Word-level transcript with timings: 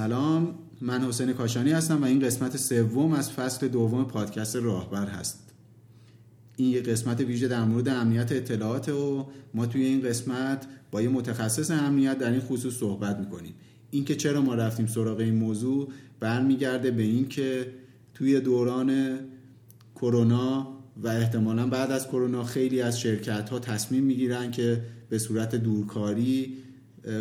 سلام. 0.00 0.54
من 0.80 1.00
حسین 1.00 1.32
کاشانی 1.32 1.70
هستم 1.70 2.02
و 2.02 2.04
این 2.04 2.20
قسمت 2.20 2.56
سوم 2.56 3.12
از 3.12 3.30
فصل 3.32 3.68
دوم 3.68 4.04
پادکست 4.04 4.56
راهبر 4.56 5.06
هست. 5.06 5.52
این 6.56 6.68
یه 6.68 6.80
قسمت 6.80 7.20
ویژه 7.20 7.48
در 7.48 7.64
مورد 7.64 7.88
امنیت 7.88 8.32
اطلاعات 8.32 8.88
و 8.88 9.26
ما 9.54 9.66
توی 9.66 9.84
این 9.84 10.02
قسمت 10.02 10.66
با 10.90 11.02
یه 11.02 11.08
متخصص 11.08 11.70
امنیت 11.70 12.18
در 12.18 12.30
این 12.30 12.40
خصوص 12.40 12.74
صحبت 12.74 13.18
می‌کنیم. 13.18 13.54
اینکه 13.90 14.16
چرا 14.16 14.42
ما 14.42 14.54
رفتیم 14.54 14.86
سراغ 14.86 15.18
این 15.18 15.34
موضوع 15.34 15.88
برمیگرده 16.20 16.90
به 16.90 17.02
اینکه 17.02 17.66
توی 18.14 18.40
دوران 18.40 19.18
کرونا 19.94 20.68
و 21.02 21.08
احتمالا 21.08 21.66
بعد 21.66 21.90
از 21.90 22.08
کرونا 22.08 22.44
خیلی 22.44 22.80
از 22.80 23.00
شرکت 23.00 23.50
ها 23.50 23.58
تصمیم 23.58 24.04
می‌گیرن 24.04 24.50
که 24.50 24.82
به 25.08 25.18
صورت 25.18 25.54
دورکاری 25.54 26.56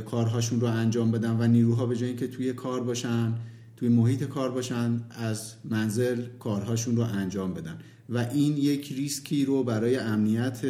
کارهاشون 0.05 0.61
رو 0.61 0.67
انجام 0.67 1.11
بدن 1.11 1.37
و 1.39 1.47
نیروها 1.47 1.85
به 1.85 1.95
جای 1.95 2.09
اینکه 2.09 2.27
توی 2.27 2.53
کار 2.53 2.83
باشن 2.83 3.33
توی 3.77 3.89
محیط 3.89 4.23
کار 4.23 4.51
باشن 4.51 5.01
از 5.09 5.53
منزل 5.63 6.21
کارهاشون 6.39 6.95
رو 6.95 7.03
انجام 7.03 7.53
بدن. 7.53 7.77
و 8.09 8.17
این 8.17 8.57
یک 8.57 8.93
ریسکی 8.93 9.45
رو 9.45 9.63
برای 9.63 9.97
امنیت 9.97 10.61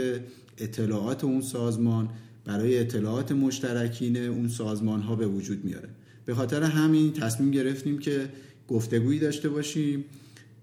اطلاعات 0.58 1.24
اون 1.24 1.42
سازمان 1.42 2.10
برای 2.46 2.80
اطلاعات 2.80 3.32
مشترکین 3.32 4.18
اون 4.18 4.48
سازمان 4.48 5.02
ها 5.02 5.16
به 5.16 5.28
وجود 5.28 5.66
میاره. 5.66 5.90
به 6.26 6.36
خاطر 6.36 6.64
همین 6.64 7.14
تصمیم 7.14 7.52
گرفتیم 7.52 8.00
که 8.00 8.30
گفتگویی 8.68 9.20
داشته 9.20 9.50
باشیم 9.50 10.06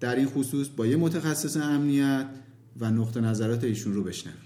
در 0.00 0.16
این 0.16 0.26
خصوص 0.26 0.68
با 0.76 0.86
یه 0.86 0.96
متخصص 0.96 1.56
امنیت 1.56 2.26
و 2.80 2.90
نقطه 2.90 3.20
نظرات 3.20 3.64
ایشون 3.64 3.94
رو 3.94 4.02
بشنویم. 4.02 4.45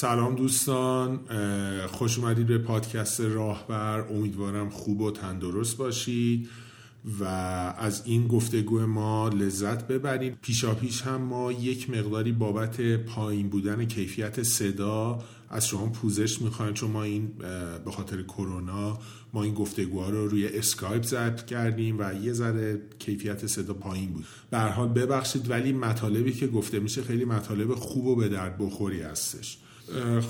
سلام 0.00 0.34
دوستان 0.34 1.20
خوش 1.86 2.18
اومدید 2.18 2.46
به 2.46 2.58
پادکست 2.58 3.20
راهبر. 3.20 4.00
امیدوارم 4.00 4.70
خوب 4.70 5.00
و 5.00 5.10
تندرست 5.10 5.76
باشید 5.76 6.48
و 7.20 7.24
از 7.78 8.02
این 8.04 8.28
گفتگو 8.28 8.86
ما 8.86 9.28
لذت 9.28 9.86
ببریم 9.86 10.38
پیشا 10.42 10.74
پیش 10.74 11.02
هم 11.02 11.22
ما 11.22 11.52
یک 11.52 11.90
مقداری 11.90 12.32
بابت 12.32 12.80
پایین 12.80 13.48
بودن 13.48 13.84
کیفیت 13.84 14.42
صدا 14.42 15.18
از 15.50 15.68
شما 15.68 15.86
پوزش 15.86 16.42
می‌خوایم. 16.42 16.74
چون 16.74 16.90
ما 16.90 17.02
این 17.02 17.28
به 17.84 17.90
خاطر 17.90 18.22
کرونا 18.22 18.98
ما 19.32 19.42
این 19.42 19.54
گفتگوها 19.54 20.10
رو 20.10 20.28
روی 20.28 20.46
اسکایپ 20.46 21.02
ضبط 21.02 21.44
کردیم 21.44 21.96
و 21.98 22.14
یه 22.22 22.32
ذره 22.32 22.80
کیفیت 22.98 23.46
صدا 23.46 23.74
پایین 23.74 24.12
بود. 24.12 24.24
به 24.50 24.58
حال 24.58 24.88
ببخشید 24.88 25.50
ولی 25.50 25.72
مطالبی 25.72 26.32
که 26.32 26.46
گفته 26.46 26.80
میشه 26.80 27.02
خیلی 27.02 27.24
مطالب 27.24 27.74
خوب 27.74 28.06
و 28.06 28.16
به 28.16 28.28
درد 28.28 28.58
بخوری 28.58 29.02
هستش. 29.02 29.58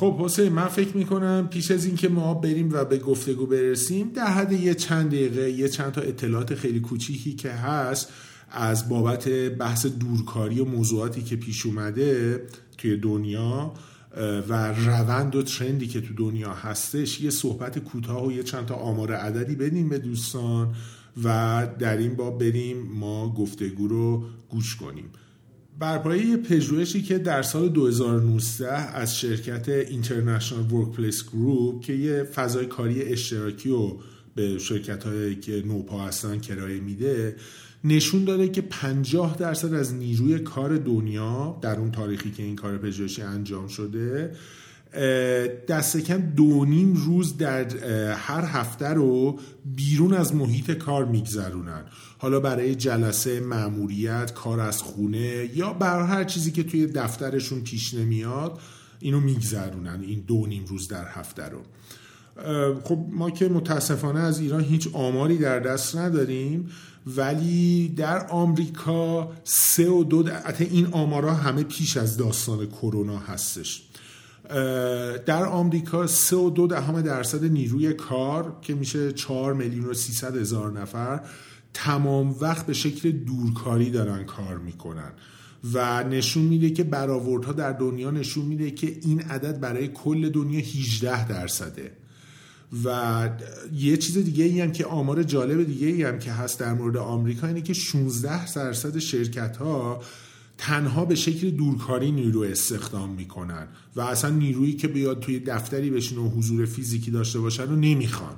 خب 0.00 0.16
حسین 0.19 0.53
من 0.53 0.69
فکر 0.69 0.97
می‌کنم 0.97 1.48
پیش 1.50 1.71
از 1.71 1.84
اینکه 1.84 2.09
ما 2.09 2.34
بریم 2.34 2.72
و 2.72 2.84
به 2.84 2.98
گفتگو 2.98 3.47
برسیم 3.47 4.09
در 4.09 4.26
حد 4.26 4.53
یه 4.53 4.75
چند 4.75 5.10
دقیقه 5.10 5.50
یه 5.50 5.69
چند 5.69 5.93
تا 5.93 6.00
اطلاعات 6.00 6.54
خیلی 6.54 6.81
کوچیکی 6.81 7.32
که 7.32 7.50
هست 7.50 8.09
از 8.50 8.88
بابت 8.88 9.28
بحث 9.59 9.87
دورکاری 9.87 10.60
و 10.60 10.65
موضوعاتی 10.65 11.22
که 11.22 11.37
پیش 11.37 11.66
اومده 11.66 12.43
توی 12.78 12.97
دنیا 12.97 13.72
و 14.49 14.72
روند 14.72 15.37
و 15.37 15.43
ترندی 15.43 15.87
که 15.87 16.00
تو 16.00 16.15
دنیا 16.15 16.53
هستش 16.53 17.20
یه 17.20 17.31
صحبت 17.31 17.78
کوتاه 17.78 18.26
و 18.26 18.32
یه 18.32 18.43
چند 18.43 18.66
تا 18.66 18.75
آمار 18.75 19.12
عددی 19.12 19.54
بدیم 19.54 19.88
به 19.88 19.99
دوستان 19.99 20.75
و 21.25 21.69
در 21.78 21.97
این 21.97 22.15
باب 22.15 22.38
بریم 22.38 22.76
ما 22.82 23.34
گفتگو 23.34 23.88
رو 23.88 24.25
گوش 24.49 24.76
کنیم. 24.76 25.04
بر 25.81 25.99
پایه 25.99 26.37
پژوهشی 26.37 27.03
که 27.03 27.19
در 27.19 27.43
سال 27.43 27.69
2019 27.69 28.73
از 28.73 29.19
شرکت 29.19 29.69
اینترنشنال 29.69 30.73
ورکپلیس 30.73 31.29
گروپ 31.29 31.81
که 31.81 31.93
یه 31.93 32.23
فضای 32.23 32.67
کاری 32.67 33.03
اشتراکی 33.03 33.69
رو 33.69 34.01
به 34.35 34.59
شرکت 34.59 35.05
هایی 35.05 35.37
که 35.37 35.63
نوپا 35.67 36.01
هستن 36.01 36.39
کرایه 36.39 36.81
میده 36.81 37.37
نشون 37.85 38.25
داده 38.25 38.49
که 38.49 38.61
50 38.61 39.37
درصد 39.37 39.75
از 39.75 39.95
نیروی 39.95 40.39
کار 40.39 40.77
دنیا 40.77 41.59
در 41.63 41.79
اون 41.79 41.91
تاریخی 41.91 42.31
که 42.31 42.43
این 42.43 42.57
کار 42.57 42.79
پژوهشی 42.79 43.23
انجام 43.23 43.69
شده 43.69 44.33
دست 45.69 45.97
کم 45.97 46.21
دو 46.21 46.65
نیم 46.65 46.95
روز 46.95 47.37
در 47.37 47.77
هر 48.15 48.45
هفته 48.45 48.89
رو 48.89 49.39
بیرون 49.65 50.15
از 50.15 50.34
محیط 50.34 50.71
کار 50.71 51.05
میگذرونن. 51.05 51.84
حالا 52.19 52.41
برای 52.41 52.75
جلسه 52.75 53.41
معموریت 53.41 54.34
کار 54.34 54.61
از 54.61 54.83
خونه 54.83 55.50
یا 55.55 55.73
برای 55.73 56.06
هر 56.06 56.25
چیزی 56.25 56.50
که 56.50 56.62
توی 56.62 56.87
دفترشون 56.87 57.61
پیش 57.61 57.95
نمیاد 57.95 58.61
اینو 59.00 59.21
میگذرونن 59.21 60.00
این 60.03 60.25
دو 60.27 60.47
نیم 60.47 60.65
روز 60.65 60.89
در 60.89 61.09
هفته 61.09 61.45
رو. 61.49 61.61
خب 62.84 63.06
ما 63.11 63.31
که 63.31 63.49
متاسفانه 63.49 64.21
از 64.21 64.41
ایران 64.41 64.65
هیچ 64.65 64.89
آماری 64.93 65.39
در 65.39 65.61
دست 65.61 65.97
نداریم 65.97 66.71
ولی 67.06 67.89
در 67.89 68.27
آمریکا 68.27 69.33
سه 69.45 69.91
و 69.91 70.05
دو 70.05 70.25
این 70.59 70.87
آمارا 70.87 71.34
همه 71.34 71.62
پیش 71.62 71.97
از 71.97 72.17
داستان 72.17 72.67
کرونا 72.67 73.19
هستش. 73.19 73.90
در 75.27 75.44
آمریکا 75.44 76.06
سه 76.06 76.37
و 76.37 76.50
دو 76.50 76.66
دهم 76.66 77.03
درصد 77.03 77.44
نیروی 77.44 77.93
کار 77.93 78.56
که 78.62 78.75
میشه 78.75 79.12
4 79.12 79.55
میلیون 79.55 79.84
و 79.84 79.94
300 79.94 80.37
هزار 80.37 80.81
نفر 80.81 81.21
تمام 81.75 82.37
وقت 82.41 82.66
به 82.66 82.72
شکل 82.72 83.11
دورکاری 83.11 83.91
دارن 83.91 84.25
کار 84.25 84.59
می‌کنن. 84.59 85.12
و 85.72 86.05
نشون 86.05 86.43
میده 86.43 86.71
که 86.71 86.84
برآوردها 86.84 87.53
در 87.53 87.72
دنیا 87.72 88.11
نشون 88.11 88.44
میده 88.44 88.71
که 88.71 88.99
این 89.03 89.21
عدد 89.21 89.61
برای 89.61 89.88
کل 89.88 90.28
دنیا 90.28 90.61
18 90.61 91.28
درصده. 91.28 91.93
و 92.84 93.28
یه 93.72 93.97
چیز 93.97 94.19
دیگه 94.19 94.44
ای 94.44 94.61
هم 94.61 94.72
که 94.72 94.87
آمار 94.87 95.22
جالب 95.22 95.65
دیگه 95.67 95.87
ای 95.87 96.03
هم 96.03 96.19
که 96.19 96.32
هست 96.32 96.61
در 96.61 96.75
مورد 96.75 96.97
آمریکا 96.97 97.47
اینه 97.47 97.61
که 97.61 97.72
16 97.72 98.55
درصد 98.55 98.99
شرکت 98.99 99.56
ها 99.56 100.03
تنها 100.60 101.04
به 101.04 101.15
شکل 101.15 101.50
دورکاری 101.50 102.12
نیرو 102.12 102.41
استخدام 102.41 103.10
می‌کنن 103.10 103.69
و 103.97 104.00
اصلا 104.00 104.31
نیرویی 104.31 104.72
که 104.72 104.88
بیاد 104.88 105.21
توی 105.21 105.41
دفتری 105.41 105.91
بشین 105.91 106.19
و 106.19 106.28
حضور 106.28 106.66
فیزیکی 106.66 107.10
داشته 107.10 107.38
باشن 107.41 107.62
رو 107.62 107.76
نمی‌خوان. 107.76 108.37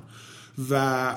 و 0.69 1.15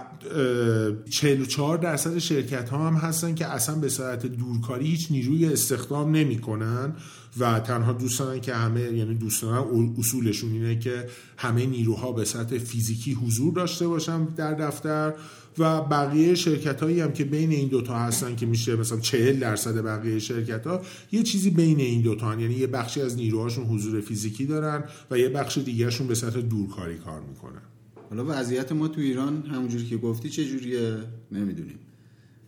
44 1.11 1.79
درصد 1.79 2.19
شرکت 2.19 2.69
ها 2.69 2.87
هم 2.87 2.95
هستن 2.95 3.35
که 3.35 3.47
اصلا 3.47 3.75
به 3.75 3.89
صورت 3.89 4.27
دورکاری 4.27 4.87
هیچ 4.87 5.11
نیروی 5.11 5.47
استخدام 5.47 6.17
نمی‌کنن 6.17 6.93
و 7.39 7.61
تنها 7.61 7.93
دوستانن 7.93 8.41
که 8.41 8.55
همه 8.55 8.81
یعنی 8.81 9.15
دوستان 9.15 9.95
اصولشون 9.99 10.53
اینه 10.53 10.79
که 10.79 11.09
همه 11.37 11.67
نیروها 11.67 12.13
به 12.13 12.25
صورت 12.25 12.59
فیزیکی 12.59 13.13
حضور 13.13 13.55
داشته 13.55 13.89
باشن 13.89 14.25
در 14.25 14.55
دفتر 14.55 15.15
و 15.59 15.81
بقیه 15.81 16.35
شرکت 16.35 16.83
هایی 16.83 17.01
هم 17.01 17.13
که 17.13 17.25
بین 17.25 17.51
این 17.51 17.69
دوتا 17.69 17.99
هستن 17.99 18.37
که 18.37 18.47
میشه 18.47 18.77
مثلا 18.77 19.01
40 19.01 19.41
درصد 19.41 19.85
بقیه 19.85 20.19
شرکت 20.19 20.67
ها 20.67 20.83
یه 21.13 21.23
چیزی 21.23 21.51
بین 21.51 21.81
این 21.81 22.03
دوتا. 22.03 22.41
یعنی 22.41 22.55
یه 22.55 22.67
بخشی 22.67 23.01
از 23.01 23.17
نیروهاشون 23.17 23.65
حضور 23.65 24.01
فیزیکی 24.01 24.47
دارن 24.47 24.85
و 25.11 25.19
یه 25.19 25.29
بخش 25.29 25.59
دیگهشون 25.59 26.07
به 26.07 26.15
سطح 26.15 26.41
دورکاری 26.41 26.97
کار 26.97 27.21
می‌کنن. 27.21 27.63
حالا 28.11 28.25
وضعیت 28.29 28.73
ما 28.73 28.89
تو 28.89 29.01
ایران 29.01 29.43
همونجوری 29.43 29.87
که 29.87 29.97
گفتی 29.97 30.29
چه 30.29 30.45
جوریه 30.45 30.97
نمی‌دونیم. 31.33 31.79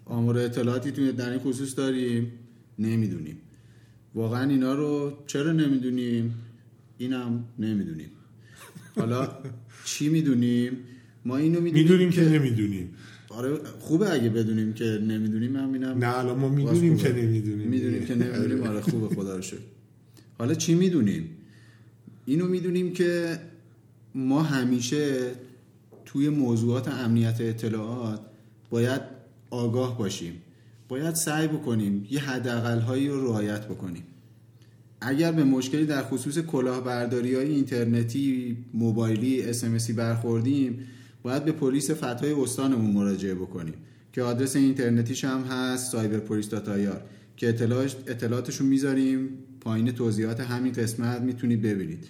آمار 0.04 0.38
اطلاعاتی 0.38 0.90
تو 0.90 1.12
در 1.12 1.30
این 1.30 1.38
خصوص 1.38 1.76
داریم؟ 1.76 2.32
نمی‌دونیم. 2.78 3.36
واقعا 4.14 4.50
اینا 4.50 4.74
رو 4.74 5.12
چرا 5.26 5.52
نمی‌دونیم؟ 5.52 6.34
اینم 6.98 7.44
نمی‌دونیم. 7.58 8.10
حالا 8.96 9.28
چی 9.84 10.08
می‌دونیم؟ 10.08 10.72
ما 11.24 11.36
اینو 11.36 11.60
می‌دونیم, 11.60 11.82
می‌دونیم 11.84 12.10
که, 12.10 12.24
نمی‌دونیم. 12.24 12.88
آره 13.28 13.58
خوبه 13.78 14.12
اگه 14.12 14.28
بدونیم 14.28 14.72
که 14.72 14.84
نمی‌دونیم 14.84 15.56
همینم 15.56 15.98
نه 15.98 16.18
الان 16.18 16.38
ما 16.38 16.48
می‌دونیم 16.48 16.96
که 16.96 17.12
نمی‌دونیم 17.12 17.68
می‌دونیم 17.68 18.04
که 18.04 18.14
نمی‌دونیم 18.14 18.62
آره 18.62 18.80
خوبه 18.80 19.08
خدا 19.16 19.36
رو 19.36 19.42
شکر. 19.42 19.58
حالا 20.38 20.54
چی 20.54 20.74
می‌دونیم؟ 20.74 21.30
اینو 22.26 22.46
می‌دونیم 22.46 22.92
که 22.92 23.38
ما 24.14 24.42
همیشه 24.42 25.30
توی 26.04 26.28
موضوعات 26.28 26.88
امنیت 26.88 27.40
اطلاعات 27.40 28.20
باید 28.70 29.00
آگاه 29.50 29.98
باشیم. 29.98 30.32
باید 30.88 31.14
سعی 31.14 31.48
بکنیم 31.48 32.06
یه 32.10 32.20
حداقل 32.20 32.80
هایی 32.80 33.08
رو 33.08 33.24
رعایت 33.24 33.66
بکنیم. 33.66 34.02
اگر 35.00 35.32
به 35.32 35.44
مشکلی 35.44 35.86
در 35.86 36.02
خصوص 36.02 36.38
کلاهبرداری 36.38 37.34
های 37.34 37.48
اینترنتی 37.48 38.56
موبایلی 38.74 39.42
اسمسی 39.42 39.92
برخوردیم 39.92 40.78
باید 41.28 41.44
به 41.44 41.52
پلیس 41.52 41.90
فتای 41.90 42.32
استانمون 42.32 42.90
مراجعه 42.90 43.34
بکنیم 43.34 43.74
که 44.12 44.22
آدرس 44.22 44.56
اینترنتیش 44.56 45.24
هم 45.24 45.42
هست 45.42 45.96
داتایار 46.50 47.02
که 47.36 47.48
اطلاعاتشون 48.06 48.66
می‌ذاریم. 48.66 49.28
پایین 49.60 49.90
توضیحات 49.90 50.40
همین 50.40 50.72
قسمت 50.72 51.20
می‌تونید 51.20 51.62
ببینید. 51.62 52.04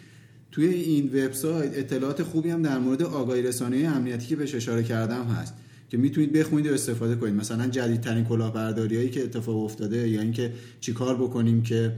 توی 0.52 0.66
این 0.66 1.06
وبسایت 1.06 1.78
اطلاعات 1.78 2.22
خوبی 2.22 2.50
هم 2.50 2.62
در 2.62 2.78
مورد 2.78 3.02
آگاهی 3.02 3.42
رسانی 3.42 3.86
امنیتی 3.86 4.26
که 4.26 4.36
بهش 4.36 4.54
اشاره 4.54 4.82
کردم 4.82 5.24
هست 5.24 5.54
که 5.88 5.96
می‌تونید 5.96 6.32
بخونید 6.32 6.66
و 6.66 6.74
استفاده 6.74 7.16
کنید. 7.16 7.34
مثلا 7.34 7.66
جدیدترین 7.66 8.24
کلاهبرداری 8.24 8.96
هایی 8.96 9.10
که 9.10 9.24
اتفاق 9.24 9.64
افتاده 9.64 10.08
یا 10.08 10.20
اینکه 10.20 10.52
چیکار 10.80 11.16
بکنیم 11.16 11.62
که 11.62 11.92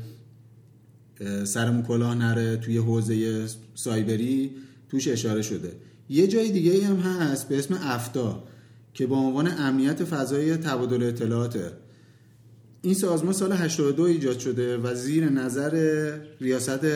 سرمون 1.44 1.82
کلاه 1.82 2.14
نره 2.14 2.56
توی 2.56 2.76
حوزه 2.76 3.46
سایبری 3.74 4.50
توش 4.88 5.08
اشاره 5.08 5.42
شده. 5.42 5.72
یه 6.10 6.26
جای 6.26 6.50
دیگه 6.50 6.86
هم 6.86 6.96
هست 6.96 7.48
به 7.48 7.58
اسم 7.58 7.74
افتا 7.82 8.44
که 8.94 9.06
با 9.06 9.16
عنوان 9.16 9.48
امنیت 9.58 10.04
فضای 10.04 10.56
تبادل 10.56 11.02
اطلاعاته. 11.02 11.72
این 12.82 12.94
سازمان 12.94 13.32
سال 13.32 13.52
82 13.52 14.02
ایجاد 14.02 14.38
شده 14.38 14.78
و 14.78 14.94
زیر 14.94 15.28
نظر 15.28 16.12
ریاست 16.40 16.86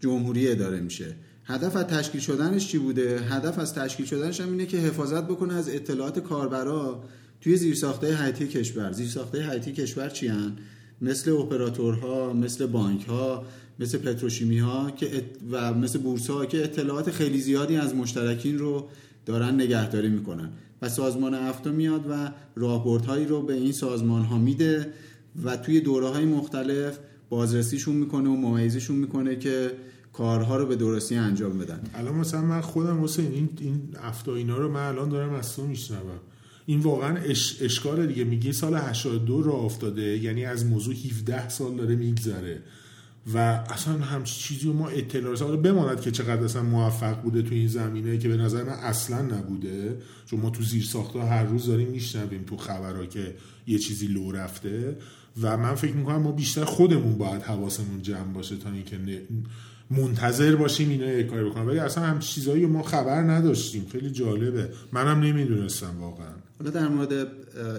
جمهوری 0.00 0.48
اداره 0.48 0.80
میشه. 0.80 1.16
هدف 1.44 1.76
از 1.76 1.84
تشکیل 1.84 2.20
شدنش 2.20 2.68
چی 2.68 2.78
بوده؟ 2.78 3.20
هدف 3.20 3.58
از 3.58 3.74
تشکیل 3.74 4.06
شدنش 4.06 4.40
هم 4.40 4.50
اینه 4.50 4.66
که 4.66 4.76
حفاظت 4.76 5.24
بکنه 5.24 5.54
از 5.54 5.68
اطلاعات 5.68 6.18
کاربرا 6.18 7.04
توی 7.40 7.56
زیرساختهای 7.56 8.12
حیاتی 8.12 8.48
کشور. 8.48 8.92
زیرساختهای 8.92 9.42
حیاتی 9.42 9.72
کشور 9.72 10.08
چی 10.08 10.28
هن؟ 10.28 10.56
مثل 11.00 11.30
اپراتورها 11.30 12.32
مثل 12.32 12.66
بانک 12.66 13.04
ها 13.04 13.44
مثل 13.78 13.98
پتروشیمی 13.98 14.58
ها 14.58 14.90
که 14.90 15.24
و 15.50 15.74
مثل 15.74 15.98
بورس 15.98 16.30
ها 16.30 16.46
که 16.46 16.64
اطلاعات 16.64 17.10
خیلی 17.10 17.40
زیادی 17.40 17.76
از 17.76 17.94
مشترکین 17.94 18.58
رو 18.58 18.88
دارن 19.26 19.54
نگهداری 19.54 20.08
می‌کنن. 20.08 20.50
و 20.82 20.88
سازمان 20.88 21.34
افتا 21.34 21.70
میاد 21.70 22.06
و 22.10 22.30
راهبردهایی 22.56 23.26
رو 23.26 23.42
به 23.42 23.54
این 23.54 23.72
سازمان 23.72 24.22
ها 24.22 24.38
میده 24.38 24.92
و 25.44 25.56
توی 25.56 25.80
دوره 25.80 26.08
های 26.08 26.24
مختلف 26.24 26.98
بازرسیشون 27.28 27.96
می‌کنه 27.96 28.28
و 28.28 28.36
ممیزشون 28.36 28.96
می‌کنه 28.96 29.36
که 29.36 29.70
کارها 30.12 30.56
رو 30.56 30.66
به 30.66 30.76
درستی 30.76 31.16
انجام 31.16 31.58
بدن. 31.58 31.80
الان 31.94 32.14
مثلا 32.14 32.42
من 32.42 32.60
خودم 32.60 33.04
حسین 33.04 33.32
این 33.32 33.48
این 33.60 33.82
افتا 34.02 34.34
اینا 34.34 34.58
رو 34.58 34.70
من 34.70 34.88
الان 34.88 35.08
دارم 35.08 35.34
از 35.34 35.56
تو 35.56 35.66
میشنوم. 35.66 36.20
این 36.66 36.80
واقعا 36.80 37.16
اش، 37.16 37.56
اشکال 37.60 38.06
دیگه. 38.06 38.24
میگی 38.24 38.52
سال 38.52 38.74
82 38.74 39.42
را 39.42 39.52
افتاده 39.52 40.02
یعنی 40.02 40.44
از 40.44 40.66
موضوع 40.66 40.94
17 40.94 41.48
سال 41.48 41.76
داره 41.76 41.96
میگذره. 41.96 42.62
و 43.34 43.38
اصلا 43.38 43.94
همچی 43.94 44.40
چیزی 44.40 44.66
رو 44.66 44.72
ما 44.72 44.88
اطلاع 44.88 45.32
رسانی 45.32 45.56
بماند 45.56 46.00
که 46.00 46.10
چقدر 46.10 46.44
اصلا 46.44 46.62
موفق 46.62 47.22
بوده 47.22 47.42
تو 47.42 47.54
این 47.54 47.68
زمینه 47.68 48.18
که 48.18 48.28
به 48.28 48.36
نظر 48.36 48.62
من 48.62 48.72
اصلا 48.72 49.22
نبوده 49.22 49.98
چون 50.26 50.40
ما 50.40 50.50
تو 50.50 50.62
زیر 50.62 50.84
ساخته 50.84 51.20
هر 51.20 51.44
روز 51.44 51.66
داریم 51.66 51.88
میشنویم 51.88 52.44
تو 52.46 52.56
خبرها 52.56 53.06
که 53.06 53.34
یه 53.66 53.78
چیزی 53.78 54.06
لو 54.06 54.32
رفته 54.32 54.96
و 55.42 55.56
من 55.56 55.74
فکر 55.74 55.92
می‌کنم 55.92 56.22
ما 56.22 56.32
بیشتر 56.32 56.64
خودمون 56.64 57.18
باید 57.18 57.42
حواسمون 57.42 58.02
جمع 58.02 58.32
باشه 58.32 58.56
تا 58.56 58.70
اینکه 58.70 59.22
منتظر 59.90 60.56
باشیم 60.56 60.88
اینا 60.88 61.06
یه 61.06 61.22
کاری 61.22 61.50
بکنم 61.50 61.66
ولی 61.66 61.78
اصلا 61.78 62.04
هم 62.04 62.18
چیزایی 62.18 62.66
ما 62.66 62.82
خبر 62.82 63.22
نداشتیم. 63.22 63.86
خیلی 63.92 64.10
جالبه. 64.10 64.68
منم 64.92 65.20
نمی‌دونستم 65.20 66.00
واقعا. 66.00 66.34
حالا 66.58 66.70
در 66.70 66.88
مورد 66.88 67.28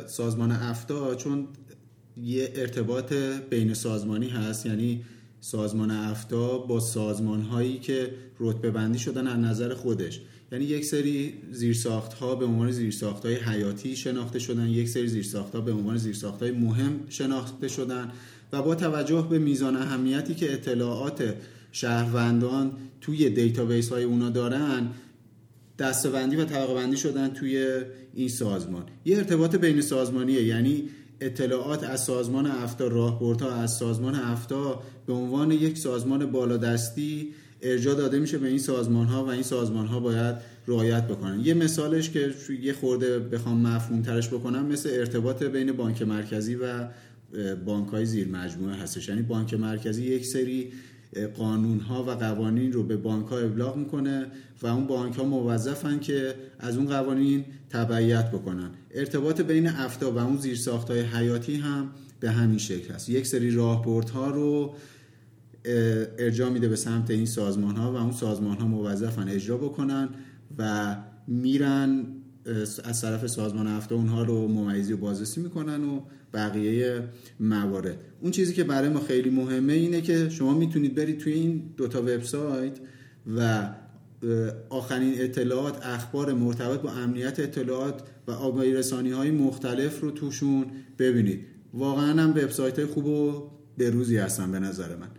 سازمان 0.07 0.51
افتا 0.51 1.15
چون 1.15 1.47
یه 2.17 2.53
ارتباط 2.55 3.13
بین 3.49 3.73
سازمانی 3.73 4.29
هست 4.29 4.65
یعنی 4.65 5.03
سازمان 5.43 5.91
افتا 5.91 6.57
با 6.57 6.79
سازمان 6.79 7.41
هایی 7.41 7.79
که 7.79 8.13
رتبه 8.39 8.71
بندی 8.71 8.99
شدن 8.99 9.27
از 9.27 9.39
نظر 9.39 9.73
خودش. 9.73 10.21
یعنی 10.51 10.65
یک 10.65 10.85
سری 10.85 11.33
زیرساخت 11.51 12.13
ها 12.13 12.35
به 12.35 12.45
عنوان 12.45 12.71
زیرساخت 12.71 13.25
های 13.25 13.35
حیاتی 13.35 13.95
شناخته 13.95 14.39
شدن 14.39 14.67
یک 14.67 14.89
سری 14.89 15.07
زیرساخت 15.07 15.55
ها 15.55 15.61
به 15.61 15.71
عنوان 15.71 15.97
زیرساخت 15.97 16.41
های 16.41 16.51
مهم 16.51 16.99
شناخته 17.09 17.67
شدن 17.67 18.11
و 18.53 18.61
با 18.61 18.75
توجه 18.75 19.27
به 19.29 19.39
میزان 19.39 19.75
اهمیتی 19.75 20.35
که 20.35 20.53
اطلاعات 20.53 21.35
شهروندان 21.71 22.71
توی 23.01 23.29
database 23.29 23.89
های 23.89 24.03
اونا 24.03 24.29
دارن 24.29 24.89
دسته‌بندی 25.79 26.35
و 26.35 26.45
طبقه 26.45 26.73
بندی 26.73 26.97
شدن 26.97 27.29
توی 27.29 27.81
این 28.13 28.29
سازمان. 28.29 28.83
یه 29.05 29.17
ارتباط 29.17 29.55
بین 29.55 29.81
سازمانیه 29.81 30.43
یعنی 30.43 30.89
اطلاعات 31.25 31.83
از 31.83 32.03
سازمان 32.03 32.47
افتا 32.47 32.87
راهبردها 32.87 33.51
از 33.51 33.73
سازمان 33.73 34.15
افتا 34.15 34.83
به 35.07 35.13
عنوان 35.13 35.51
یک 35.51 35.77
سازمان 35.77 36.31
بالادستی 36.31 37.33
ارجاع 37.61 37.93
داده 37.93 38.19
میشه 38.19 38.37
به 38.37 38.47
این 38.47 38.59
سازمان 38.59 39.07
ها 39.07 39.25
و 39.25 39.29
این 39.29 39.43
سازمان 39.43 39.87
ها 39.87 39.99
باید 39.99 40.35
رعایت 40.67 41.07
بکنن. 41.07 41.39
یه 41.39 41.53
مثالش 41.53 42.09
که 42.09 42.33
یه 42.61 42.73
خورده 42.73 43.19
بخوام 43.19 43.67
مفهوم 43.67 44.01
ترش 44.01 44.27
بکنم 44.27 44.65
مثل 44.65 44.89
ارتباط 44.93 45.43
بین 45.43 45.71
بانک 45.71 46.01
مرکزی 46.01 46.55
و 46.55 46.87
بانک 47.65 47.89
های 47.89 48.05
زیر 48.05 48.27
مجموعه 48.27 48.75
هستش. 48.75 49.09
یعنی 49.09 49.21
بانک 49.21 49.53
مرکزی 49.53 50.03
یک 50.03 50.25
سری 50.25 50.71
قانون 51.37 51.79
ها 51.79 52.03
و 52.03 52.11
قوانین 52.11 52.71
رو 52.71 52.83
به 52.83 52.97
بانک 52.97 53.27
ها 53.27 53.37
ابلاغ 53.37 53.77
می‌کنه 53.77 54.27
و 54.61 54.67
اون 54.67 54.87
بانک 54.87 55.15
ها 55.15 55.23
موظفن 55.23 55.99
که 55.99 56.35
از 56.59 56.77
اون 56.77 56.87
قوانین 56.87 57.45
تبعیت 57.69 58.31
بکنن. 58.31 58.69
ارتباط 58.91 59.41
بین 59.41 59.67
افتا 59.67 60.11
و 60.11 60.17
اون 60.17 60.37
زیرساخت 60.37 60.89
های 60.89 61.01
حیاتی 61.01 61.55
هم 61.55 61.89
به 62.19 62.31
همین 62.31 62.57
شکل 62.57 62.93
هست 62.93 63.09
یک 63.09 63.27
سری 63.27 63.51
راهبردها 63.51 64.29
رو 64.29 64.75
ارجاع 66.19 66.49
میده 66.49 66.67
به 66.67 66.75
سمت 66.75 67.11
این 67.11 67.25
سازمان 67.25 67.75
ها 67.75 67.91
و 67.91 67.95
اون 67.95 68.11
سازمان 68.11 68.57
ها 68.57 68.67
موظفن 68.67 69.29
اجرا 69.29 69.57
بکنن 69.57 70.09
و 70.57 70.95
میرن 71.27 72.05
از 72.83 73.01
طرف 73.01 73.27
سازمان 73.27 73.67
هفته 73.67 73.95
اونها 73.95 74.23
رو 74.23 74.47
ممیزی 74.47 74.93
و 74.93 74.97
بازرسی 74.97 75.41
می‌کنن 75.41 75.83
و 75.83 76.01
بقیه 76.33 77.03
موارد. 77.39 77.97
اون 78.21 78.31
چیزی 78.31 78.53
که 78.53 78.63
برای 78.63 78.89
ما 78.89 78.99
خیلی 78.99 79.29
مهمه 79.29 79.73
اینه 79.73 80.01
که 80.01 80.29
شما 80.29 80.53
می‌تونید 80.53 80.95
برید 80.95 81.17
توی 81.17 81.33
این 81.33 81.63
دوتا 81.77 82.01
وبسایت 82.01 82.77
و 83.37 83.69
آخرین 84.69 85.13
اطلاعات 85.17 85.85
اخبار 85.85 86.33
مرتبط 86.33 86.79
با 86.79 86.91
امنیت 86.91 87.39
اطلاعات 87.39 88.01
و 88.27 88.31
آگاهی 88.31 88.73
رسانی 88.73 89.11
های 89.11 89.31
مختلف 89.31 90.01
رو 90.01 90.11
توشون 90.11 90.65
ببینید. 90.99 91.45
واقعا 91.73 92.21
هم 92.21 92.29
وبسایت 92.29 92.79
های 92.79 92.87
خوب 92.87 93.05
و 93.05 93.49
به 93.77 93.89
روزی 93.89 94.17
هستن 94.17 94.51
به 94.51 94.59
نظر 94.59 94.95
من. 94.95 95.09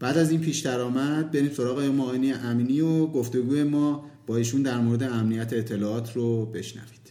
بعد 0.00 0.18
از 0.18 0.30
این 0.30 0.40
پیش 0.40 0.58
درآمد 0.58 1.30
بریم 1.30 1.50
سراغ 1.50 1.80
معاینه 1.80 2.36
امنی 2.44 2.80
و 2.80 3.06
گفتگوی 3.06 3.62
ما 3.62 4.10
با 4.26 4.36
ایشون 4.36 4.62
در 4.62 4.78
مورد 4.80 5.02
امنیت 5.02 5.52
اطلاعات 5.52 6.16
رو 6.16 6.46
بشنوید 6.46 7.03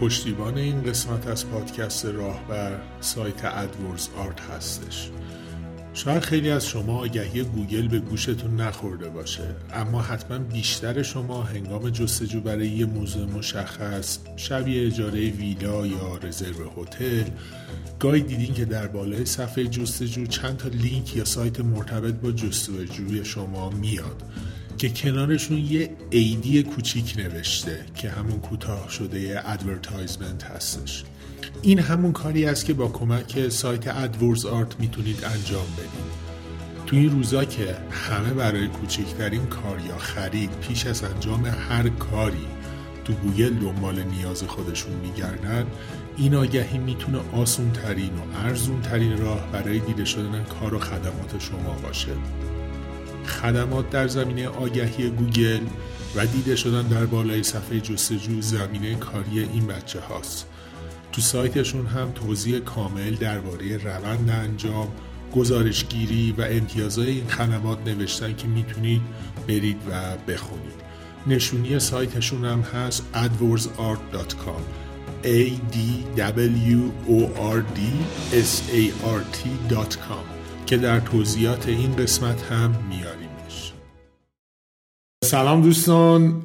پشتیبان 0.00 0.58
این 0.58 0.82
قسمت 0.82 1.26
از 1.26 1.46
پادکست 1.46 2.06
راهبر 2.06 2.80
سایت 3.00 3.44
AdWords 3.44 4.08
Art 4.16 4.40
هستش. 4.40 5.10
شاید 5.94 6.22
خیلی 6.22 6.50
از 6.50 6.66
شما 6.66 6.98
آگهی 6.98 7.42
گوگل 7.42 7.88
به 7.88 7.98
گوشتون 7.98 8.60
نخورده 8.60 9.08
باشه 9.08 9.56
اما 9.72 10.02
حتما 10.02 10.38
بیشتر 10.38 11.02
شما 11.02 11.42
هنگام 11.42 11.90
جستجو 11.90 12.40
برای 12.40 12.68
یه 12.68 12.86
موضوع 12.86 13.26
مشخص 13.26 14.18
شبیه 14.36 14.86
اجاره 14.86 15.30
ویلا 15.30 15.86
یا 15.86 16.16
رزرو 16.22 16.70
هتل 16.76 17.30
گاهی 17.98 18.20
دیدین 18.20 18.54
که 18.54 18.64
در 18.64 18.86
بالای 18.86 19.24
صفحه 19.24 19.64
جستجو 19.64 20.26
چند 20.26 20.56
تا 20.56 20.68
لینک 20.68 21.16
یا 21.16 21.24
سایت 21.24 21.60
مرتبط 21.60 22.14
با 22.14 22.32
جستجوی 22.32 23.24
شما 23.24 23.70
میاد. 23.70 24.22
که 24.78 24.88
کنارشون 24.88 25.58
یه 25.58 25.90
Ad 26.10 26.45
ی 26.45 26.62
کوچیک 26.62 27.14
نوشته 27.18 27.84
که 27.94 28.10
همون 28.10 28.40
کوتاه 28.40 28.90
شده 28.90 29.42
advertisement 29.44 30.44
هستش. 30.44 31.04
این 31.62 31.78
همون 31.78 32.12
کاری 32.12 32.46
است 32.46 32.64
که 32.64 32.74
با 32.74 32.88
کمک 32.88 33.48
سایت 33.48 33.88
AdWords 33.88 34.46
Art 34.46 34.80
می‌تونید 34.80 35.24
انجام 35.24 35.66
بدید. 35.76 36.24
تو 36.86 36.96
این 36.96 37.10
روزا 37.10 37.44
که 37.44 37.76
همه 37.90 38.34
برای 38.34 38.66
کوچکترین 38.66 39.46
کار 39.46 39.80
یا 39.88 39.98
خرید 39.98 40.50
پیش 40.50 40.86
از 40.86 41.04
انجام 41.04 41.46
هر 41.46 41.88
کاری 41.88 42.46
تو 43.04 43.12
گوگل 43.12 43.54
دنبال 43.54 44.02
نیاز 44.02 44.42
خودشون 44.42 44.92
میگردن 44.92 45.66
این 46.16 46.34
آگهی 46.34 46.78
می‌تونه 46.78 47.18
آسون 47.32 47.72
ترین 47.72 48.10
و 48.10 48.38
ارزون 48.44 48.82
ترین 48.82 49.18
راه 49.18 49.52
برای 49.52 49.78
دیده 49.78 50.04
شدن 50.04 50.44
کار 50.44 50.74
و 50.74 50.78
خدمات 50.78 51.40
شما 51.40 51.76
باشه. 51.82 52.12
خدمات 53.26 53.90
در 53.90 54.08
زمینه 54.08 54.48
آگهی 54.48 55.10
گوگل 55.10 55.60
و 56.16 56.26
دیده 56.26 56.56
شدن 56.56 56.82
در 56.82 57.06
بالای 57.06 57.42
صفحه 57.42 57.80
جستجو 57.80 58.40
زمینه 58.40 58.94
کاری 58.94 59.40
این 59.40 59.66
بچه 59.66 60.00
هاست. 60.00 60.46
تو 61.12 61.20
سایتشون 61.20 61.86
هم 61.86 62.12
توضیح 62.12 62.58
کامل 62.58 63.14
درباره 63.14 63.76
روند 63.76 64.30
انجام 64.30 64.88
گزارشگیری 65.36 66.34
و 66.38 66.42
امتیازهای 66.42 67.10
این 67.10 67.28
خدمات 67.28 67.78
نوشتن 67.86 68.36
که 68.36 68.48
می‌تونید 68.48 69.02
برید 69.48 69.76
و 69.90 70.16
بخونید. 70.32 70.84
نشونی 71.26 71.78
سایتشون 71.78 72.44
هم 72.44 72.60
هست 72.60 73.02
adwordsart.com 73.14 74.62
a 75.24 75.50
d 75.72 75.76
w 76.16 76.92
o 77.08 77.18
r 77.56 77.62
d 77.76 77.80
s 78.32 78.62
a 78.70 78.84
r 79.16 79.20
t.com 79.32 80.33
که 80.66 80.76
در 80.76 81.00
توضیحات 81.00 81.68
این 81.68 81.96
قسمت 81.96 82.42
هم 82.42 82.74
میاریمش. 82.88 83.72
سلام 85.24 85.62
دوستان 85.62 86.42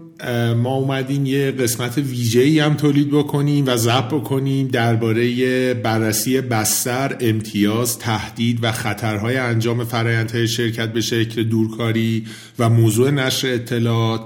ما 0.57 0.75
اومدیم 0.75 1.25
یه 1.25 1.51
قسمت 1.51 1.97
ویژه 1.97 2.41
ای 2.41 2.59
هم 2.59 2.73
تولید 2.73 3.11
بکنیم 3.11 3.65
و 3.67 3.75
ضبط 3.75 4.13
بکنیم 4.13 4.67
درباره 4.67 5.73
بررسی 5.73 6.41
بستر 6.41 7.17
امتیاز 7.19 7.99
تهدید 7.99 8.59
و 8.61 8.71
خطرهای 8.71 9.37
انجام 9.37 9.83
فرایندهای 9.83 10.47
شرکت 10.47 10.93
به 10.93 11.01
شکل 11.01 11.43
دورکاری 11.43 12.27
و 12.59 12.69
موضوع 12.69 13.11
نشر 13.11 13.53
اطلاعات. 13.53 14.21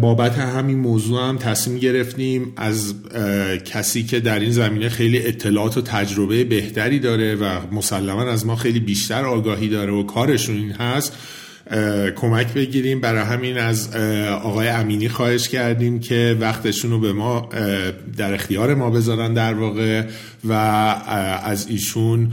بابت 0.00 0.38
همین 0.38 0.78
موضوع 0.78 1.28
هم 1.28 1.38
تصمیم 1.38 1.78
گرفتیم 1.78 2.52
از 2.56 2.94
کسی 3.64 4.02
که 4.02 4.20
در 4.20 4.38
این 4.38 4.50
زمینه 4.50 4.88
خیلی 4.88 5.26
اطلاعات 5.26 5.76
و 5.76 5.82
تجربه 5.82 6.44
بهتری 6.44 6.98
داره 6.98 7.34
و 7.34 7.44
مسلما 7.72 8.22
از 8.22 8.46
ما 8.46 8.56
خیلی 8.56 8.80
بیشتر 8.80 9.24
آگاهی 9.24 9.68
داره 9.68 9.92
و 9.92 10.02
کارشون 10.02 10.56
این 10.56 10.72
هست 10.72 11.12
کمک 12.16 12.54
بگیریم. 12.54 13.00
برای 13.00 13.22
همین 13.22 13.58
از 13.58 13.96
آقای 14.42 14.68
امینی 14.68 15.08
خواهش 15.08 15.48
کردیم 15.48 16.00
که 16.00 16.36
وقتشون 16.40 16.90
رو 16.90 17.00
به 17.00 17.12
ما 17.12 17.48
در 18.16 18.34
اختیار 18.34 18.74
ما 18.74 18.90
بذارن 18.90 19.34
در 19.34 19.54
واقع 19.54 20.04
و 20.44 20.52
از 21.42 21.66
ایشون 21.68 22.32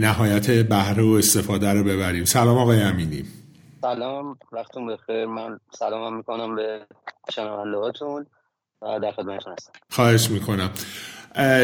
نهایت 0.00 0.50
بهره 0.50 1.02
و 1.02 1.10
استفاده 1.10 1.72
رو 1.72 1.84
ببریم. 1.84 2.24
سلام 2.24 2.58
آقای 2.58 2.80
امینی. 2.80 3.24
سلام 3.82 4.38
وقتون 4.52 4.86
بخیر. 4.86 5.26
من 5.26 5.60
سلام 5.70 6.16
می‌کنم 6.16 6.56
به 6.56 6.86
شنونده 7.30 7.78
هاتون 7.78 8.26
و 8.82 9.00
در 9.00 9.12
خدمتتون 9.12 9.52
هستم. 9.52 9.72
خواهش 9.90 10.30
می‌کنم. 10.30 10.70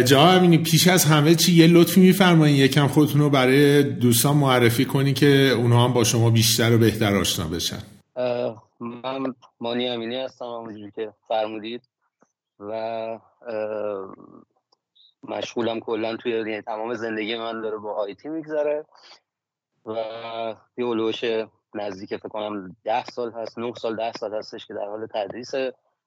جا 0.04 0.20
امینی 0.20 0.58
پیش 0.58 0.88
از 0.88 1.04
همه 1.04 1.34
چی 1.34 1.52
یه 1.52 1.66
لطفی 1.66 2.00
میفرمایین؟ 2.00 2.56
یکم 2.56 2.86
خودتون 2.86 3.20
رو 3.20 3.30
برای 3.30 3.82
دوستان 3.82 4.36
معرفی 4.36 4.84
کنی 4.84 5.12
که 5.12 5.26
اونها 5.56 5.84
هم 5.84 5.92
با 5.92 6.04
شما 6.04 6.30
بیشتر 6.30 6.74
و 6.74 6.78
بهتر 6.78 7.16
آشنا 7.16 7.46
بشن. 7.48 7.82
من 8.80 9.34
مانی 9.60 9.88
امینی 9.88 10.16
هستم 10.16 10.44
همونجوری 10.44 10.90
که 10.90 11.12
فرمودید. 11.28 11.82
و 12.60 13.18
مشغولم 15.22 15.80
کلا 15.80 16.16
توی 16.16 16.32
یعنی 16.32 16.62
تمام 16.62 16.94
زندگی 16.94 17.36
من 17.36 17.60
داره 17.60 17.76
با 17.76 17.92
آیتی 17.92 18.28
میگذره. 18.28 18.84
و 19.86 19.94
بیولوش 20.74 21.24
نزدیک 21.80 22.16
فکر 22.16 22.28
کنم 22.28 22.76
ده 22.84 23.04
سال 23.04 23.32
هست 23.32 23.58
نه 23.58 23.72
سال 23.74 23.96
ده 23.96 24.12
سال 24.12 24.34
هستش 24.34 24.66
که 24.66 24.74
در 24.74 24.86
حال 24.86 25.06
تدریس 25.06 25.50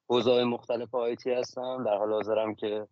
حوزه 0.09 0.43
مختلف 0.43 0.95
آیتی 0.95 1.33
هستم. 1.33 1.83
در 1.83 1.97
حال 1.97 2.13
حاضرم 2.13 2.55
که 2.55 2.87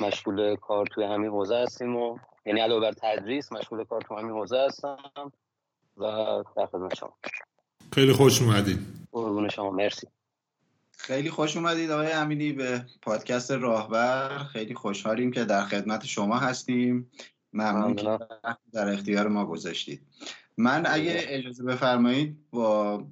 مشغول 0.00 0.56
کار 0.56 0.86
توی 0.86 1.04
همین 1.04 1.30
حوزه 1.30 1.56
هستیم 1.56 1.96
و 1.96 2.18
یعنی 2.46 2.60
علاوه 2.60 2.80
بر 2.80 2.92
تدریس 2.92 3.52
مشغول 3.52 3.84
کار 3.84 4.00
توی 4.00 4.16
همین 4.16 4.30
حوزه 4.30 4.58
هستم 4.58 5.32
و 5.96 6.02
در 6.56 6.66
خدمت 6.66 6.94
شما. 6.94 7.16
خیلی 7.92 8.12
خوش 8.12 8.42
اومدید 8.42 8.78
قربون 9.12 9.48
شما 9.48 9.70
مرسی. 9.70 10.06
خیلی 10.96 11.30
خوش 11.30 11.56
اومدید 11.56 11.90
آقای 11.90 12.12
امینی 12.12 12.52
به 12.52 12.84
پادکست 13.02 13.50
راهبر. 13.50 14.38
خیلی 14.38 14.74
خوشحالیم 14.74 15.30
که 15.30 15.44
در 15.44 15.64
خدمت 15.64 16.04
شما 16.04 16.38
هستیم. 16.38 17.10
ممنون 17.52 17.94
که 17.94 18.18
در 18.72 18.88
اختیار 18.88 19.28
ما 19.28 19.46
گذاشتید. 19.46 20.00
من 20.56 20.86
اگه 20.86 21.24
اجازه 21.28 21.64
بفرمایید 21.64 22.36
با 22.50 23.02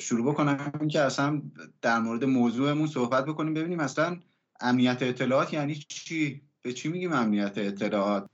شروع 0.00 0.32
بکنم 0.32 0.88
که 0.90 1.00
اصلا 1.00 1.42
در 1.82 1.98
مورد 1.98 2.24
موضوعمون 2.24 2.86
صحبت 2.86 3.24
بکنیم 3.24 3.54
ببینیم 3.54 3.80
اصلا 3.80 4.20
امنیت 4.60 5.02
اطلاعات 5.02 5.52
یعنی 5.52 5.74
چی؟ 5.74 6.42
به 6.62 6.72
چی 6.72 6.88
میگیم 6.88 7.12
امنیت 7.12 7.58
اطلاعات؟ 7.58 8.26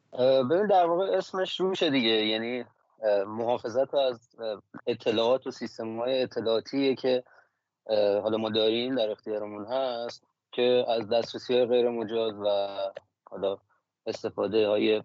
ببین 0.51 0.67
در 0.67 0.87
واقع 0.87 1.05
اسمش 1.05 1.61
روشه 1.61 1.91
دیگه 1.91 2.09
یعنی 2.09 2.65
محافظت 3.27 3.95
از 3.95 4.37
اطلاعات 4.87 5.47
و 5.47 5.51
سیستم 5.51 6.01
های 6.01 6.23
اطلاعاتیه 6.23 6.95
که 6.95 7.25
حالا 8.23 8.39
ما 8.39 8.51
داریم 8.51 8.95
در 8.95 9.11
اختیارمون 9.11 9.65
هست 9.65 10.23
که 10.53 10.85
از 10.89 11.09
دسترسی 11.09 11.55
های 11.55 11.67
غیر 11.67 11.91
مجاز 11.91 12.35
و 12.35 12.77
حالا 13.31 13.59
استفاده 14.07 14.69
های 14.69 15.03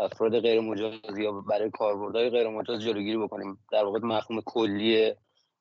افراد 0.00 0.40
غیر 0.40 0.60
مجاز 0.60 1.18
یا 1.18 1.32
برای 1.32 1.70
کاربردهای 1.70 2.30
غیر 2.30 2.48
مجاز 2.48 2.82
جلوگیری 2.82 3.18
بکنیم. 3.18 3.58
در 3.72 3.84
واقع 3.84 3.98
مفهوم 4.02 4.40
کلی 4.46 5.12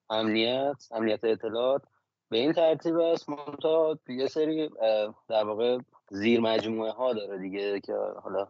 امنیت 0.10 0.76
امنیت 0.92 1.24
اطلاعات 1.24 1.82
به 2.30 2.38
این 2.38 2.54
ترتیب 2.54 2.96
است. 2.96 3.30
منتها 3.30 4.00
یه 4.10 4.28
سری 4.28 4.70
در 5.30 5.44
واقع 5.44 5.78
زیر 6.12 6.40
مجموعه 6.40 6.92
ها 6.92 7.14
داره 7.14 7.40
دیگه 7.40 7.80
که 7.80 7.94
حالا 8.24 8.48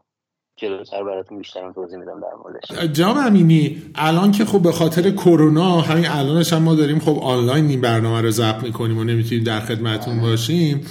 جلوتر 0.58 1.04
براتون 1.04 1.38
بیشتر 1.38 1.72
توضیح 1.72 2.00
میدم 2.00 2.20
در 2.20 2.34
موردش. 2.44 2.92
جناب 2.92 3.18
امینی 3.18 3.84
الان 3.96 4.32
که 4.32 4.46
خب 4.46 4.62
به 4.62 4.72
خاطر 4.72 5.12
کرونا 5.12 5.82
همین 5.82 6.06
الانش 6.08 6.54
هم 6.54 6.62
ما 6.62 6.76
داریم 6.76 7.00
خب 7.00 7.20
آنلاین 7.24 7.66
این 7.66 7.82
برنامه 7.82 8.22
رو 8.22 8.32
ضبط 8.32 8.64
می‌کنیم 8.64 8.98
و 8.98 9.04
نمی‌تونیم 9.04 9.44
در 9.44 9.60
خدمتون 9.60 10.22
باشیم. 10.22 10.86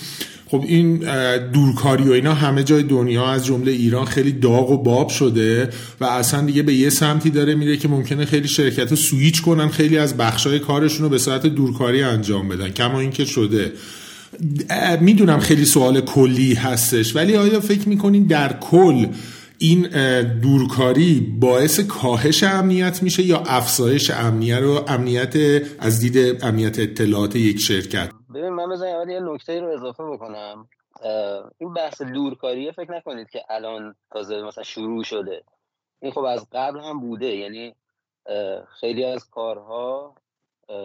خب 0.46 0.64
این 0.66 0.98
دورکاری 1.52 2.04
و 2.04 2.12
اینا 2.12 2.34
همه 2.34 2.64
جای 2.64 2.82
دنیا 2.82 3.26
از 3.26 3.46
جمله 3.46 3.72
ایران 3.72 4.04
خیلی 4.04 4.32
داغ 4.32 4.70
و 4.70 4.82
باب 4.82 5.08
شده 5.08 5.68
و 6.00 6.04
اصلا 6.04 6.46
دیگه 6.46 6.62
به 6.62 6.74
یه 6.74 6.90
سمتی 6.90 7.30
داره 7.30 7.54
میره 7.54 7.76
که 7.76 7.88
ممکنه 7.88 8.24
خیلی 8.24 8.48
شرکت 8.48 8.94
سویچ 8.94 9.42
کنن 9.42 9.68
خیلی 9.68 9.98
از 9.98 10.16
بخشای 10.16 10.58
کارشون 10.58 11.02
رو 11.02 11.08
به 11.08 11.18
صورت 11.18 11.46
دورکاری 11.46 12.02
انجام 12.02 12.48
بدن 12.48 12.68
کما 12.68 13.00
اینکه 13.00 13.24
شده. 13.24 13.72
می‌دونم 15.00 15.40
خیلی 15.40 15.64
سوال 15.64 16.00
کلی 16.00 16.54
هستش 16.54 17.16
ولی 17.16 17.36
آیا 17.36 17.60
فکر 17.60 17.88
می‌کنین 17.88 18.24
در 18.24 18.52
کل 18.60 19.06
این 19.58 19.88
دورکاری 20.42 21.20
باعث 21.40 21.80
کاهش 21.80 22.42
امنیت 22.42 23.02
میشه 23.02 23.22
یا 23.22 23.42
افزایش 23.46 24.10
امنیت 24.10 24.58
رو 24.58 24.84
امنیت 24.88 25.34
از 25.78 26.00
دید 26.00 26.44
امنیت 26.44 26.78
اطلاعات 26.78 27.36
یک 27.36 27.60
شرکت؟ 27.60 28.10
ببین 28.34 28.48
من 28.48 28.70
بزنم 28.70 28.96
اول 28.96 29.08
یه 29.08 29.20
نکته 29.20 29.60
رو 29.60 29.68
اضافه 29.68 30.04
بکنم. 30.04 30.68
این 31.58 31.74
بحث 31.74 32.02
دورکاریه 32.02 32.72
فکر 32.72 32.92
نکنید 32.92 33.30
که 33.30 33.44
الان 33.48 33.94
تازه 34.10 34.42
مثلا 34.42 34.64
شروع 34.64 35.04
شده. 35.04 35.42
این 36.00 36.12
خب 36.12 36.24
از 36.24 36.46
قبل 36.52 36.80
هم 36.80 37.00
بوده. 37.00 37.36
یعنی 37.36 37.74
خیلی 38.80 39.04
از 39.04 39.30
کارها 39.30 40.14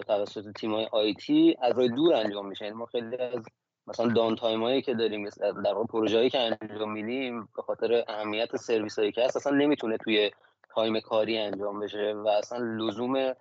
توسط 0.08 0.52
تیم 0.56 0.74
های 0.74 0.88
IT 0.92 1.56
از 1.62 1.76
روی 1.76 1.90
دور 1.90 2.14
انجام 2.14 2.48
میشه. 2.48 2.66
یعنی 2.66 2.78
ما 2.78 2.86
خیلی 2.86 3.18
از 3.18 3.44
مثلا 3.88 4.08
downtime 4.08 4.64
هایی 4.64 4.82
که 4.82 4.94
داریم 4.94 5.30
در 5.40 5.74
واقع 5.74 5.86
پروژه‌ای 5.86 6.30
که 6.30 6.58
انجام 6.62 6.92
میدیم 6.92 7.50
به 7.56 7.62
خاطر 7.62 8.04
اهمیت 8.08 8.56
سرویس 8.56 9.00
هایی 9.00 9.12
که 9.12 9.24
هست 9.24 9.36
اصلا 9.36 9.58
نمی‌تونه 9.58 9.98
توی 9.98 10.32
time 10.76 11.00
کاری 11.00 11.38
انجام 11.38 11.80
بشه. 11.80 12.14
و 12.14 12.28
اصلا 12.28 12.58
لزوم 12.58 13.34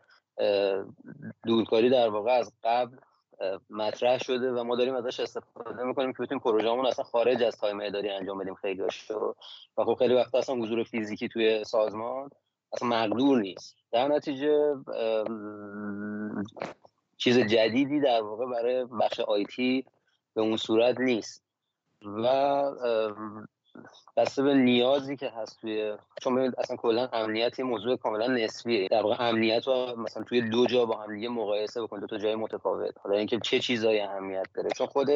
دورکاری 1.47 1.91
در 1.91 2.09
واقع 2.09 2.31
از 2.31 2.53
قبل 2.65 2.97
مطرح 3.71 4.19
شده 4.19 4.53
و 4.53 4.65
ما 4.65 4.77
داریم 4.77 4.95
ازش 4.95 5.21
استفاده 5.21 5.83
می‌کنیم 5.83 6.13
که 6.13 6.23
بتونیم 6.23 6.41
پروژه‌مون 6.41 6.87
اصلا 6.87 7.05
خارج 7.05 7.43
از 7.43 7.57
تایم 7.57 7.81
اداری 7.81 8.11
انجام 8.11 8.39
بدیم 8.39 8.55
خیلی 8.55 8.83
و 9.79 9.85
خب 9.85 9.95
خیلی 9.99 10.15
وقت 10.15 10.35
اصلا 10.35 10.55
حضور 10.55 10.85
فیزیکی 10.85 11.29
توی 11.29 11.65
سازمان 11.65 12.31
اصلا 12.73 12.89
مقدور 12.89 13.41
نیست. 13.41 13.77
در 13.93 14.09
نتیجه 14.09 14.75
چیز 17.17 17.39
جدیدی 17.39 18.01
در 18.01 18.23
واقع 18.23 18.47
برای 18.47 18.85
بخش 18.85 19.21
آیتی 19.21 19.85
به 20.35 20.41
اون 20.41 20.57
صورت 20.57 21.01
نیست. 21.01 21.45
و 22.03 22.27
بسته 24.17 24.43
به 24.43 24.55
نیازی 24.55 25.17
که 25.17 25.29
هست 25.29 25.61
توی 25.61 25.97
چون 26.23 26.35
ببینید 26.35 26.55
اصلا 26.59 26.77
کلا 26.77 27.09
امنیت 27.13 27.59
یه 27.59 27.65
موضوع 27.65 27.97
کاملا 27.97 28.27
نسبیه. 28.27 28.89
در 28.89 29.03
واقع 29.03 29.29
امنیت 29.29 29.67
رو 29.67 29.95
مثلا 29.97 30.23
توی 30.23 30.41
دو 30.41 30.67
جا 30.67 30.85
با 30.85 30.97
هم 30.97 31.15
دیگه 31.15 31.29
مقایسه 31.29 31.83
بکنید 31.83 32.01
دو 32.01 32.07
تا 32.07 32.19
جای 32.19 32.35
متفاوت. 32.35 32.95
حالا 33.05 33.17
اینکه 33.17 33.41
چه 33.41 33.59
چیزایی 33.59 34.01
اهمیت 34.01 34.47
داره. 34.55 34.71
چون 34.71 34.87
خود 34.87 35.09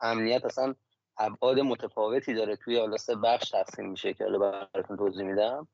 امنیت 0.00 0.44
اصلا 0.44 0.74
ابعاد 1.18 1.60
متفاوتی 1.60 2.34
داره 2.34 2.56
توی 2.56 2.78
حالا 2.78 2.96
سه 2.96 3.14
بخش 3.14 3.50
تقسیم 3.50 3.90
میشه 3.90 4.14
که 4.14 4.24
حالا 4.24 4.38
براتون 4.38 4.96
توضیح 4.96 5.26
میدم. 5.26 5.68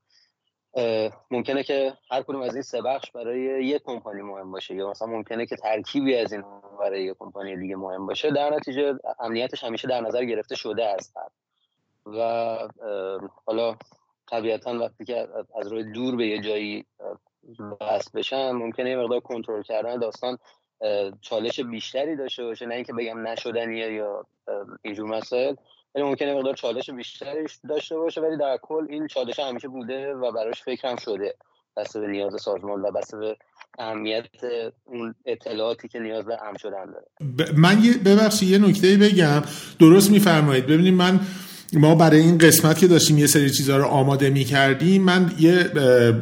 ممکنه 1.30 1.62
که 1.62 1.94
هر 2.10 2.22
کدوم 2.22 2.40
از 2.40 2.54
این 2.54 2.62
سه 2.62 2.82
بخش 2.82 3.10
برای 3.10 3.40
یک 3.40 3.82
کمپانی 3.82 4.22
مهم 4.22 4.50
باشه 4.50 4.74
یا 4.74 4.90
مثلا 4.90 5.08
ممکنه 5.08 5.46
که 5.46 5.56
ترکیبی 5.56 6.16
از 6.16 6.32
این 6.32 6.44
برای 6.80 7.04
یک 7.04 7.16
کمپانی 7.18 7.56
دیگه 7.56 7.76
مهم 7.76 8.06
باشه. 8.06 8.30
در 8.30 8.50
نتیجه 8.50 8.94
امنیتش 9.20 9.64
همیشه 9.64 9.88
در 9.88 10.00
نظر 10.00 10.24
گرفته 10.24 10.56
شده 10.56 10.86
است. 10.86 11.16
و 12.06 12.58
حالا 13.46 13.76
طبیعتا 14.30 14.78
وقتی 14.78 15.04
که 15.04 15.28
از 15.60 15.72
روی 15.72 15.92
دور 15.92 16.16
به 16.16 16.26
یه 16.26 16.40
جایی 16.40 16.84
بست 17.80 18.12
بشن 18.12 18.50
ممکنه 18.50 18.90
یه 18.90 18.96
مقدار 18.96 19.20
کنترل 19.20 19.62
کردن 19.62 19.98
داستان 19.98 20.38
چالش 21.20 21.60
بیشتری 21.60 22.16
داشته 22.16 22.44
باشه. 22.44 22.66
نه 22.66 22.74
اینکه 22.74 22.92
بگم 22.92 23.26
نشدنیه 23.26 23.92
یا 23.92 24.26
اینجور 24.82 25.08
مسائل 25.08 25.54
ولی 25.94 26.04
ممکنه 26.04 26.34
مقدار 26.34 26.54
چالش 26.54 26.90
بیشتری 26.90 27.46
داشته 27.68 27.96
باشه 27.96 28.20
ولی 28.20 28.36
در 28.36 28.58
کل 28.62 28.86
این 28.88 29.06
چالش 29.06 29.40
همیشه 29.40 29.68
بوده 29.68 30.14
و 30.14 30.32
براش 30.32 30.62
هم 30.84 30.96
شده. 30.96 31.34
بسته 31.76 32.00
به 32.00 32.06
نیاز 32.06 32.42
سازمان 32.42 32.82
و 32.82 32.90
بسته 32.90 33.16
به 33.16 33.36
اهمیت 33.78 34.26
اون 34.84 35.14
اطلاعاتی 35.26 35.88
که 35.88 35.98
نیاز 35.98 36.24
به 36.24 36.42
امن 36.42 36.56
شدن 36.56 36.84
داره. 36.84 37.52
من 37.56 37.84
یه 37.84 37.98
ببخشید 37.98 38.48
یه 38.48 38.58
نکته 38.58 38.96
بگم. 38.96 39.42
درست 39.78 40.10
میفرمایید. 40.10 40.66
ببینید 40.66 40.94
من 40.94 41.20
ما 41.72 41.94
برای 41.94 42.20
این 42.20 42.38
قسمت 42.38 42.78
که 42.78 42.86
داشتیم 42.86 43.18
یه 43.18 43.26
سری 43.26 43.50
چیزها 43.50 43.76
رو 43.76 43.84
آماده 43.84 44.30
می 44.30 44.44
کردیم 44.44 45.02
من 45.02 45.30
یه 45.38 45.70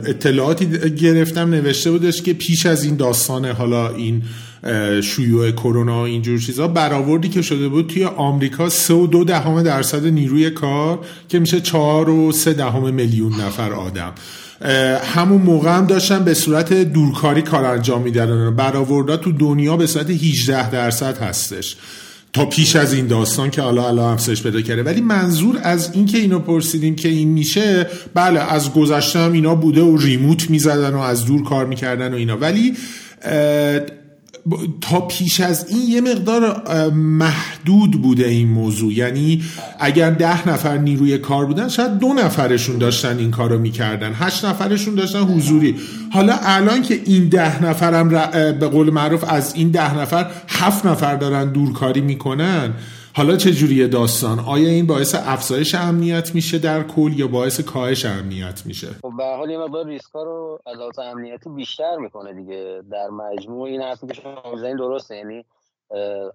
اطلاعاتی 0.07 0.67
گرفتم 0.91 1.51
نوشته 1.51 1.91
بودش 1.91 2.23
که 2.23 2.33
پیش 2.33 2.67
از 2.67 2.85
این 2.85 2.97
داستان 2.97 3.45
حالا 3.45 3.89
این 3.89 4.23
شیوع 5.03 5.51
کرونا 5.51 6.01
و 6.01 6.05
اینجور 6.05 6.39
چیزا 6.39 6.69
برآوردی 6.69 7.29
که 7.29 7.43
شده 7.43 7.69
بود 7.69 7.87
توی 7.87 8.05
آمریکا 8.05 8.69
سه 8.69 8.95
و 8.95 9.07
دو 9.07 9.25
دهم 9.25 9.63
درصد 9.63 10.07
نیروی 10.07 10.51
کار 10.51 10.99
که 11.29 11.39
میشه 11.39 11.61
چهار 11.61 12.11
و 12.11 12.33
سه 12.33 12.53
دهم 12.53 12.95
میلیون 12.95 13.33
نفر 13.41 13.73
آدم. 13.73 14.13
همون 15.15 15.43
موقع 15.43 15.77
هم 15.77 15.87
داشتن 15.87 16.25
به 16.25 16.35
صورت 16.35 16.73
دورکاری 16.73 17.43
کار 17.43 17.65
انجام 17.65 18.03
می‌دادن. 18.03 18.57
برآوردا 18.57 19.17
تو 19.17 19.33
دنیا 19.33 19.77
به 19.77 19.87
صورت 19.87 20.11
18 20.11 20.71
درصد 20.71 21.19
هستش. 21.19 21.77
تا 22.35 22.45
پیش 22.45 22.76
از 22.76 22.93
این 22.93 23.07
داستان 23.07 23.50
که 23.50 23.62
حالا 23.62 23.88
الان 23.88 24.12
افزایش 24.12 24.43
پیدا 24.43 24.61
کرده. 24.61 24.83
ولی 24.83 25.00
منظور 25.00 25.59
از 25.62 25.91
این 25.95 26.07
که 26.07 26.19
اینو 26.19 26.38
پرسیدیم 26.38 26.97
که 26.97 27.09
این 27.09 27.29
میشه 27.29 27.87
بله 28.14 28.53
از 28.53 28.73
گذشته 28.73 29.19
هم 29.19 29.33
اینا 29.33 29.55
بوده 29.55 29.83
و 29.83 29.97
ریموت 29.97 30.50
می‌زدن 30.50 30.95
و 30.95 30.99
از 30.99 31.25
دور 31.25 31.45
کار 31.45 31.67
می‌کردن 31.67 32.12
و 32.12 32.17
اینا. 32.17 32.37
ولی 32.37 32.75
تا 34.81 35.01
پیش 35.01 35.41
از 35.41 35.67
این 35.69 35.83
یه 35.89 36.01
مقدار 36.01 36.63
محدود 36.91 38.03
بوده 38.03 38.29
این 38.29 38.49
موضوع. 38.49 38.93
یعنی 38.93 39.43
اگر 39.81 40.11
ده 40.11 40.49
نفر 40.49 40.79
نیروی 40.79 41.19
کار 41.19 41.47
بودن 41.47 41.69
شاید 41.69 41.99
دو 41.99 42.09
نفرشون 42.09 42.79
داشتن 42.79 43.19
این 43.19 43.31
کارو 43.31 43.59
می‌کردن. 43.59 44.13
هشت 44.15 44.45
نفرشون 44.45 44.95
داشتن 44.95 45.19
حضوری. 45.19 45.77
حالا 46.11 46.39
الان 46.43 46.83
که 46.83 47.01
این 47.05 47.29
ده 47.29 47.65
نفرم 47.65 48.09
به 48.59 48.69
قول 48.69 48.91
معروف 48.91 49.25
از 49.29 49.55
این 49.55 49.71
ده 49.71 49.99
نفر 49.99 50.31
هفت 50.49 50.87
نفر 50.87 51.17
دارن 51.17 51.53
دورکاری 51.53 52.01
می‌کنن 52.01 52.71
حالا 53.16 53.37
چه 53.37 53.50
جوریه 53.50 53.88
داستان؟ 53.88 54.38
آیا 54.38 54.68
این 54.68 54.87
باعث 54.87 55.14
افزایش 55.14 55.75
امنیت 55.75 56.35
میشه 56.35 56.59
در 56.59 56.83
کل 56.83 57.12
یا 57.16 57.28
باعث 57.28 57.61
کاهش 57.61 58.04
امنیت 58.06 58.66
میشه؟ 58.66 58.87
خب 58.87 59.12
به 59.16 59.25
حال 59.25 59.50
یه 59.50 59.59
مقدار 59.59 59.87
ریسکا 59.87 60.23
رو 60.23 60.59
از 60.66 60.76
لحاظ 60.76 60.99
امنیتی 60.99 61.50
بیشتر 61.50 61.97
می‌کنه 61.97 62.33
دیگه. 62.33 62.83
در 62.90 63.09
مجموع 63.09 63.68
این 63.68 63.83
حرفی 63.83 64.06
که 64.06 64.14
شما 64.14 64.73
درسته 64.78 65.16
یعنی 65.16 65.44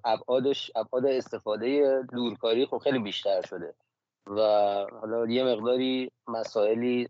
ابعادش 0.06 0.72
ابعاد 0.76 1.06
استفاده 1.06 2.02
دورکاری 2.14 2.66
خب 2.66 2.78
خیلی 2.78 3.00
بیشتر 3.00 3.42
شده. 3.50 3.74
و 4.28 4.42
حالا 5.02 5.26
یه 5.28 5.44
مقداری 5.44 6.12
مسائلی 6.28 7.08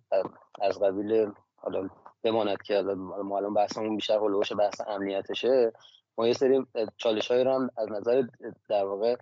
از 0.62 0.80
قبیل 0.80 1.32
حالا 1.56 1.90
بماند 2.24 2.58
که 2.66 2.82
ما 3.24 3.38
الان 3.38 3.54
بحثمون 3.54 3.96
بیشتر 3.96 4.18
هلوش 4.18 4.54
بحث 4.54 4.82
امنیتشه. 4.88 5.72
ما 6.20 6.28
یه 6.28 6.34
سری 6.34 6.66
چالش 6.98 7.32
های 7.32 7.44
رو 7.44 7.54
هم 7.54 7.70
از 7.78 7.92
نظر 7.92 8.24
در 8.70 8.84
واقع 8.84 9.16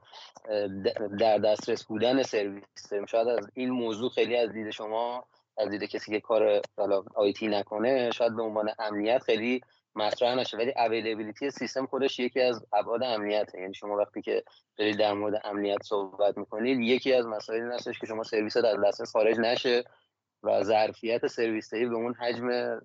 در 1.19 1.37
دسترس 1.37 1.85
بودن 1.85 2.23
سرویس 2.23 2.89
داریم. 2.91 3.05
شاید 3.05 3.27
از 3.27 3.49
این 3.53 3.69
موضوع 3.69 4.09
خیلی 4.09 4.37
از 4.37 4.51
دید 4.51 4.69
شما 4.69 5.25
از 5.57 5.69
دید 5.69 5.83
کسی 5.83 6.11
که 6.11 6.19
کار 6.19 6.61
آیتی 7.15 7.47
نکنه 7.47 8.11
شاید 8.11 8.35
به 8.35 8.41
عنوان 8.41 8.69
امنیت 8.79 9.23
خیلی 9.23 9.61
مطرح 9.95 10.35
نشه. 10.35 10.57
ولی 10.57 10.73
اویلیبیلیتی 10.77 11.51
سیستم 11.51 11.85
خودش 11.85 12.19
یکی 12.19 12.41
از 12.41 12.65
ابعاد 12.73 13.03
امنیت 13.03 13.55
یعنی 13.55 13.73
شما 13.73 13.97
وقتی 13.97 14.21
که 14.21 14.43
دارید 14.77 14.97
در 14.97 15.13
مورد 15.13 15.41
امنیت 15.43 15.83
صحبت 15.83 16.37
می‌کنید 16.37 16.79
یکی 16.79 17.13
از 17.13 17.25
مسائلی 17.25 17.65
هستش 17.65 17.99
که 17.99 18.07
شما 18.07 18.23
سرویس 18.23 18.57
در 18.57 18.77
دسترس 18.77 19.11
خارج 19.11 19.39
نشه. 19.39 19.83
و 20.47 20.63
ظرفیت 20.63 21.27
سرویس 21.27 21.73
به 21.73 21.95
اون 21.95 22.13
حجم 22.13 22.79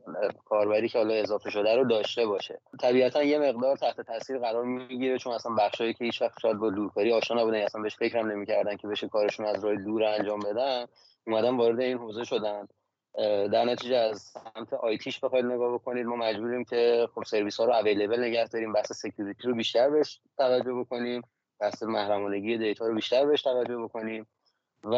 کاربری 0.45 0.89
که 0.89 0.99
حالا 0.99 1.15
اضافه 1.15 1.51
شده 1.51 1.77
رو 1.77 1.85
داشته 1.85 2.27
باشه. 2.27 2.61
طبیعتا 2.81 3.23
یه 3.23 3.39
مقدار 3.39 3.77
تحت 3.77 4.01
تاثیر 4.01 4.39
قرار 4.39 4.65
می‌گیره 4.65 5.19
چون 5.19 5.33
اصلا 5.33 5.55
بخشایی 5.55 5.95
که 5.95 6.05
هیچ 6.05 6.23
وقت 6.23 6.41
شاید 6.41 6.57
با 6.57 6.71
دورکاری 6.71 7.13
آشنا 7.13 7.41
نبودن 7.41 7.63
اصلا 7.63 7.83
بهش 7.83 7.97
فکرم 7.97 8.31
نمی‌کردن 8.31 8.77
که 8.77 8.89
بشه 8.89 9.09
کارشون 9.09 9.47
از 9.47 9.65
راه 9.65 9.75
دور 9.75 10.05
انجام 10.05 10.41
بدن 10.41 10.87
اومدن 11.27 11.57
وارد 11.57 11.81
این 11.81 11.99
حوزه 11.99 12.25
شدن. 12.25 12.69
در 13.53 13.65
نتیجه 13.65 13.97
از 13.97 14.23
سمت 14.23 14.73
IT 14.73 14.97
ش 14.97 15.21
بخواید 15.21 15.45
نگاه 15.45 15.75
بکنید 15.75 16.07
ما 16.07 16.17
مجبوریم 16.17 16.65
که 16.65 17.09
خب 17.15 17.23
سرویس 17.25 17.61
ها 17.61 17.67
رو 17.67 17.73
available 17.73 18.21
نگه 18.21 18.47
داریم 18.47 18.73
بحث 18.73 18.93
security 18.93 19.49
رو 19.49 19.55
بیشتر 19.55 19.91
بهش 19.91 20.21
توجه 20.37 20.73
بکنیم 20.73 21.23
بحث 21.61 21.83
محرمانگی 21.83 22.59
data 22.59 22.87
رو 22.87 22.95
بیشتر 22.95 23.27
بهش 23.27 23.43
توجه 23.43 23.77
بکنیم 23.77 24.27
و 24.85 24.95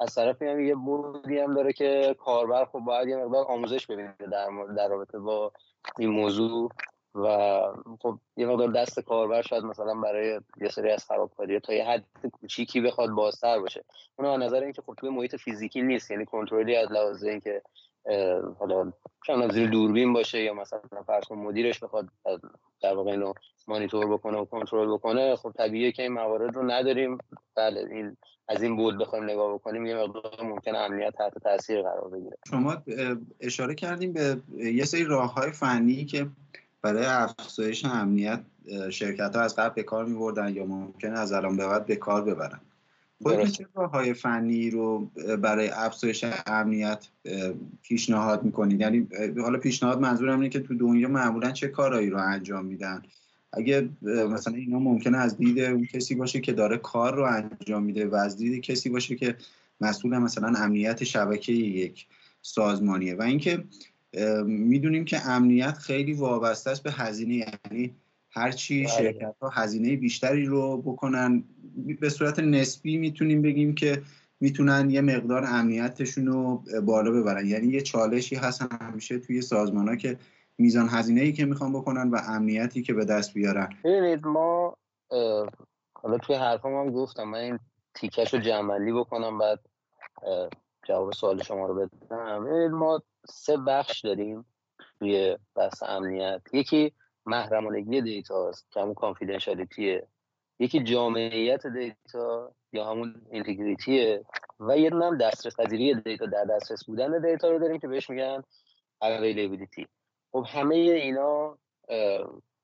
از 0.00 0.14
طرفی 0.14 0.46
هم 0.46 0.60
یه 0.60 0.74
بودی 0.74 1.38
هم 1.38 1.54
داره 1.54 1.72
که 1.72 2.16
کاربر 2.18 2.64
خب 2.64 2.78
باید 2.78 3.08
یه 3.08 3.16
مقدار 3.16 3.44
آموزش 3.44 3.86
ببینه 3.86 4.14
در, 4.32 4.48
در 4.76 4.88
رابطه 4.88 5.18
با 5.18 5.52
این 5.98 6.10
موضوع 6.10 6.70
و 7.14 7.58
خب 8.00 8.18
یه 8.36 8.46
مقدار 8.46 8.68
دست 8.68 9.00
کاربر 9.00 9.42
شاید 9.42 9.64
مثلا 9.64 9.94
برای 9.94 10.40
یه 10.60 10.68
سری 10.68 10.90
از 10.90 11.04
خرابکاری 11.04 11.60
تا 11.60 11.72
یه 11.72 11.84
حد 11.84 12.04
کوچیکی 12.32 12.80
بخواد 12.80 13.10
بازتر 13.10 13.58
باشه. 13.58 13.84
اون 14.16 14.42
نظر 14.42 14.62
اینکه 14.62 14.82
خب 14.82 14.94
توی 14.94 15.10
محیط 15.10 15.36
فیزیکی 15.36 15.82
نیست 15.82 16.10
یعنی 16.10 16.24
کنترلی 16.24 16.76
از 16.76 16.92
لحاظ 16.92 17.24
اینکه 17.24 17.62
حالا 18.58 18.92
چند 19.26 19.52
زیر 19.52 19.70
دوربین 19.70 20.12
باشه 20.12 20.42
یا 20.42 20.54
مثلا 20.54 20.80
فرض 21.06 21.32
مدیرش 21.32 21.78
بخواد 21.78 22.08
در 22.82 22.94
واقع 22.94 23.10
اینو 23.10 23.32
مانیتور 23.68 24.06
بکنه 24.12 24.38
و 24.38 24.44
کنترل 24.44 24.94
بکنه 24.94 25.36
خب 25.36 25.52
طبیعیه 25.58 25.92
که 25.92 26.02
این 26.02 26.12
موارد 26.12 26.56
رو 26.56 26.70
نداریم. 26.70 27.18
بله 27.56 27.86
این 27.90 28.16
از 28.48 28.62
این 28.62 28.76
بود 28.76 28.98
بخوایم 28.98 29.24
نگاه 29.24 29.54
بکنیم 29.54 29.86
یه 29.86 29.96
مقدار 29.96 30.42
ممکن 30.42 30.74
امنیت 30.74 31.14
تحت 31.16 31.38
تاثیر 31.38 31.82
قرار 31.82 32.10
بگیره. 32.10 32.36
شما 32.48 32.76
اشاره 33.40 33.74
کردیم 33.74 34.12
به 34.12 34.40
یه 34.56 34.84
سری 34.84 35.04
راه 35.04 35.34
های 35.34 35.50
فنی 35.50 36.04
که 36.04 36.26
برای 36.82 37.04
افزایش 37.04 37.84
امنیت 37.84 38.40
شرکت 38.90 39.36
ها 39.36 39.42
از 39.42 39.56
قبل 39.56 39.74
به 39.74 39.82
کار 39.82 40.04
می 40.04 40.18
بردن 40.18 40.54
یا 40.54 40.64
ممکن 40.64 41.12
از 41.12 41.32
الان 41.32 41.56
به 41.56 41.66
بعد 41.66 41.86
به 41.86 41.96
کار 41.96 42.24
ببرن. 42.24 42.60
خود 43.24 43.44
چه 43.44 43.66
راه 43.74 43.90
های 43.90 44.14
فنی 44.14 44.70
رو 44.70 45.10
برای 45.42 45.68
افزایش 45.68 46.24
امنیت 46.46 47.08
پیشنهاد 47.82 48.44
می‌کنید؟ 48.44 48.80
یعنی 48.80 49.08
حالا 49.38 49.58
پیشنهاد 49.58 50.00
منظورم 50.00 50.40
اینه 50.40 50.48
که 50.48 50.60
تو 50.60 50.74
دنیا 50.74 51.08
معمولا 51.08 51.50
چه 51.50 51.68
کارهایی 51.68 52.10
رو 52.10 52.18
انجام 52.18 52.64
میدن؟ 52.64 53.02
اگه 53.52 53.88
مثلا 54.02 54.54
اینا 54.54 54.78
ممکنه 54.78 55.18
از 55.18 55.36
دید 55.38 55.60
اون 55.60 55.84
کسی 55.84 56.14
باشه 56.14 56.40
که 56.40 56.52
داره 56.52 56.76
کار 56.76 57.14
رو 57.14 57.24
انجام 57.24 57.82
میده 57.82 58.06
و 58.06 58.14
از 58.14 58.36
دید 58.36 58.62
کسی 58.62 58.88
باشه 58.88 59.16
که 59.16 59.36
مسئول 59.80 60.18
مثلا 60.18 60.54
امنیت 60.56 61.04
شبکه 61.04 61.52
یک 61.52 62.06
سازمانیه. 62.42 63.14
و 63.14 63.22
اینکه 63.22 63.64
می‌دونیم 64.46 65.04
که 65.04 65.26
امنیت 65.26 65.78
خیلی 65.78 66.12
وابسته 66.12 66.70
است 66.70 66.82
به 66.82 66.92
هزینه 66.92 67.34
یعنی 67.34 67.94
هرچی 68.30 68.84
بله. 68.84 68.92
شرکت 68.92 69.34
ها 69.40 69.48
هزینه 69.48 69.96
بیشتری 69.96 70.44
رو 70.44 70.82
بکنن 70.82 71.44
به 72.00 72.08
صورت 72.08 72.38
نسبی 72.38 72.98
می‌تونیم 72.98 73.42
بگیم 73.42 73.74
که 73.74 74.02
می‌تونن 74.40 74.90
یه 74.90 75.00
مقدار 75.00 75.44
امنیتشون 75.46 76.26
رو 76.26 76.62
بالا 76.82 77.10
ببرن. 77.10 77.46
یعنی 77.46 77.66
یه 77.66 77.80
چالشی 77.80 78.36
هست 78.36 78.62
همیشه 78.80 79.18
توی 79.18 79.42
سازمان 79.42 79.88
ها 79.88 79.96
که 79.96 80.18
میزان 80.58 80.88
هزینه 80.88 81.20
ای 81.20 81.32
که 81.32 81.44
می‌خوان 81.44 81.72
بکنن 81.72 82.10
و 82.10 82.20
امنیتی 82.28 82.82
که 82.82 82.94
به 82.94 83.04
دست 83.04 83.34
بیارن. 83.34 83.68
ببینید 83.84 84.26
ما 84.26 84.76
حالا 85.94 86.18
توی 86.18 86.36
حرفم 86.36 86.74
هم 86.74 86.90
گفتم 86.90 87.24
من 87.24 87.38
این 87.38 87.58
تیکش 87.94 88.34
رو 88.34 88.40
جمعلی 88.40 88.92
بکنم 88.92 89.38
بعد 89.38 89.60
جواب 90.88 91.12
سوال 91.12 91.42
شما 91.42 91.66
رو 91.66 91.74
بدم. 91.74 92.68
ما 92.68 93.02
سه 93.28 93.56
بخش 93.56 94.00
داریم 94.00 94.44
توی 94.98 95.38
بحث 95.54 95.82
امنیت. 95.82 96.42
یکی 96.52 96.92
محرمانگی 97.26 98.02
data 98.02 98.48
است 98.48 98.66
که 98.70 98.80
همون 98.80 98.94
confidentiality 98.94 99.99
ه 99.99 100.06
یکی 100.58 100.82
جامعیت 100.82 101.66
data 101.66 102.52
یا 102.72 102.84
همون 102.84 103.14
integrity 103.30 104.15
ه 104.15 104.24
و 104.60 104.78
یه 104.78 104.90
هم 104.90 105.18
دسترس 105.18 105.60
پذیری 105.60 105.94
data 105.94 106.26
در 106.26 106.44
دسترس 106.44 106.84
بودن 106.84 107.20
data 107.20 107.50
رو 107.50 107.58
داریم 107.58 107.78
که 107.78 107.88
بهش 107.88 108.10
میگن 108.10 108.42
اویلیبیلیتی 109.02 109.86
خب 110.32 110.44
همه 110.48 110.74
اینا 110.74 111.58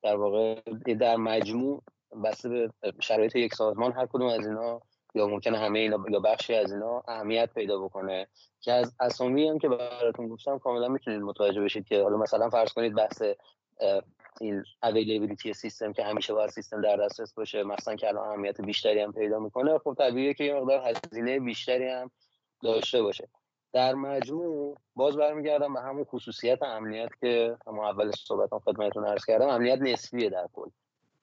در 0.02 0.16
واقع 0.16 0.60
در 1.00 1.16
مجموع 1.16 1.82
بسته 2.24 2.48
به 2.48 2.92
شرایط 3.00 3.36
یک 3.36 3.54
سازمان 3.54 3.92
هر 3.92 4.06
کدوم 4.06 4.26
از 4.26 4.46
اینا 4.46 4.80
یا 5.14 5.26
ممکنه 5.26 5.58
همه 5.58 5.78
اینا 5.78 6.04
یا 6.10 6.20
بخشی 6.20 6.54
از 6.54 6.72
اینا 6.72 7.02
اهمیت 7.08 7.50
پیدا 7.54 7.78
بکنه 7.78 8.26
که 8.60 8.72
از 8.72 8.94
اسامی 9.00 9.48
هم 9.48 9.58
که 9.58 9.68
براتون 9.68 10.28
گفتم 10.28 10.58
کاملا 10.58 10.88
می‌تونید 10.88 11.22
متوجه 11.22 11.60
بشید 11.60 11.84
که 11.84 12.02
حالا 12.02 12.16
مثلا 12.16 12.50
فرض 12.50 12.72
کنید 12.72 12.94
بحث 12.94 13.22
این 14.40 14.64
اویلیبیلیتی 14.82 15.52
سیستم 15.52 15.92
که 15.92 16.04
همیشه 16.04 16.34
باید 16.34 16.50
سیستم 16.50 16.80
در 16.80 16.96
دسترس 16.96 17.34
باشه 17.34 17.62
مثلا 17.62 17.96
که 17.96 18.08
الان 18.08 18.28
اهمیت 18.28 18.60
بیشتری 18.60 19.00
هم 19.00 19.12
پیدا 19.12 19.38
می‌کنه 19.38 19.78
خب 19.78 19.94
طبیعیه 19.98 20.34
که 20.34 20.44
یه 20.44 20.54
مقدار 20.54 20.88
هزینه 20.88 21.40
بیشتری 21.40 21.88
هم 21.88 22.10
داشته 22.62 23.02
باشه. 23.02 23.28
در 23.72 23.94
مجموع 23.94 24.76
باز 24.96 25.16
برمیگردم 25.16 25.74
به 25.74 25.80
همون 25.80 26.04
خصوصیت 26.04 26.62
امنیت 26.62 27.10
که 27.20 27.56
همون 27.66 27.84
اول 27.84 28.10
صحبتم 28.10 28.58
خدمتتون 28.58 29.04
عرض 29.04 29.24
کردم 29.24 29.48
امنیت 29.48 29.78
نسبیه 29.78 30.30
در 30.30 30.48
کل. 30.52 30.68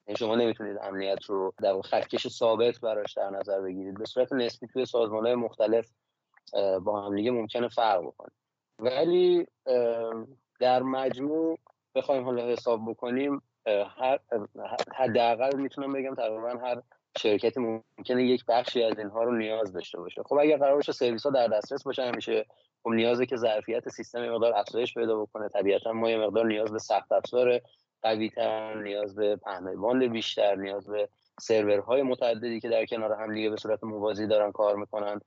یعنی 0.06 0.18
شما 0.18 0.34
نمی‌تونید 0.34 0.78
امنیت 0.82 1.24
رو 1.24 1.54
در 1.62 1.80
خطکش 1.80 2.28
ثابت 2.28 2.80
براش 2.80 3.12
در 3.12 3.30
نظر 3.30 3.60
بگیرید. 3.60 3.98
به 3.98 4.04
صورت 4.04 4.32
نسبی 4.32 4.66
توی 4.66 4.86
سازمان 4.86 5.26
های 5.26 5.34
مختلف 5.34 5.90
با 6.82 7.02
هم 7.02 7.16
دیگه 7.16 7.30
ممکنه 7.30 7.68
فرق 7.68 8.02
بکنه. 8.02 8.30
ولی 8.78 9.46
در 10.60 10.82
مجموع 10.82 11.58
بخوایم 11.98 12.24
حالا 12.24 12.48
حساب 12.48 12.90
بکنیم 12.90 13.42
هر 13.98 14.18
حداقل 14.96 15.56
می‌تونم 15.56 15.92
بگم 15.92 16.14
تقریبا 16.14 16.48
هر 16.48 16.82
شرکتی 17.18 17.60
ممکنه 17.60 18.24
یک 18.24 18.44
بخشی 18.48 18.82
از 18.82 18.98
اینها 18.98 19.22
رو 19.22 19.36
نیاز 19.36 19.72
داشته 19.72 19.98
باشه. 19.98 20.22
خب 20.22 20.38
اگر 20.40 20.56
قرار 20.56 20.74
باشه 20.74 20.92
سرویس 20.92 21.26
ها 21.26 21.30
در 21.30 21.46
دسترس 21.46 21.82
باشه 21.82 22.02
همیشه 22.02 22.46
خب 22.82 22.90
نیازه 22.90 23.26
که 23.26 23.36
ظرفیت 23.36 23.88
سیستم 23.88 24.28
مقدار 24.28 24.54
افزایش 24.54 24.94
پیدا 24.94 25.22
بکنه. 25.22 25.48
طبیعتا 25.48 25.92
ما 25.92 26.10
یه 26.10 26.18
مقدار 26.18 26.46
نیاز 26.46 26.72
به 26.72 26.78
سخت 26.78 27.12
افزار 27.12 27.60
قوی 28.02 28.30
تر 28.30 28.82
نیاز 28.82 29.14
به 29.14 29.36
پهنای 29.36 29.76
باند 29.76 30.02
بیشتر 30.02 30.54
نیاز 30.54 30.90
به 30.90 31.08
سرورهای 31.40 32.02
متعددی 32.02 32.60
که 32.60 32.68
در 32.68 32.86
کنار 32.86 33.12
هم 33.12 33.34
دیگه 33.34 33.50
به 33.50 33.56
صورت 33.56 33.84
موازی 33.84 34.26
دارن 34.26 34.52
کار 34.52 34.76
می‌کنن. 34.76 35.20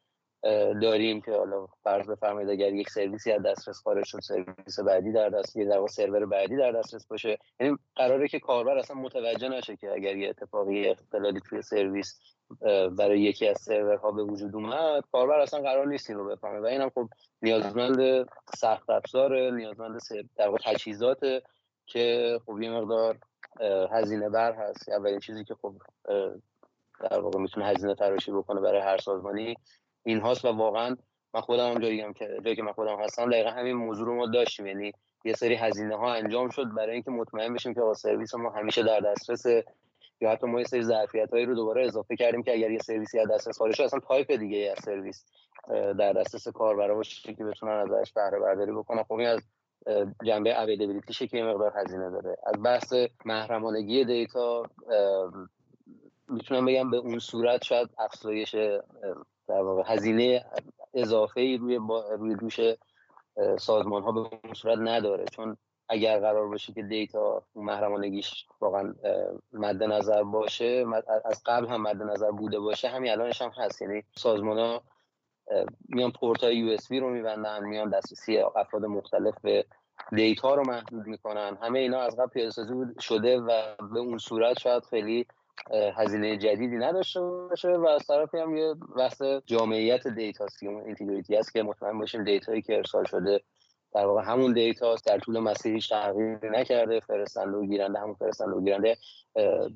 داریم 0.81 1.21
که 1.21 1.31
حالا 1.31 1.67
فرض 1.83 2.07
بفرمایید 2.09 2.49
اگر 2.49 2.73
یک 2.73 2.89
سرویسی 2.89 3.31
از 3.31 3.43
دسترس 3.43 3.81
خارج 3.81 4.05
شد 4.05 4.19
سرویس 4.19 4.79
بعدی 4.79 5.11
در 5.11 5.29
دست 5.29 5.57
در 5.57 5.87
سرور 5.87 6.25
بعدی 6.25 6.57
در 6.57 6.71
دسترس 6.71 7.07
باشه. 7.07 7.37
یعنی 7.59 7.77
قراره 7.95 8.27
که 8.27 8.39
کاربر 8.39 8.77
اصلا 8.77 8.97
متوجه 8.97 9.49
نشه 9.49 9.75
که 9.75 9.91
اگر 9.91 10.17
یه 10.17 10.29
اتفاقی 10.29 10.87
اختلالی 10.87 11.39
توی 11.49 11.61
سرویس 11.61 12.19
برای 12.97 13.21
یکی 13.21 13.47
از 13.47 13.57
سرورها 13.61 14.11
به 14.11 14.23
وجود 14.23 14.55
اومد 14.55 15.03
کاربر 15.11 15.39
اصلا 15.39 15.61
قرار 15.61 15.87
نیست 15.87 16.11
رو 16.11 16.25
بفهمه. 16.25 16.59
و 16.59 16.65
اینم 16.65 16.89
خب 16.89 17.09
نیازمند 17.41 18.29
سخت 18.55 18.89
افزار 18.89 19.51
نیازمند 19.51 19.99
در 20.35 20.47
واقع 20.47 20.59
تجهیزات 20.63 21.19
که 21.85 22.39
خب 22.45 22.61
یه 22.61 22.71
مقدار 22.71 23.17
هزینه 23.91 24.29
بر 24.29 24.53
هست. 24.53 24.89
اولین 24.89 25.19
چیزی 25.19 25.43
که 25.43 25.55
خب 25.55 25.73
در 27.09 27.19
واقع 27.19 27.39
می‌تونه 27.39 27.65
هزینه 27.65 27.95
تراشی 27.95 28.31
بکنه 28.31 28.61
برای 28.61 28.81
هر 28.81 28.97
سازمانی 28.97 29.55
این 30.03 30.19
هاست 30.19 30.45
و 30.45 30.47
واقعا 30.47 30.97
من 31.33 31.41
خودم 31.41 31.71
هم 31.71 31.79
جایی 31.79 32.13
که 32.13 32.37
جایی 32.43 32.55
که 32.55 32.63
من 32.63 32.71
خودم 32.71 32.99
هستم 32.99 33.29
دقیقا 33.29 33.49
همین 33.49 33.75
موضوع 33.75 34.05
رو 34.05 34.15
ما 34.15 34.25
داشتیم. 34.25 34.67
یعنی 34.67 34.91
یه 35.25 35.33
سری 35.33 35.55
هزینه 35.55 35.95
ها 35.95 36.13
انجام 36.13 36.49
شد 36.49 36.73
برای 36.73 36.93
اینکه 36.93 37.11
مطمئن 37.11 37.53
بشیم 37.53 37.73
که 37.73 37.81
با 37.81 37.93
سرویس 37.93 38.35
ما 38.35 38.49
همیشه 38.49 38.83
در 38.83 38.99
دسترس 38.99 39.45
یا 40.21 40.31
حتی 40.31 40.47
ما 40.47 40.59
یه 40.59 40.65
سری 40.65 40.83
ظرفیت 40.83 41.31
هایی 41.31 41.45
رو 41.45 41.55
دوباره 41.55 41.85
اضافه 41.85 42.15
کردیم 42.15 42.43
که 42.43 42.53
اگر 42.53 42.71
یه 42.71 42.79
سرویسی 42.79 43.19
از 43.19 43.31
دسترس 43.31 43.57
خارج 43.57 43.81
اصلا 43.81 43.99
تایپ 43.99 44.31
دیگه 44.31 44.73
از 44.77 44.83
سرویس 44.83 45.25
در 45.69 46.13
دسترس 46.13 46.47
کاربرا 46.47 46.95
باشه 46.95 47.33
که 47.33 47.43
بتونن 47.43 47.71
ازش 47.71 48.13
بهره 48.13 48.39
برداری 48.39 48.71
بکنن. 48.71 49.03
خب 49.03 49.13
این 49.13 49.27
از 49.27 49.41
جنبه 50.23 50.61
availability 50.61 51.27
که 51.27 51.43
مقدار 51.43 51.73
هزینه 51.75 52.09
داره. 52.09 52.37
از 52.45 52.63
بحث 52.63 52.93
محرمانگی 53.25 54.05
data 54.05 54.63
می‌تونم 56.27 56.65
بگم 56.65 56.91
به 56.91 56.97
اون 56.97 57.19
صورت 57.19 57.63
شاید 57.63 57.89
افزایش 57.97 58.55
در 59.51 59.61
واقع 59.61 59.83
هزینه 59.85 60.45
اضافه 60.93 61.57
روی 61.59 61.79
روی 62.17 62.35
دوش 62.35 62.59
سازمان 63.59 64.03
ها 64.03 64.11
به 64.11 64.19
اون 64.19 64.53
صورت 64.53 64.77
نداره. 64.81 65.25
چون 65.25 65.57
اگر 65.89 66.19
قرار 66.19 66.47
باشه 66.47 66.73
که 66.73 66.83
data 66.83 67.43
محرمانگیش 67.55 68.45
واقعا 68.61 68.93
مد 69.53 69.83
نظر 69.83 70.23
باشه 70.23 70.85
از 71.25 71.43
قبل 71.45 71.67
هم 71.67 71.81
مد 71.81 72.01
نظر 72.01 72.31
بوده 72.31 72.59
باشه 72.59 72.87
همین 72.87 73.11
الانش 73.11 73.41
هم 73.41 73.51
هست. 73.57 73.81
یعنی 73.81 74.03
سازمان 74.15 74.57
ها 74.57 74.81
میان 75.89 76.11
پورت 76.11 76.43
های 76.43 76.55
USB 76.55 76.77
رو 76.89 77.09
میبندن 77.09 77.63
میان 77.63 77.89
دسترسی 77.89 78.37
افراد 78.37 78.85
مختلف 78.85 79.35
به 79.41 79.65
data 80.11 80.55
رو 80.55 80.63
محدود 80.63 81.07
می‌کنن. 81.07 81.57
همه 81.61 81.79
اینا 81.79 81.99
از 81.99 82.15
قبل 82.15 82.27
پیاده 82.27 82.51
شده 82.99 83.39
و 83.39 83.75
به 83.93 83.99
اون 83.99 84.17
صورت 84.17 84.59
شاید 84.59 84.83
خیلی 84.83 85.25
هزینه 85.95 86.37
جدیدی 86.37 86.77
نداشته 86.77 87.21
باشه 87.21 87.69
و 87.69 87.87
از 87.87 88.07
طرفی 88.07 88.37
هم 88.37 88.57
یه 88.57 88.73
بحث 88.97 89.21
جامعیت 89.45 90.07
data 90.07 90.45
اون 90.61 90.85
integrity 90.85 91.35
هست 91.35 91.53
که 91.53 91.63
مطمئن 91.63 91.99
باشیم 91.99 92.23
data 92.23 92.48
یی 92.48 92.61
که 92.61 92.77
ارسال 92.77 93.05
شده 93.05 93.41
در 93.93 94.05
واقع 94.05 94.23
همون 94.23 94.53
دیتا 94.53 94.95
در 95.05 95.19
طول 95.19 95.39
مسیر 95.39 95.73
هیچ 95.73 95.89
تغییری 95.89 96.49
نکرده 96.49 96.99
فرستنده 96.99 97.57
و 97.57 97.65
گیرنده 97.65 97.99
همون 97.99 98.13
فرستنده 98.13 98.51
و 98.51 98.61
گیرنده 98.61 98.97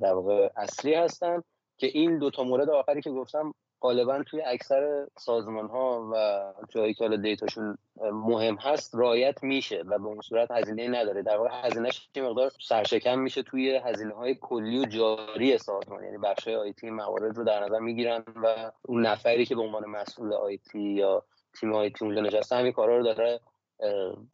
در 0.02 0.14
واقع 0.14 0.50
اصلی 0.58 0.94
هستن 0.94 1.44
که 1.78 1.88
این 1.88 2.18
دو 2.18 2.32
تا 2.32 2.44
مورد 2.44 2.70
آخری 2.70 3.02
که 3.02 3.12
گفتم 3.12 3.54
غالبا 3.82 4.24
توی 4.24 4.42
اکثر 4.42 5.08
سازمان 5.18 5.68
ها 5.68 6.10
و 6.14 6.44
جایی 6.70 6.94
که 6.94 7.04
حالا 7.04 7.18
دیتاشون 7.18 7.78
مهم 8.02 8.56
هست 8.56 8.96
رایت 8.96 9.44
میشه 9.44 9.84
و 9.88 10.00
به 10.00 10.06
اون 10.06 10.22
صورت 10.22 10.52
هزینه 10.52 10.88
نداره. 10.88 11.22
در 11.22 11.38
واقع 11.38 11.50
هزینهش 11.68 12.10
یه 12.16 12.24
مقدار 12.24 12.52
سرشکم 12.62 13.20
میشه 13.20 13.44
توی 13.44 13.76
هزینه 13.76 14.14
های 14.14 14.36
کلی 14.36 14.80
و 14.80 14.86
جاری 14.86 15.58
سازمان. 15.58 16.04
یعنی 16.04 16.18
بخش 16.18 16.48
آیتی 16.48 16.90
موارد 16.90 17.38
رو 17.38 17.44
در 17.44 17.64
نظر 17.64 17.80
می‌گیرن 17.80 18.24
و 18.44 18.72
اون 18.82 19.06
نفری 19.06 19.46
که 19.46 19.56
به 19.56 19.62
عنوان 19.62 19.86
مسئول 19.86 20.34
آیتی 20.34 20.80
یا 20.80 21.24
تیم 21.60 21.74
آیتی 21.74 22.06
اونجا 22.06 22.22
نشسته 22.22 22.56
همین 22.56 22.72
کارا 22.72 22.98
رو 22.98 23.04
داره 23.04 23.40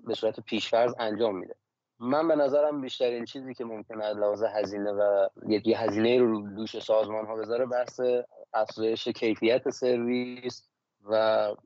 به 0.08 0.14
صورت 0.16 0.40
پیشفرض 0.40 0.94
انجام 1.00 1.38
میده. 1.38 1.56
من 2.00 2.28
به 2.28 2.36
نظرم 2.36 2.82
بیشترین 2.82 3.26
چیزی 3.26 3.54
که 3.54 3.66
ممکنه 3.66 4.14
لحاظ 4.14 4.44
هزینه 4.44 4.92
و 4.92 5.28
یه 5.48 5.80
هزینه 5.80 6.20
رو 6.20 6.56
دوش 6.56 6.80
سازمان 6.80 7.26
ها 7.26 7.36
بذاره 7.36 7.66
بحث 7.66 8.02
افزایش 8.54 9.08
کیفیت 9.08 9.70
سرویس 9.70 10.62
و 11.04 11.16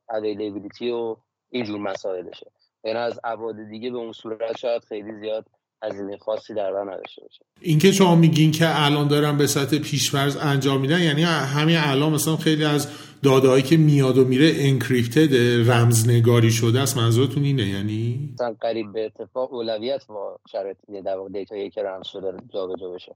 اویلیبیلیتی 0.09 0.91
و 0.91 1.15
اینجور 1.49 1.79
مسائلشه. 1.79 2.51
یعنی 2.83 2.99
از 2.99 3.19
عواد 3.23 3.55
دیگه 3.69 3.91
به 3.91 3.97
اون 3.97 4.11
صورت 4.11 4.57
شاید 4.57 4.83
خیلی 4.83 5.13
زیاد 5.19 5.45
هزینه 5.83 6.17
خاصی 6.17 6.53
در 6.53 6.73
بر 6.73 6.83
نداشته 6.83 7.21
باشه. 7.21 7.45
اینکه 7.61 7.91
شما 7.91 8.15
میگین 8.15 8.51
که 8.51 8.65
الان 8.85 9.07
دارن 9.07 9.37
به 9.37 9.47
سطح 9.47 9.77
پیشورز 9.77 10.37
انجام 10.37 10.81
میدن 10.81 11.01
یعنی 11.01 11.23
همین 11.23 11.77
الان 11.77 12.11
مثلا 12.11 12.35
خیلی 12.35 12.65
از 12.65 12.87
داده‌هایی 13.23 13.63
که 13.63 13.77
میاد 13.77 14.17
و 14.17 14.25
میره 14.25 14.51
encrypted 14.55 15.35
رمزنگاری 15.71 16.51
شده 16.51 16.79
است 16.79 16.97
منظورتون 16.97 17.43
اینه؟ 17.43 17.67
یعنی؟ 17.67 18.29
مثلا 18.33 18.55
قریب 18.61 18.93
به 18.93 19.05
اتفاق 19.05 19.53
اولویت 19.53 20.07
با 20.07 20.39
شرط 20.51 20.77
در 21.05 21.17
واقع 21.17 21.29
data 21.29 21.56
یی 21.56 21.69
که 21.69 21.83
رمز 21.83 22.07
شده 22.07 22.33
جابجا 22.53 22.89
بشه. 22.89 23.15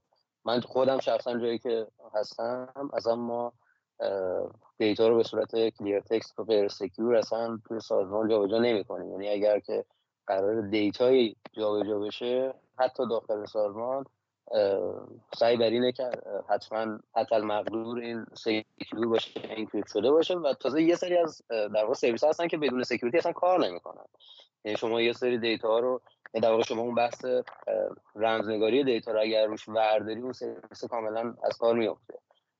من 0.50 0.62
خودم 0.62 1.00
شخصا 1.00 1.40
جایی 1.40 1.58
که 1.60 1.88
هستم 2.14 2.90
از 2.94 3.08
ما 3.08 3.54
data 4.78 5.08
رو 5.08 5.18
به 5.18 5.24
صورت 5.24 5.70
clear 5.70 6.00
text 6.00 6.40
و 6.40 6.44
غیر 6.44 6.68
secure 6.68 7.16
اصلا 7.16 7.60
توی 7.68 7.80
سازمان 7.80 8.30
جابجا 8.30 8.58
نمی‌کنیم. 8.58 9.12
یعنی 9.12 9.30
اگر 9.30 9.60
که 9.60 9.86
قرار 10.28 10.62
data 10.62 11.11
یی 11.11 11.36
جابجا 11.54 12.00
بشه 12.00 12.54
حتی 12.78 13.08
داخل 13.10 13.46
سازمان 13.46 14.06
سعی 15.36 15.58
بر 15.58 15.70
اینه 15.70 15.92
که 15.92 16.10
حتما 16.50 17.00
حتی 17.16 17.36
المقدور 17.36 18.00
این 18.00 18.26
secure 18.34 19.08
باشه 19.08 19.42
encrypt 19.58 19.92
شده 19.92 20.12
باشه 20.12 20.36
و 20.36 20.54
تازه 20.54 20.84
یه 20.84 20.96
سری 20.96 21.18
از 21.18 21.42
در 21.50 21.84
واقع 21.84 21.94
سرویس 21.94 22.24
هستن 22.24 22.48
که 22.48 22.58
بدون 22.58 22.84
security 22.84 23.18
اصلا 23.18 23.32
کار 23.32 23.68
نمی‌کنن. 23.68 24.06
یعنی 24.66 24.78
شما 24.78 25.02
یه 25.02 25.14
سری 25.14 25.38
data 25.38 25.68
ها 25.68 25.80
رو 25.80 26.02
یعنی 26.34 26.44
در 26.44 26.52
واقع 26.52 26.64
شما 26.64 26.82
اون 26.82 26.96
بحث 26.96 27.26
رمزنگاری 28.16 28.84
data 28.84 29.12
رو 29.12 29.20
اگر 29.20 29.46
روش 29.46 29.70
ورداری 29.70 30.22
اون 30.22 30.34
سرویس 30.34 30.84
کاملا 30.90 31.34
از 31.44 31.58
کار 31.58 31.76
میفته 31.76 32.14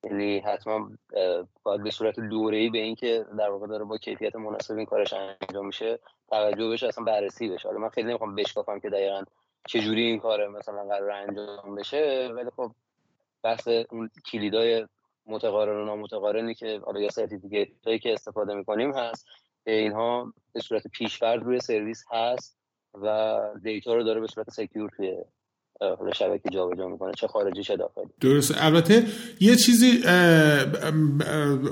یعنی 0.04 0.40
حتما 0.40 0.90
باید 1.64 1.84
به 1.84 1.92
صورت 1.92 2.20
دوره‌ای 2.20 2.70
به 2.70 2.78
اینکه 2.78 3.26
در 3.38 3.50
واقع 3.50 3.68
داره 3.68 3.84
با 3.84 3.98
کیفیت 3.98 4.36
مناسب 4.36 4.76
این 4.76 4.86
کارش 4.86 5.14
انجام 5.14 5.66
میشه 5.66 6.00
توجه 6.30 6.70
بشه 6.70 6.88
اصلا 6.88 7.04
بررسی 7.04 7.50
بشه. 7.50 7.68
حالا 7.68 7.80
من 7.80 7.90
خیلی 7.90 8.08
نمی‌خوام 8.08 8.36
بشکافم 8.36 8.80
که 8.80 8.90
دقیقا 8.90 9.24
چجوری 9.68 10.02
این 10.02 10.20
کار 10.20 10.48
مثلا 10.48 10.84
قرار 10.90 11.12
انجام 11.12 11.76
بشه؟ 11.76 12.30
ولی 12.36 12.50
خب 12.56 12.72
بحث 13.44 13.68
اون 13.68 14.10
کلیدای 14.32 14.86
متقارن 15.26 15.82
و 15.82 15.86
نامتقارنی 15.86 16.56
که 16.56 16.82
حالا 16.86 17.00
یا 17.00 17.10
certificate 17.10 17.68
هایی 17.86 18.00
که 18.00 18.14
استفاده 18.14 18.54
می‌کنیم 18.54 18.94
هست. 18.94 19.26
اینها 19.68 20.34
به 20.54 20.60
صورت 20.60 20.84
پیشفرض 20.88 21.44
روی 21.44 21.60
سرویس 21.60 22.04
هست 22.12 22.58
و 23.04 23.38
data 23.64 23.94
رو 23.94 24.04
داره 24.04 24.20
به 24.20 24.28
صورت 24.28 24.50
secure 24.50 24.90
توی 24.98 25.16
شبکه 26.14 26.50
جابجا 26.50 26.88
می‌کنه. 26.88 27.12
چه 27.14 27.28
خارجی 27.28 27.64
چه 27.64 27.76
داخلی 27.76 28.10
درست 28.22 28.54
البته 28.58 29.06
یه 29.40 29.56
چیزی 29.56 30.04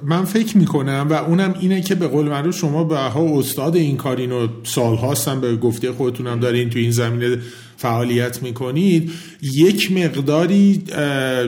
من 0.04 0.26
فکر 0.26 0.58
می‌کنم 0.58 1.08
و 1.10 1.14
اونم 1.14 1.56
اینه 1.62 1.82
که 1.82 1.96
به 1.96 2.08
قول 2.08 2.26
معروف 2.26 2.56
شما 2.56 2.84
به 2.84 2.98
ها 2.98 3.40
استاد 3.40 3.76
این 3.76 3.98
کارین 3.98 4.32
و 4.32 4.48
سال 4.64 4.96
هاستم 4.96 5.42
به 5.42 5.56
گفته 5.56 5.92
خودتونم 5.92 6.40
دارین 6.40 6.70
تو 6.70 6.80
این 6.80 6.92
زمینه 6.92 7.42
فعالیت 7.78 8.44
می‌کنید 8.44 9.12
یک 9.42 9.92
مقداری 9.92 10.84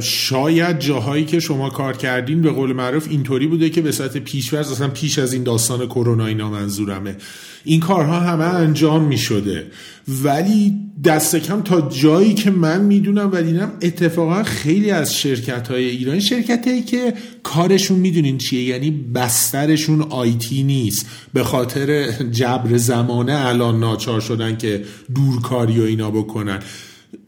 شاید 0.01 0.79
جاهایی 0.79 1.25
که 1.25 1.39
شما 1.39 1.69
کار 1.69 1.97
کردین 1.97 2.41
به 2.41 2.51
قول 2.51 2.73
معروف 2.73 3.07
اینطوری 3.09 3.47
بوده 3.47 3.69
که 3.69 3.81
به 3.81 3.91
سطح 3.91 4.19
پیشورز 4.19 4.71
اصلا 4.71 4.87
پیش 4.87 5.19
از 5.19 5.33
این 5.33 5.43
داستان 5.43 5.85
کرونا 5.85 6.25
اینا 6.25 6.49
منظورمه. 6.49 7.15
این 7.63 7.79
کارها 7.79 8.19
همه 8.19 8.43
انجام 8.43 9.03
می‌شده. 9.03 9.71
ولی 10.07 10.75
دست 11.05 11.35
کم 11.35 11.61
تا 11.61 11.81
جایی 11.81 12.33
که 12.33 12.51
من 12.51 12.81
می‌دونم 12.81 13.29
و 13.33 13.41
دیدم 13.41 13.71
اتفاقا 13.81 14.43
خیلی 14.43 14.91
از 14.91 15.15
شرکت 15.15 15.67
های 15.67 15.89
ایرانی 15.89 16.21
شرکت 16.21 16.67
هایی 16.67 16.81
که 16.81 17.13
کارشون 17.43 17.99
می‌دونین 17.99 18.37
چیه 18.37 18.63
یعنی 18.63 18.91
بسترشون 18.91 20.01
آیتی 20.01 20.63
نیست. 20.63 21.05
به 21.33 21.43
خاطر 21.43 22.11
جبر 22.11 22.77
زمانه 22.77 23.47
الان 23.47 23.79
ناچار 23.79 24.21
شدن 24.21 24.57
که 24.57 24.85
دورکاری 25.15 25.79
و 25.79 25.83
اینا 25.83 26.11
بکنن. 26.11 26.59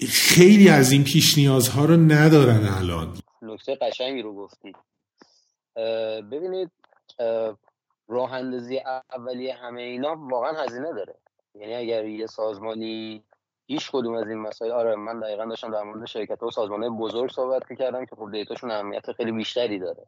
خیلی 0.10 0.70
از 0.70 0.92
این 0.92 1.04
پیش 1.04 1.38
نیازها 1.38 1.86
رو 1.86 1.98
ندارن 1.98 2.70
الان. 2.78 3.08
نکته 3.42 3.78
قشنگی 3.82 4.22
رو 4.22 4.36
گفتی. 4.36 4.72
ببینید 6.32 6.70
راه 8.12 8.34
اندازی 8.34 8.82
اولیه 9.12 9.54
همه 9.54 9.82
اینا 9.82 10.16
واقعا 10.20 10.52
هزینه 10.52 10.94
داره. 10.94 11.16
یعنی 11.56 11.76
اگر 11.76 12.06
یه 12.06 12.28
سازمانی 12.28 13.24
هیچ 13.68 13.92
کدوم 13.92 14.14
از 14.14 14.28
این 14.28 14.38
مسائل 14.38 14.72
آره 14.72 14.96
من 14.96 15.20
دقیقا 15.20 15.46
داشتم 15.46 15.72
در 15.72 15.84
مورد 15.84 16.06
شرکت 16.06 16.44
و 16.44 16.52
سازمان 16.52 16.98
بزرگ 16.98 17.32
صحبت 17.32 17.72
می‌کردم 17.72 18.06
که 18.06 18.16
خب 18.16 18.32
دیتاشون 18.32 18.72
اهمیت 18.72 19.12
خیلی 19.12 19.32
بیشتری 19.32 19.80
داره. 19.80 20.06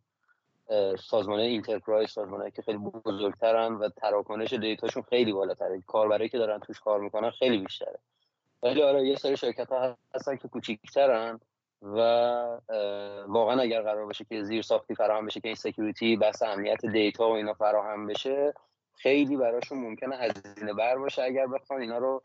سازمان 0.99 1.39
enterprise 1.39 2.09
سازمانهایی 2.09 2.51
که 2.51 2.61
خیلی 2.61 2.77
بزرگترن 2.77 3.73
و 3.73 3.89
تراکنش 3.89 4.53
data 4.53 4.78
شون 4.78 5.03
خیلی 5.03 5.33
بالاتره. 5.33 5.81
کاربرایی 5.87 6.29
که 6.29 6.37
دارن 6.37 6.59
توش 6.59 6.79
کار 6.79 6.99
می‌کنن 6.99 7.29
خیلی 7.29 7.57
بیشتره. 7.57 7.99
ولی 8.63 8.81
آره 8.81 9.07
یه 9.07 9.15
سری 9.15 9.37
شرکت 9.37 9.69
ها 9.69 9.97
هستن 10.15 10.35
که 10.35 10.47
کوچیکترن. 10.47 11.39
و 11.83 11.97
واقعا 13.27 13.61
اگر 13.61 13.81
قرار 13.81 14.05
باشه 14.05 14.25
که 14.25 14.43
زیر 14.43 14.61
ساختی 14.61 14.95
فراهم 14.95 15.25
بشه 15.25 15.39
که 15.39 15.47
این 15.47 15.55
security 15.55 16.17
بحث 16.17 16.43
امنیت 16.43 16.85
data 16.85 17.29
و 17.29 17.31
اینا 17.31 17.53
فراهم 17.53 18.07
بشه 18.07 18.53
خیلی 18.95 19.37
براشون 19.37 19.79
ممکنه 19.79 20.15
هزینه 20.15 20.73
بر 20.73 20.97
باشه. 20.97 21.23
اگر 21.23 21.47
بخوان 21.47 21.81
اینا 21.81 21.97
رو 21.97 22.21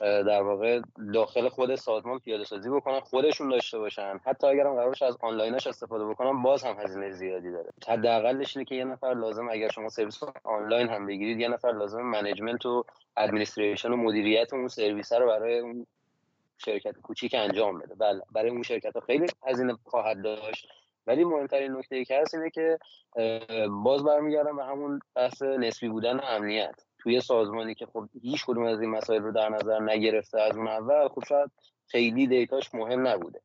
در 0.00 0.42
واقع 0.42 0.80
داخل 1.14 1.48
خود 1.48 1.74
سازمان 1.74 2.18
پیاده 2.18 2.44
سازی 2.44 2.70
بکنن 2.70 3.00
خودشون 3.00 3.48
داشته 3.48 3.78
باشن. 3.78 4.20
حتی 4.24 4.46
اگر 4.46 4.66
هم 4.66 4.74
قرارش 4.74 5.02
از 5.02 5.16
آنلاینش 5.20 5.66
استفاده 5.66 6.04
بکنن 6.04 6.42
باز 6.42 6.64
هم 6.64 6.76
هزینه 6.78 7.10
زیادی 7.10 7.50
داره. 7.50 7.70
حداقلش 7.88 8.56
اینه 8.56 8.64
که 8.64 8.74
یه 8.74 8.84
نفر 8.84 9.14
لازم 9.14 9.48
اگر 9.48 9.68
شما 9.68 9.88
سرویس 9.88 10.20
آنلاین 10.44 10.88
هم 10.88 11.06
بگیرید 11.06 11.40
یه 11.40 11.48
نفر 11.48 11.72
لازم 11.72 12.02
management 12.02 12.66
و 12.66 12.84
administration 13.16 13.92
و 13.92 13.96
مدیریت 13.96 14.52
اون 14.52 14.68
سرویس 14.68 15.12
رو 15.12 15.26
برای 15.26 15.58
اون 15.58 15.86
شرکت 16.64 16.98
کوچیک 16.98 17.34
انجام 17.34 17.78
بده. 17.78 17.94
بله 17.94 18.22
برای 18.30 18.50
اون 18.50 18.62
شرکت 18.62 18.94
ها 18.94 19.00
خیلی 19.00 19.26
هزینه 19.46 19.78
خواهد 19.84 20.22
داشت. 20.22 20.68
ولی 21.06 21.24
مهمترین 21.24 21.72
نکته 21.72 21.96
ای 21.96 22.04
که 22.04 22.20
هست 22.20 22.34
اینه 22.34 22.50
که 22.50 22.78
باز 23.84 24.04
برمیگردم 24.04 24.56
به 24.56 24.64
همون 24.64 25.00
بحث 25.14 25.42
نسبی 25.42 25.88
بودن 25.88 26.20
امنیت. 26.22 26.74
توی 26.98 27.20
سازمانی 27.20 27.74
که 27.74 27.86
خب 27.86 28.08
هیچ 28.22 28.44
کدوم 28.46 28.64
از 28.64 28.80
این 28.80 28.90
مسائل 28.90 29.22
رو 29.22 29.32
در 29.32 29.48
نظر 29.48 29.80
نگرفته 29.80 30.40
از 30.40 30.56
اون 30.56 30.68
اول 30.68 31.08
خب 31.08 31.24
شاید 31.28 31.50
خیلی 31.86 32.26
data 32.26 32.58
ش 32.58 32.74
مهم 32.74 33.08
نبوده. 33.08 33.40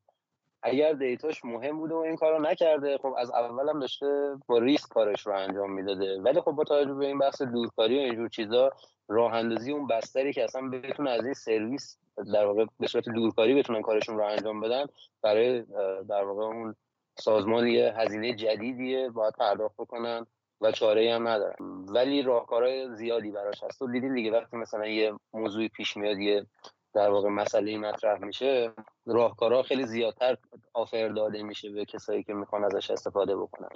اگر 0.62 0.92
data 0.92 1.27
ش 1.27 1.44
مهم 1.44 1.78
بوده 1.78 1.94
و 1.94 1.98
این 1.98 2.16
کارو 2.16 2.42
نکرده 2.42 2.98
خب 2.98 3.14
از 3.18 3.30
اول 3.30 3.68
هم 3.68 3.80
داشته 3.80 4.36
با 4.46 4.58
ریسک 4.58 4.88
کارش 4.88 5.26
رو 5.26 5.32
انجام 5.32 5.72
می‌داده. 5.72 6.20
ولی 6.20 6.40
خب 6.40 6.52
با 6.52 6.64
توجه 6.64 6.94
به 6.94 7.06
این 7.06 7.18
بحث 7.18 7.42
دورکاری 7.42 7.98
و 7.98 8.00
اینجور 8.00 8.28
چیزا 8.28 8.70
راه 9.08 9.34
اندازی 9.34 9.72
اون 9.72 9.86
بستری 9.86 10.32
که 10.32 10.44
اصلا 10.44 10.68
بتونه 10.68 11.10
از 11.10 11.24
این 11.24 11.34
سرویس 11.34 11.98
در 12.32 12.46
واقع 12.46 12.64
به 12.80 12.86
صورت 12.86 13.08
دورکاری 13.08 13.54
بتونن 13.54 13.82
کارشون 13.82 14.18
رو 14.18 14.24
انجام 14.24 14.60
بدن 14.60 14.86
برای 15.22 15.62
در 16.08 16.24
واقع 16.24 16.44
اون 16.44 16.74
سازمان 17.14 17.66
یه 17.66 17.94
هزینه 17.96 18.34
جدیدیه 18.34 19.10
باید 19.10 19.34
پرداخت 19.34 19.74
بکنن 19.76 20.26
و 20.60 20.72
چاره 20.72 21.14
هم 21.14 21.28
ندارن. 21.28 21.56
ولی 21.88 22.22
راهکارهای 22.22 22.94
زیادی 22.94 23.30
براش 23.30 23.62
هست. 23.62 23.78
تو 23.78 23.92
دیدین 23.92 24.14
دیگه 24.14 24.30
وقتی 24.30 24.56
مثلا 24.56 24.86
یه 24.86 25.12
موضوعی 25.32 25.68
پیش 25.68 25.96
میاد 25.96 26.18
یه 26.18 26.46
در 26.94 27.10
واقع 27.10 27.28
مسئله 27.28 27.78
مطرح 27.78 28.24
میشه 28.24 28.72
راهکارها 29.06 29.62
خیلی 29.62 29.86
زیادتر 29.86 30.36
آفر 30.74 31.08
داده 31.08 31.42
میشه 31.42 31.70
به 31.70 31.84
کسایی 31.84 32.22
که 32.22 32.34
می‌خوان 32.34 32.64
ازش 32.64 32.90
استفاده 32.90 33.36
بکنن. 33.36 33.68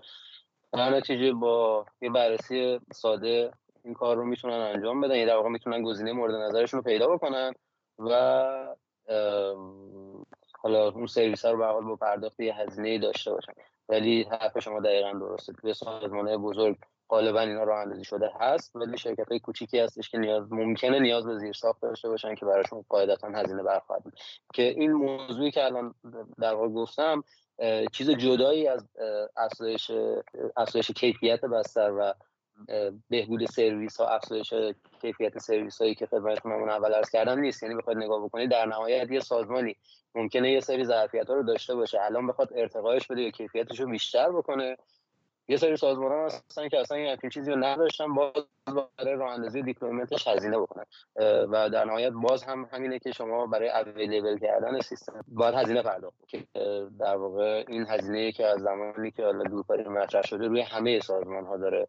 در 0.73 0.91
نتیجه 0.91 1.33
با 1.33 1.87
یه 2.03 2.11
بررسی 2.11 2.81
ساده 2.93 3.51
این 3.85 3.95
کار 3.95 4.17
رو 4.17 4.25
می‌تونن 4.25 4.55
انجام 4.55 5.01
بدن 5.01 5.17
یه 5.17 5.27
در 5.27 5.37
واقع 5.37 5.49
می‌تونن 5.49 5.83
گزینه 5.83 6.13
مورد 6.13 6.35
نظرشون 6.35 6.79
رو 6.79 6.85
پیدا 6.85 7.09
بکنن 7.09 7.53
و 7.99 8.77
حالا 10.59 10.89
اون 10.89 11.07
سرویس 11.07 11.45
رو 11.45 11.59
به 11.59 11.67
حال 11.67 11.85
با 11.85 11.97
پرداخت 11.97 12.41
یه 12.41 12.55
هزینه 12.55 12.99
داشته 12.99 13.31
باشن. 13.31 13.53
ولی 13.89 14.23
حرف 14.23 14.59
شما 14.59 14.81
دقیقا 14.81 15.13
درسته. 15.13 15.53
توی 15.53 15.75
سازمان 15.75 16.37
بزرگ 16.37 16.77
غالبا 17.09 17.41
اینا 17.41 17.65
راه 17.65 17.81
اندازی 17.81 18.05
شده 18.05 18.31
هست 18.41 18.77
ولی 18.77 18.99
شرکت 18.99 19.29
های 19.29 19.41
کوچیکی 19.41 19.79
هستش 19.79 20.11
که 20.11 20.19
نیاز 20.19 20.53
ممکنه 20.53 20.99
نیاز 20.99 21.27
به 21.27 21.39
زیر 21.39 21.53
ساخت 21.53 21.83
داشته 21.83 22.09
باشن 22.09 22.35
که 22.35 22.47
براشون 22.47 22.85
قاعدتا 22.89 23.29
هزینه 23.29 23.63
برخواهد 23.63 24.03
که 24.55 24.63
این 24.63 24.93
موضوعی 24.93 25.51
که 25.51 25.65
الان 25.65 25.95
در 26.41 26.55
واقع 26.55 26.69
گفتم 26.69 27.25
چیز 27.93 28.11
جدایی 28.11 28.69
از 28.69 28.89
افزایش 29.37 29.91
افزایش 30.57 30.91
کیفیت 30.91 31.41
بستر 31.41 31.93
و 31.93 32.15
بهبود 33.09 33.45
سرویس 33.47 34.01
ها 34.01 34.09
افزایش 34.09 34.55
کیفیت 35.01 35.39
سرویس 35.39 35.83
هایی 35.83 35.95
که 35.95 36.07
خدمتتون 36.07 36.71
اول 36.71 36.95
عرض 36.95 37.11
کردم 37.11 37.39
نیست. 37.39 37.63
یعنی 37.63 37.75
بخواید 37.75 37.99
نگاه 37.99 38.25
بکنید 38.25 38.51
در 38.51 38.67
نهایت 38.67 39.11
یه 39.11 39.21
سازمانی 39.21 39.77
ممکنه 40.15 40.53
یه 40.53 40.61
سری 40.61 40.85
ظرفیت 40.85 41.29
ها 41.29 41.35
رو 41.35 41.43
داشته 41.43 41.75
باشه. 41.75 42.03
الان 42.03 42.27
بخواد 42.27 42.49
ارتقایش 42.55 43.07
بده 43.07 43.23
یا 43.23 43.31
کیفیتش 43.31 43.81
رو 43.81 43.91
بیشتر 43.91 44.33
بکنه. 44.33 44.77
یه 45.49 45.57
سری 45.57 45.77
سازمان 45.77 46.13
ها 46.13 46.25
هستن 46.25 46.69
که 46.69 46.81
اصلا 46.81 46.97
این 46.97 47.31
چیزی 47.31 47.51
رو 47.51 47.65
نداشتن 47.65 48.15
باز 48.15 48.33
برای 48.99 49.15
راه 49.15 49.33
اندازی 49.33 49.63
deployment 49.63 50.18
ش 50.18 50.29
هزینه 50.29 50.59
بکنن. 50.59 50.85
و 51.51 51.71
در 51.71 51.85
نهایت 51.85 52.13
باز 52.13 52.45
هم 52.45 52.69
همینه 52.73 52.99
که 52.99 53.13
شما 53.13 53.47
برای 53.47 53.71
اویلیبل 53.71 54.39
کردن 54.39 54.81
سیستم 54.81 55.25
باید 55.29 55.55
هزینه 55.55 55.83
پرداخت 55.83 56.29
که 56.29 56.47
در 56.99 57.17
واقع 57.17 57.65
این 57.69 57.87
هزینه 57.89 58.33
که 58.33 58.47
از 58.47 58.61
زمانی 58.61 59.11
که 59.11 59.25
حالا 59.25 59.45
دورکاری 59.45 59.85
مطرح 59.85 60.23
شده 60.23 60.47
روی 60.47 60.61
همه 60.61 61.01
سازمان 61.01 61.47
ها 61.47 61.57
داره 61.57 61.89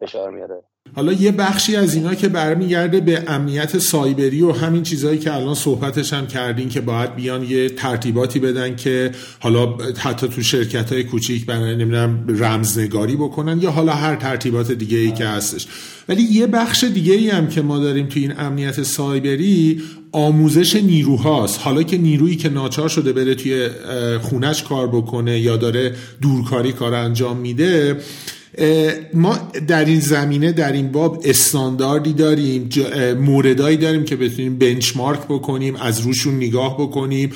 فشار 0.00 0.30
میاره. 0.30 0.62
حالا 0.94 1.12
یه 1.12 1.32
بخشی 1.32 1.76
از 1.76 1.94
اینا 1.94 2.14
که 2.14 2.28
برمیگرده 2.28 3.00
به 3.00 3.22
امنیت 3.26 3.78
سایبری 3.78 4.42
و 4.42 4.52
همین 4.52 4.82
چیزهایی 4.82 5.18
که 5.18 5.34
الان 5.34 5.54
صحبتش 5.54 6.12
هم 6.12 6.26
کردین 6.26 6.68
که 6.68 6.80
باید 6.80 7.14
بیان 7.14 7.42
یه 7.42 7.68
ترتیباتی 7.68 8.38
بدن 8.38 8.76
که 8.76 9.10
حالا 9.40 9.76
حتی 9.98 10.28
تو 10.28 10.42
شرکت 10.42 10.92
های 10.92 11.04
کوچیک 11.04 11.46
برای 11.46 11.76
نمی‌دونم 11.76 12.24
رمزنگاری 12.28 13.16
بکنن 13.16 13.60
یا 13.60 13.70
حالا 13.70 13.92
هر 13.92 14.16
ترتیبات 14.16 14.72
دیگه 14.72 14.98
ای 14.98 15.12
که 15.12 15.26
هستش. 15.26 15.66
ولی 16.08 16.22
یه 16.22 16.46
بخش 16.46 16.84
دیگه 16.84 17.14
ای 17.14 17.30
هم 17.30 17.48
که 17.48 17.62
ما 17.62 17.78
داریم 17.78 18.06
تو 18.06 18.20
این 18.20 18.32
امنیت 18.38 18.82
سایبری 18.82 19.82
آموزش 20.12 20.76
نیروهاست. 20.76 21.60
حالا 21.60 21.82
که 21.82 21.98
نیرویی 21.98 22.36
که 22.36 22.48
ناچار 22.48 22.88
شده 22.88 23.12
بره 23.12 23.34
توی 23.34 23.68
خونش 24.22 24.62
کار 24.62 24.86
بکنه 24.88 25.40
یا 25.40 25.56
داره 25.56 25.94
دورکاری 26.22 26.72
کار 26.72 26.94
انجام 26.94 27.36
میده 27.36 27.96
ما 29.14 29.38
در 29.68 29.84
این 29.84 30.00
زمینه 30.00 30.52
در 30.52 30.72
این 30.72 30.92
باب 30.92 31.22
استانداردی 31.24 32.12
داریم 32.12 32.68
موردایی 33.20 33.76
داریم 33.76 34.04
که 34.04 34.16
بتونیم 34.16 34.58
بنچمارک 34.58 35.20
بکنیم 35.28 35.76
از 35.76 36.00
روشون 36.00 36.36
نگاه 36.36 36.76
بکنیم. 36.76 37.32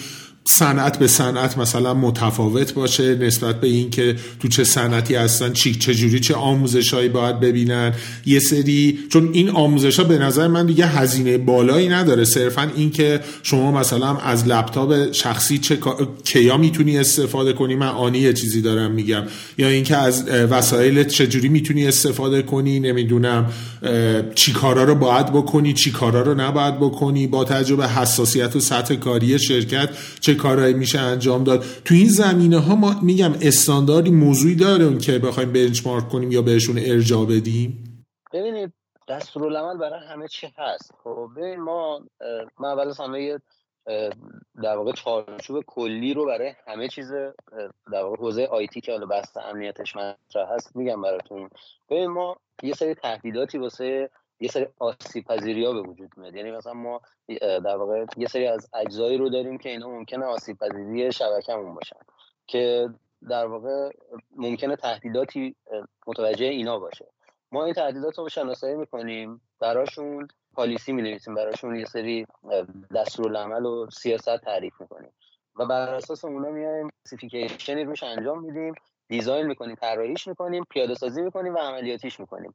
صنعت 0.50 0.98
به 0.98 1.06
صنعت 1.06 1.58
مثلا 1.58 1.94
متفاوت 1.94 2.74
باشه 2.74 3.14
نسبت 3.14 3.60
به 3.60 3.66
اینکه 3.66 4.16
تو 4.40 4.48
چه 4.48 4.64
صنعتی 4.64 5.14
هستن 5.14 5.52
چی 5.52 5.74
چجوری 5.74 6.20
چه 6.20 6.34
آموزشهایی 6.34 7.08
باید 7.08 7.40
ببینن. 7.40 7.94
یه 8.26 8.40
سری 8.40 8.98
چون 9.12 9.30
این 9.32 9.50
آموزش 9.50 9.98
ها 9.98 10.04
به 10.04 10.18
نظر 10.18 10.48
من 10.48 10.66
دیگه 10.66 10.86
هزینه 10.86 11.38
بالایی 11.38 11.88
نداره. 11.88 12.24
صرفا 12.24 12.70
اینکه 12.76 13.20
شما 13.42 13.72
مثلا 13.72 14.16
از 14.16 14.46
لپتاپ 14.46 15.12
شخصی 15.12 15.58
چه 15.58 15.78
کیا 16.24 16.56
می‌تونی 16.56 16.98
استفاده 16.98 17.52
کنی؟ 17.52 17.74
من 17.74 17.88
آنی 17.88 18.18
یه 18.18 18.32
چیزی 18.32 18.62
دارم 18.62 18.90
میگم. 18.90 19.22
یا 19.58 19.68
اینکه 19.68 19.96
از 19.96 20.28
وسایل 20.28 21.04
چجوری 21.04 21.48
می‌تونی 21.48 21.86
استفاده 21.86 22.42
کنی؟ 22.42 22.80
نمی‌دونم 22.80 23.46
چی 24.34 24.52
کارا 24.52 24.84
رو 24.84 24.94
باید 24.94 25.26
بکنی 25.26 25.72
چی 25.72 25.90
کارا 25.90 26.22
رو 26.22 26.34
نباید 26.34 26.76
بکنی؟ 26.76 27.26
با 27.26 27.44
تجربه 27.44 27.88
حساسیت 27.88 28.56
و 28.56 28.60
سطح 28.60 28.94
کاری 28.94 29.38
شرکت 29.38 29.88
چه 30.20 30.34
کارهایی 30.42 30.74
میشه 30.74 30.98
انجام 30.98 31.44
داد. 31.44 31.64
تو 31.84 31.94
این 31.94 32.08
زمینه 32.08 32.58
ها 32.58 32.74
ما 32.74 32.94
میگم 33.02 33.32
استانداردی 33.42 34.10
موضوعی 34.10 34.56
داره 34.56 34.98
که 34.98 35.18
بخوایم 35.18 35.52
بنچمارک 35.52 36.08
کنیم 36.08 36.30
یا 36.32 36.42
بهشون 36.42 36.78
ارجاع 36.78 37.26
بدیم. 37.26 37.84
ببینید 38.32 38.72
دستورالعمل 39.08 39.78
برای 39.78 40.00
همه 40.08 40.28
چی 40.28 40.46
هست. 40.56 40.92
خب 41.04 41.28
ببین 41.36 41.60
ما 41.60 42.00
من 42.60 42.68
اول 42.68 42.88
از 42.88 43.00
همه 43.00 43.38
در 44.62 44.76
واقع 44.76 44.92
چارچوب 44.92 45.64
کلی 45.66 46.14
رو 46.14 46.26
برای 46.26 46.52
همه 46.66 46.88
چیز 46.88 47.12
در 47.92 48.02
واقع 48.02 48.16
حوزه 48.16 48.44
آیتی 48.44 48.80
که 48.80 48.92
حالا 48.92 49.06
بحث 49.06 49.36
امنیتش 49.36 49.96
مطرح 49.96 50.52
هست 50.54 50.76
میگم 50.76 51.02
براتون. 51.02 51.50
ببین 51.90 52.06
ما 52.06 52.36
یه 52.62 52.74
سری 52.74 52.94
تهدیداتی 52.94 53.58
واسه 53.58 54.10
یه 54.40 54.48
سری 54.48 54.66
آسیب 54.78 55.24
پذیری 55.24 55.64
ها 55.64 55.72
به 55.72 55.80
وجود 55.80 56.10
میاد. 56.16 56.34
یعنی 56.34 56.50
مثلا 56.50 56.74
ما 56.74 57.00
در 57.38 57.76
واقع 57.76 58.04
یه 58.16 58.26
سری 58.26 58.46
از 58.46 58.68
اجزایی 58.74 59.18
رو 59.18 59.28
داریم 59.28 59.58
که 59.58 59.68
اینا 59.68 59.88
ممکنه 59.88 60.24
آسیب 60.24 60.58
پذیری 60.58 61.12
شبکه‌مون 61.12 61.74
باشن 61.74 61.96
که 62.46 62.90
در 63.28 63.46
واقع 63.46 63.90
ممکنه 64.36 64.76
تهدیداتی 64.76 65.56
متوجه 66.06 66.46
اینا 66.46 66.78
باشه. 66.78 67.06
ما 67.52 67.64
این 67.64 67.74
تهدیدات 67.74 68.18
رو 68.18 68.28
شناسایی 68.28 68.76
می‌کنیم 68.76 69.40
براشون 69.58 70.28
policy 70.54 70.92
می 70.92 71.02
نویسیم 71.02 71.34
براشون 71.34 71.76
یه 71.76 71.84
سری 71.84 72.26
دستورالعمل 72.94 73.66
و 73.66 73.90
سیاست 73.90 74.36
تعریف 74.36 74.80
می‌کنیم. 74.80 75.10
و 75.56 75.66
بر 75.66 75.94
اساس 75.94 76.24
اونا 76.24 76.50
میایم 76.50 76.88
specification 77.06 77.79
ی 77.79 77.84
روش 77.84 78.02
انجام 78.02 78.44
میدیم 78.44 78.74
design 79.08 79.46
می‌کنیم 79.46 79.74
طراحیش 79.74 80.28
می‌کنیم 80.28 80.64
پیاده 80.70 80.94
سازی 80.94 81.22
می‌کنیم 81.22 81.54
و 81.54 81.58
عملیاتیش 81.58 82.20
می‌کنیم. 82.20 82.54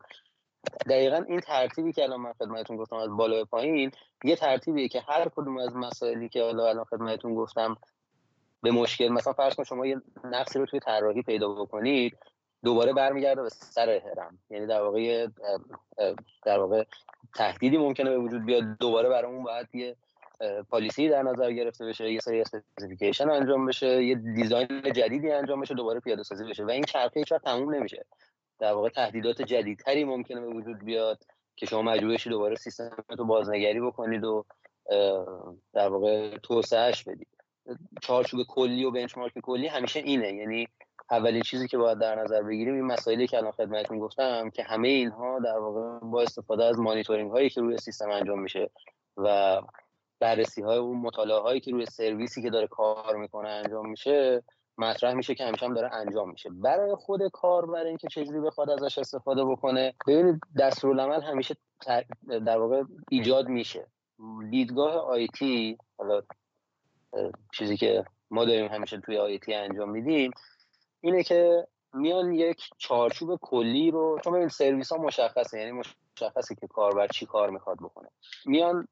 دقیقا 0.90 1.26
این 1.28 1.40
ترتیبی 1.40 1.94
که 1.94 2.04
الان 2.04 2.22
من 2.22 2.34
خدمتتون 2.34 2.78
گفتم 2.78 2.96
از 2.96 3.10
بالا 3.18 3.38
به 3.38 3.46
پایین 3.46 3.92
یه 4.24 4.36
ترتیبیه 4.36 4.88
که 4.88 5.02
هر 5.08 5.30
کدوم 5.36 5.58
از 5.58 5.76
مسائلی 5.76 6.30
که 6.30 6.44
حالا 6.44 6.70
الان 6.70 6.84
خدمتتون 6.84 7.36
گفتم 7.36 7.78
به 8.62 8.72
مشکل 8.72 9.08
مثلا 9.08 9.34
فرض 9.34 9.56
کن 9.56 9.64
شما 9.64 9.86
یه 9.86 10.02
نقصی 10.24 10.60
رو 10.60 10.66
توی 10.66 10.80
طراحی 10.80 11.22
پیدا 11.22 11.50
بکنید 11.50 12.18
دوباره 12.64 12.94
برمیگرده 12.94 13.42
به 13.42 13.50
سر 13.50 13.90
هرم. 13.90 14.40
یعنی 14.50 14.66
در 14.66 14.82
واقع 14.82 15.28
در 16.46 16.60
واقع 16.60 16.84
تهدیدی 17.36 17.78
ممکنه 17.78 18.10
به 18.10 18.18
وجود 18.18 18.46
بیاد 18.46 18.64
دوباره 18.80 19.10
برای 19.10 19.32
اون 19.32 19.44
باید 19.44 19.68
یه 19.74 19.96
policy 20.70 21.10
در 21.10 21.24
نظر 21.24 21.52
گرفته 21.52 21.86
بشه 21.86 22.12
یه 22.12 22.20
سری 22.20 22.42
specification 22.42 23.30
انجام 23.30 23.66
بشه 23.66 24.04
یه 24.04 24.16
design 24.16 24.82
جدیدی 24.96 25.32
انجام 25.32 25.62
بشه 25.62 25.74
دوباره 25.74 26.00
پیاده 26.00 26.24
سازی 26.24 26.44
بشه. 26.44 26.64
و 26.64 26.70
این 26.70 26.84
چرخه 26.84 27.20
هیچ 27.20 27.34
تموم 27.34 27.76
نمیشه. 27.76 28.06
در 28.60 28.74
واقع 28.74 28.90
تهدیدات 28.90 29.42
جدیدتری 29.42 30.04
ممکنه 30.04 30.42
به 30.42 30.48
وجود 30.48 30.86
بیاد 30.86 31.24
که 31.56 31.66
شما 31.66 31.82
مجبور 31.82 32.18
دوباره 32.26 32.56
سیستم 32.56 33.04
رو 33.18 33.26
بازنگری 33.26 33.80
بکنید 33.80 34.24
و 34.24 34.46
در 35.74 35.88
واقع 35.88 36.38
توسعهش 36.38 37.04
بدید. 37.04 37.28
چارچوب 38.02 38.40
کلی 38.48 38.86
و 38.86 38.92
بنچمارک 38.92 39.34
کلی 39.44 39.68
همیشه 39.68 40.00
اینه. 40.00 40.34
یعنی 40.34 40.68
اولین 41.12 41.42
چیزی 41.42 41.68
که 41.68 41.78
باید 41.78 42.00
در 42.00 42.16
نظر 42.16 42.44
بگیریم 42.44 42.74
این 42.74 42.86
مسائلی 42.86 43.28
که 43.28 43.38
الان 43.38 43.52
خدمتتون 43.52 44.00
گفتم 44.00 44.50
که 44.50 44.64
همه 44.64 44.88
اینها 44.88 45.40
در 45.40 45.58
واقع 45.58 46.00
با 46.00 46.22
استفاده 46.22 46.66
از 46.66 46.80
مانیتورینگ 46.80 47.32
هایی 47.32 47.50
که 47.50 47.62
روی 47.62 47.78
سیستم 47.78 48.10
انجام 48.10 48.42
میشه 48.42 48.70
و 49.18 49.62
بررسی 50.20 50.62
های 50.62 50.78
و 50.78 50.94
مطالعه 50.94 51.40
هایی 51.40 51.60
که 51.60 51.72
روی 51.72 51.86
سرویسی 51.86 52.42
که 52.42 52.50
داره 52.50 52.68
کار 52.68 53.16
می‌کنه 53.16 53.50
انجام 53.50 53.90
میشه 53.90 54.44
مطرح 54.78 55.14
میشه 55.14 55.36
که 55.36 55.46
همیشه 55.46 55.66
هم 55.66 55.74
داره 55.74 55.94
انجام 55.94 56.30
میشه. 56.30 56.50
برای 56.50 56.96
خود 56.96 57.28
کار 57.34 57.66
برای 57.66 57.88
اینکه 57.88 58.08
چجوری 58.08 58.40
بخواد 58.40 58.70
ازش 58.70 58.98
استفاده 58.98 59.46
بکنه 59.46 59.94
ببینید 60.08 60.42
دستورالعمل 60.60 61.22
همیشه 61.22 61.56
در 62.28 62.58
واقع 62.58 62.84
ایجاد 63.10 63.48
میشه. 63.48 63.88
دیدگاه 64.50 64.94
آیتی 64.96 65.78
حالا 65.98 66.22
چیزی 67.54 67.78
که 67.78 68.06
ما 68.32 68.46
داریم 68.46 68.68
همیشه 68.68 69.00
توی 69.00 69.18
آیتی 69.18 69.54
انجام 69.54 69.90
میدیم 69.90 70.32
اینه 71.02 71.24
که 71.24 71.68
میان 71.94 72.34
یک 72.34 72.70
چارچوب 72.78 73.40
کلی 73.42 73.92
رو 73.92 74.20
چون 74.24 74.34
ببین 74.34 74.48
سرویس 74.48 74.92
ها 74.92 74.98
مشخصه 74.98 75.60
یعنی 75.60 75.72
مشخصه 75.72 76.56
که 76.56 76.68
کاربر 76.68 77.08
چی 77.08 77.26
کار 77.26 77.50
می‌خواد 77.50 77.78
بکنه. 77.78 78.10
میان 78.46 78.88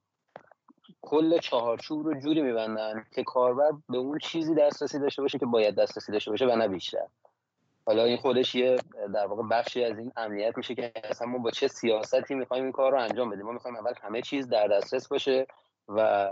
کل 1.01 1.37
چهارچوب 1.37 2.05
رو 2.05 2.19
جوری 2.19 2.41
میبندن 2.41 3.05
که 3.15 3.23
کاربر 3.23 3.71
به 3.89 3.97
اون 3.97 4.17
چیزی 4.17 4.55
دسترسی 4.55 4.99
داشته 4.99 5.21
باشه 5.21 5.39
که 5.39 5.45
باید 5.45 5.75
دسترسی 5.75 6.11
داشته 6.11 6.31
باشه 6.31 6.45
و 6.45 6.55
نه 6.55 6.67
بیشتر. 6.67 7.05
حالا 7.85 8.03
این 8.03 8.17
خودش 8.17 8.55
یه 8.55 8.75
در 9.13 9.25
واقع 9.25 9.43
بخشی 9.43 9.83
از 9.83 9.99
این 9.99 10.11
امنیت 10.17 10.57
میشه 10.57 10.75
که 10.75 10.91
اصلا 11.03 11.27
ما 11.27 11.37
با 11.37 11.51
چه 11.51 11.67
سیاستی 11.67 12.35
می‌خوایم 12.35 12.63
این 12.63 12.71
کار 12.71 12.91
رو 12.91 12.99
انجام 12.99 13.29
بدیم. 13.29 13.45
ما 13.45 13.51
می‌خوایم 13.51 13.77
اول 13.77 13.93
همه 14.01 14.21
چیز 14.21 14.47
در 14.47 14.67
دسترس 14.67 15.07
باشه 15.07 15.47
و 15.87 16.31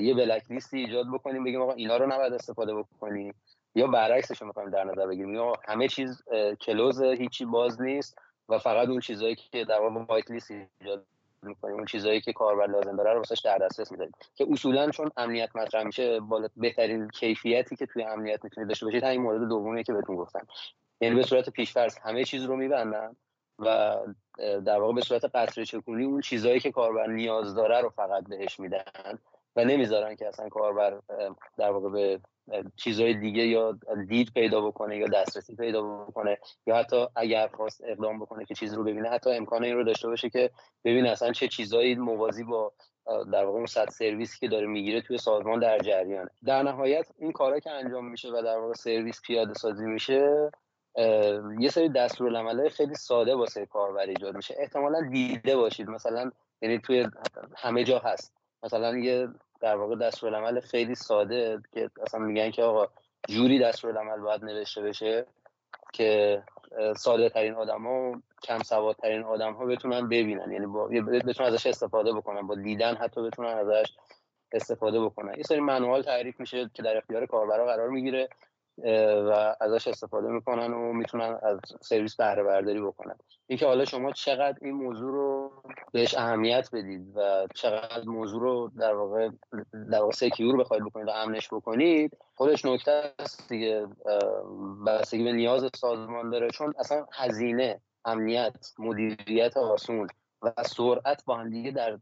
یه 0.00 0.14
بلک 0.14 0.42
لیستی 0.50 0.78
ایجاد 0.78 1.06
بکنیم 1.14 1.44
بگیم 1.44 1.62
آقا 1.62 1.72
اینا 1.72 1.96
رو 1.96 2.06
نباید 2.06 2.32
استفاده 2.32 2.74
بکنیم 2.74 3.34
یا 3.74 3.86
برعکسش 3.86 4.40
رو 4.40 4.46
می‌خوایم 4.46 4.70
در 4.70 4.84
نظر 4.84 5.06
بگیریم. 5.06 5.34
یا 5.34 5.52
همه 5.68 5.88
چیز 5.88 6.22
کلوز 6.60 7.02
هیچی 7.02 7.44
باز 7.44 7.82
نیست 7.82 8.18
و 8.48 8.58
فقط 8.58 8.88
اون 8.88 9.00
چیزهایی 9.00 9.34
که 9.34 9.64
در 9.64 9.80
واقع 9.80 10.04
وایت 10.04 10.30
لیست 10.30 10.50
ایجاد 10.50 11.04
می‌کنیم. 11.46 11.74
اون 11.74 11.84
چیزهایی 11.84 12.20
که 12.20 12.32
کاربر 12.32 12.66
لازم 12.66 12.96
داره 12.96 13.12
رو 13.12 13.18
واسش 13.18 13.40
در 13.44 13.58
دسترس 13.58 13.92
می‌ذاریم. 13.92 14.12
که 14.34 14.46
اصولا 14.50 14.90
چون 14.90 15.10
امنیت 15.16 15.56
مطرح 15.56 15.82
میشه 15.84 16.20
بالا 16.20 16.48
بهترین 16.56 17.08
کیفیتی 17.08 17.76
که 17.76 17.86
توی 17.86 18.02
امنیت 18.02 18.44
می‌تونید 18.44 18.68
داشته 18.68 18.86
باشید 18.86 19.04
همین 19.04 19.22
مورد 19.22 19.48
دومیه 19.48 19.82
که 19.82 19.92
بهتون 19.92 20.16
گفتم. 20.16 20.46
یعنی 21.00 21.14
به 21.14 21.22
صورت 21.22 21.50
پیشفرض 21.50 21.98
همه 21.98 22.24
چیز 22.24 22.44
رو 22.44 22.56
میبندن 22.56 23.16
و 23.58 23.96
در 24.38 24.80
واقع 24.80 24.94
به 24.94 25.00
صورت 25.00 25.24
قطره 25.24 25.64
چکونی 25.64 26.04
اون 26.04 26.20
چیزهایی 26.20 26.60
که 26.60 26.72
کاربر 26.72 27.06
نیاز 27.06 27.54
داره 27.54 27.80
رو 27.80 27.90
فقط 27.90 28.24
بهش 28.24 28.60
میدن. 28.60 29.18
و 29.56 29.64
نمی‌ذارن 29.64 30.14
که 30.16 30.28
اصلا 30.28 30.48
کاربر 30.48 31.00
در 31.58 31.70
واقع 31.70 31.88
به 31.88 32.20
چیزهای 32.76 33.14
دیگه 33.14 33.46
یا 33.46 33.78
دید 34.08 34.32
پیدا 34.34 34.60
بکنه 34.60 34.96
یا 34.96 35.06
دسترسی 35.06 35.56
پیدا 35.56 35.82
بکنه 35.82 36.38
یا 36.66 36.76
حتی 36.76 37.06
اگر 37.16 37.48
خواست 37.48 37.84
اقدام 37.84 38.18
بکنه 38.18 38.44
که 38.44 38.54
چیز 38.54 38.74
رو 38.74 38.84
ببینه 38.84 39.08
حتی 39.08 39.30
امکان 39.30 39.64
این 39.64 39.74
رو 39.74 39.84
داشته 39.84 40.08
باشه 40.08 40.30
که 40.30 40.50
ببینه 40.84 41.10
اصلا 41.10 41.32
چه 41.32 41.48
چیزهایی 41.48 41.94
موازی 41.94 42.44
با 42.44 42.72
در 43.06 43.44
واقع 43.44 43.58
اون 43.58 43.66
صد 43.66 43.88
سرویسی 43.88 44.38
که 44.38 44.48
داره 44.48 44.66
می‌گیره 44.66 45.00
توی 45.00 45.18
سازمان 45.18 45.60
در 45.60 45.78
جریانه. 45.78 46.30
در 46.44 46.62
نهایت 46.62 47.06
این 47.18 47.32
کارا 47.32 47.60
که 47.60 47.70
انجام 47.70 48.08
میشه 48.10 48.28
و 48.28 48.42
در 48.42 48.58
واقع 48.58 48.74
سرویس 48.74 49.20
پیاده 49.22 49.54
سازی 49.54 49.86
میشه 49.86 50.50
یه 51.58 51.68
سری 51.70 51.88
دستورالعملای 51.88 52.68
خیلی 52.68 52.94
ساده 52.94 53.34
واسه 53.34 53.66
کاربر 53.66 54.06
ایجاد 54.06 54.36
میشه. 54.36 54.54
احتمالا 54.58 55.08
دیده 55.10 55.56
باشید. 55.56 55.88
مثلا 55.88 56.30
یعنی 56.62 56.78
توی 56.78 57.08
همه 57.56 57.84
جا 57.84 57.98
هست. 57.98 58.34
مثلا 58.62 58.98
یه 58.98 59.28
در 59.60 59.76
واقع 59.76 59.96
دستورالعمل 59.96 60.60
خیلی 60.60 60.94
ساده 60.94 61.58
که 61.72 61.90
اصلا 62.02 62.20
میگن 62.20 62.50
که 62.50 62.62
آقا 62.62 62.86
جوری 63.28 63.58
دستورالعمل 63.58 64.20
باید 64.20 64.44
نوشته 64.44 64.82
بشه 64.82 65.26
که 65.92 66.42
ساده 66.96 67.28
ترین 67.28 67.54
آدم 67.54 67.86
ها 67.86 68.10
و 68.10 68.16
کم 68.42 68.58
سوادترین 68.58 69.22
آدم 69.22 69.52
ها 69.52 69.66
بتونن 69.66 70.08
ببینن. 70.08 70.52
یعنی 70.52 70.66
با... 70.66 70.86
بتونن 71.26 71.48
ازش 71.48 71.66
استفاده 71.66 72.12
بکنن. 72.12 72.46
با 72.46 72.54
دیدن 72.54 72.94
حتی 72.94 73.22
بتونن 73.22 73.48
ازش 73.48 73.92
استفاده 74.52 75.00
بکنن. 75.00 75.34
یه 75.36 75.42
سری 75.42 75.60
منوال 75.60 76.02
تعریف 76.02 76.40
میشه 76.40 76.70
که 76.74 76.82
در 76.82 76.96
اختیار 76.96 77.26
کاربرا 77.26 77.66
قرار 77.66 77.88
می‌گیره. 77.88 78.28
و 78.78 79.56
ازش 79.60 79.88
استفاده 79.88 80.28
می‌کنن 80.28 80.72
و 80.72 80.92
می‌تونن 80.92 81.38
از 81.42 81.60
سرویس 81.80 82.16
بهره 82.16 82.42
برداری 82.42 82.80
بکنن. 82.80 83.16
اینکه 83.46 83.66
حالا 83.66 83.84
شما 83.84 84.12
چقدر 84.12 84.58
این 84.62 84.74
موضوع 84.74 85.12
رو 85.12 85.52
بهش 85.92 86.14
اهمیت 86.14 86.68
بدید 86.72 87.16
و 87.16 87.46
چقدر 87.54 88.04
موضوع 88.04 88.40
رو 88.40 88.70
در 88.78 88.94
واقع 88.94 89.28
در 89.90 90.00
واقع 90.00 90.12
سکیور 90.12 90.56
بخواید 90.56 90.84
بکنید 90.84 91.08
و 91.08 91.10
امنش 91.10 91.48
بکنید 91.48 92.16
خودش 92.34 92.64
نکته 92.64 93.12
است 93.18 93.48
دیگه 93.48 93.86
بستگی 94.86 95.24
به 95.24 95.32
نیاز 95.32 95.70
سازمان 95.74 96.30
داره. 96.30 96.50
چون 96.50 96.74
اصلا 96.78 97.06
هزینه 97.12 97.80
امنیت 98.04 98.72
مدیریت 98.78 99.56
آسون 99.56 100.06
و 100.42 100.52
سرعت 100.62 101.24
با 101.24 101.36
هم 101.36 101.50
دیگه 101.50 101.70
در 101.70 101.98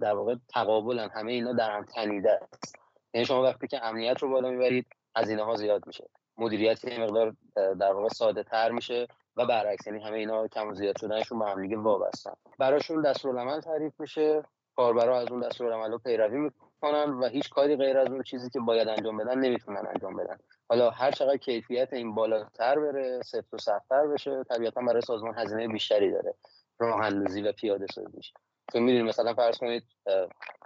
در 0.00 0.14
واقع 0.14 0.34
تقابلن. 0.54 1.08
همه 1.14 1.32
اینا 1.32 1.52
در 1.52 1.70
هم 1.70 1.84
تنیده 1.84 2.32
است. 2.32 2.76
یعنی 3.14 3.26
شما 3.26 3.42
وقتی 3.42 3.66
که 3.66 3.84
امنیت 3.84 4.18
رو 4.22 4.28
بالا 4.30 4.50
می‌برید 4.50 4.86
هزینه 5.16 5.44
ها 5.44 5.56
زیاد 5.56 5.86
میشه. 5.86 6.08
مدیریت 6.38 6.84
یه 6.84 7.00
مقدار 7.00 7.36
در 7.54 7.92
واقع 7.92 8.08
ساده 8.08 8.42
تر 8.42 8.70
میشه 8.70 9.06
و 9.36 9.46
برعکس 9.46 9.86
یعنی 9.86 10.00
همه 10.00 10.18
اینا 10.18 10.48
کم 10.48 10.68
و 10.68 10.74
زیاد 10.74 10.98
شدنشون 10.98 11.38
با 11.38 11.46
هم 11.46 11.62
دیگه 11.62 11.76
وابستن. 11.76 12.32
براشون 12.58 13.02
دستورالعمل 13.02 13.60
تعریف 13.60 14.00
میشه. 14.00 14.42
کاربرا 14.76 15.20
از 15.20 15.30
اون 15.30 15.40
دستورالعمل 15.40 15.90
رو 15.90 15.98
پیروی 15.98 16.38
می‌کنن 16.38 17.10
و 17.10 17.28
هیچ 17.28 17.50
کاری 17.50 17.76
غیر 17.76 17.98
از 17.98 18.08
اون 18.08 18.22
چیزی 18.22 18.50
که 18.50 18.60
باید 18.60 18.88
انجام 18.88 19.16
بدن 19.16 19.38
نمی‌تونن 19.38 19.86
انجام 19.86 20.16
بدن. 20.16 20.38
حالا 20.68 20.90
هر 20.90 21.10
چقدر 21.10 21.36
کیفیت 21.36 21.92
این 21.92 22.14
بالاتر 22.14 22.78
بره 22.78 23.20
سفت 23.24 23.54
و 23.54 23.58
سختتر 23.58 24.06
بشه 24.06 24.44
طبیعتا 24.44 24.80
برای 24.80 25.02
سازمان 25.02 25.38
هزینه 25.38 25.68
بیشتری 25.68 26.10
داره. 26.10 26.34
راه 26.78 27.10
و 27.44 27.52
پیاده 27.52 27.86
سازیش. 27.94 28.32
تو 28.72 28.80
می‌دونید 28.80 29.08
مثلا 29.08 29.34
فرض 29.34 29.58
کنید 29.58 29.84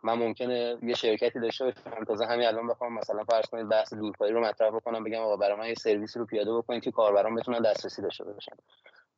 من 0.02 0.14
ممکنه 0.14 0.78
یه 0.82 0.94
شرکتی 0.94 1.40
داشته 1.40 1.64
باشم 1.64 2.04
تازه 2.04 2.26
همین 2.26 2.46
الان 2.46 2.66
بخوام 2.66 2.94
مثلا 2.94 3.24
فرض 3.24 3.46
کنید 3.46 3.68
بحث 3.68 3.94
دورکاری 3.94 4.32
رو 4.32 4.40
مطرح 4.40 4.70
بکنم 4.70 5.04
بگم 5.04 5.20
آقا 5.20 5.36
برای 5.36 5.56
من 5.56 5.68
یه 5.68 5.74
سرویسی 5.74 6.18
رو 6.18 6.26
پیاده 6.26 6.56
بکنید 6.56 6.82
که 6.82 6.90
کاربران 6.90 7.34
بتونن 7.34 7.58
دسترسی 7.58 8.02
داشته 8.02 8.24
باشن. 8.24 8.56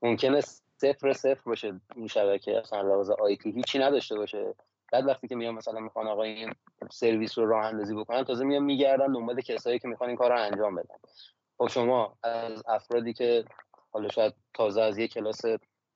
ممکنه 0.02 0.40
صفر 0.76 1.12
صفر 1.12 1.40
باشه 1.46 1.80
این 1.96 2.06
شبکه 2.06 2.58
اصلا 2.58 2.82
لحاظ 2.82 3.10
آیتی 3.10 3.52
هیچی 3.52 3.78
نداشته 3.78 4.16
باشه. 4.16 4.54
بعد 4.92 5.06
وقتی 5.06 5.28
که 5.28 5.36
میام 5.36 5.54
مثلا 5.54 5.80
می‌خوان 5.80 6.06
آقا 6.06 6.22
این 6.22 6.52
سرویس 6.90 7.38
رو 7.38 7.46
راه 7.46 7.66
اندازی 7.66 7.94
بکنن 7.94 8.24
تازه 8.24 8.44
میام 8.44 8.64
میگردن 8.64 9.12
دنبال 9.12 9.40
کسایی 9.40 9.78
که 9.78 9.88
می‌خوان 9.88 10.08
این 10.10 10.18
کار 10.18 10.32
انجام 10.32 10.74
بدن. 10.74 10.94
خب 11.58 11.68
شما 11.68 12.16
از 12.22 12.62
افرادی 12.68 13.12
که 13.12 13.44
حالا 13.92 14.08
شاید 14.08 14.34
تازه 14.54 14.82
از 14.82 14.98
یه 14.98 15.08
کلاس 15.08 15.40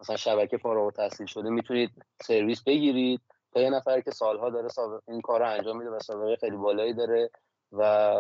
مثلا 0.01 0.17
شبکه 0.17 0.57
فارغ 0.57 0.85
التحصیل 0.85 1.27
شده 1.27 1.51
می‌تونید 1.51 1.91
سرویس 2.23 2.63
بگیرید 2.63 3.21
تا 3.53 3.61
یه 3.61 3.71
نفر 3.71 4.01
که 4.01 4.11
سالها 4.11 4.51
داره 4.51 4.69
این 5.09 5.21
کار 5.21 5.41
رو 5.41 5.51
انجام 5.51 5.79
میده 5.79 5.91
و 5.91 5.99
سابقه 5.99 6.37
خیلی 6.37 6.57
بالایی 6.57 6.93
داره 6.93 7.31
و 7.73 8.15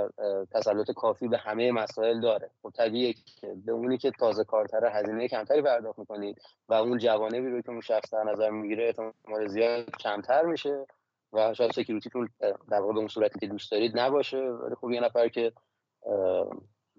تسلط 0.50 0.90
کافی 0.90 1.28
به 1.28 1.38
همه 1.38 1.72
مسائل 1.72 2.20
داره. 2.20 2.50
خب 2.62 2.70
طبیعیه 2.70 3.12
که 3.12 3.54
به 3.66 3.72
اونی 3.72 3.98
که 3.98 4.10
تازه 4.10 4.44
کارتره 4.44 4.90
هزینه 4.90 5.28
کمتری 5.28 5.62
پرداخت 5.62 5.98
می‌کنید 5.98 6.42
و 6.68 6.74
اون 6.74 6.98
جوانبی 6.98 7.50
رو 7.50 7.60
که 7.60 7.70
اون 7.70 7.80
شخص 7.80 8.14
در 8.14 8.22
نظر 8.22 8.50
می‌گیره 8.50 8.84
احتمال 8.84 9.48
زیاد 9.48 9.90
کمتر 9.90 10.42
میشه 10.42 10.86
و 11.32 11.54
شاید 11.54 11.72
security 11.72 12.13
تون 12.13 12.28
در 12.70 12.80
واقع 12.80 12.92
به 12.92 12.98
اون 12.98 13.08
صورتی 13.08 13.38
که 13.38 13.46
دوست 13.46 13.70
دارید 13.70 13.98
نباشه. 13.98 14.38
ولی 14.38 14.74
خب 14.74 14.90
یه 14.90 15.00
نفر 15.00 15.28
که 15.28 15.52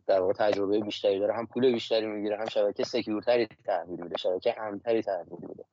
در 0.08 0.20
واقع 0.20 0.34
تجربه 0.34 0.80
بیشتری 0.80 1.20
داره 1.20 1.34
هم 1.34 1.48
پول 1.48 1.72
بیشتری 1.72 2.06
می‌گیره 2.06 2.38
هم 2.38 2.46
شبکه 2.46 2.84
secure 2.84 3.26
تری 3.26 3.48
تحویل 3.66 4.04
میده 4.04 4.18
شبکه 4.18 4.62
امنتری 4.62 5.02
تحویل 5.02 5.40
میده. 5.50 5.66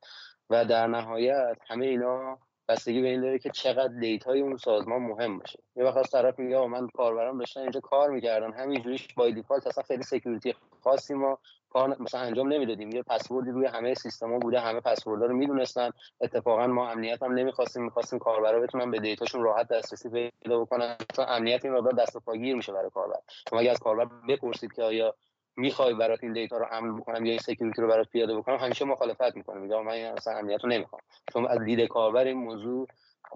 و 0.50 0.64
در 0.64 0.86
نهایت 0.86 1.58
همه 1.66 1.86
اینا 1.86 2.38
بستگی 2.68 3.02
به 3.02 3.08
این 3.08 3.20
داره 3.20 3.38
که 3.38 3.50
چقدر 3.50 3.98
data 4.00 4.32
ی 4.32 4.40
اون 4.40 4.56
سازمان 4.56 5.02
مهم 5.02 5.38
باشه. 5.38 5.58
یه 5.76 5.84
وقت 5.84 5.96
از 5.96 6.10
طرف 6.10 6.38
میگه 6.38 6.66
من 6.66 6.88
کاربرام 6.88 7.38
داشتن 7.38 7.60
اینجا 7.60 7.80
کار 7.80 8.10
می‌کردن 8.10 8.52
همینجوریش 8.52 9.08
by 9.14 9.32
default 9.32 9.66
اصلا 9.66 9.84
خیلی 9.84 10.02
security 10.02 10.54
خاصی 10.84 11.14
ما 11.14 11.38
کار 11.72 11.96
مثلا 12.02 12.20
انجام 12.20 12.52
نمی‌دادیم. 12.52 12.90
یه 12.90 13.02
پسوردی 13.02 13.50
روی 13.50 13.66
همه 13.66 13.94
سیستما 13.94 14.38
بوده 14.38 14.60
همه 14.60 14.80
پسوردها 14.80 15.26
رو 15.26 15.36
می‌دونستن. 15.36 15.90
اتفاقا 16.20 16.66
ما 16.66 16.90
امنیت 16.90 17.22
هم 17.22 17.32
نمی‌خواستیم. 17.32 17.84
می‌خواستیم 17.84 18.18
کاربرا 18.18 18.60
بتونن 18.60 18.90
به 18.90 19.00
data 19.00 19.21
شون 19.21 19.42
راحت 19.42 19.68
دسترسی 19.68 20.30
پیدا 20.42 20.60
بکنن. 20.60 20.96
چون 21.16 21.24
امنیت 21.28 21.64
این 21.64 21.74
مقدار 21.74 21.92
دست 21.92 22.16
پاگیر 22.16 22.56
میشه 22.56 22.72
برای 22.72 22.90
کاربر. 22.90 23.18
شما 23.50 23.60
اگه 23.60 23.70
از 23.70 23.78
کاربر 23.78 24.06
بپرسید 24.28 24.72
که 24.72 24.82
آیا 24.82 25.14
می‌خوای 25.56 25.94
برات 25.94 26.18
این 26.22 26.32
data 26.32 26.56
رو 26.56 26.66
امن 26.70 26.96
بکنم 26.96 27.24
یا 27.24 27.30
این 27.30 27.40
security 27.40 27.82
رو 27.82 27.88
برات 27.88 28.08
پیاده 28.08 28.36
بکنم 28.36 28.56
همیشه 28.56 28.84
مخالفت 28.84 29.36
می‌کنه. 29.36 29.60
میگه 29.60 29.80
من 29.80 29.92
اصلا 29.92 30.38
امنیت 30.38 30.64
رو 30.64 30.70
نمی‌خوام. 30.70 31.02
چون 31.32 31.46
از 31.46 31.58
دید 31.58 31.80
کاربر 31.88 32.24
این 32.24 32.38
موضوع 32.38 32.88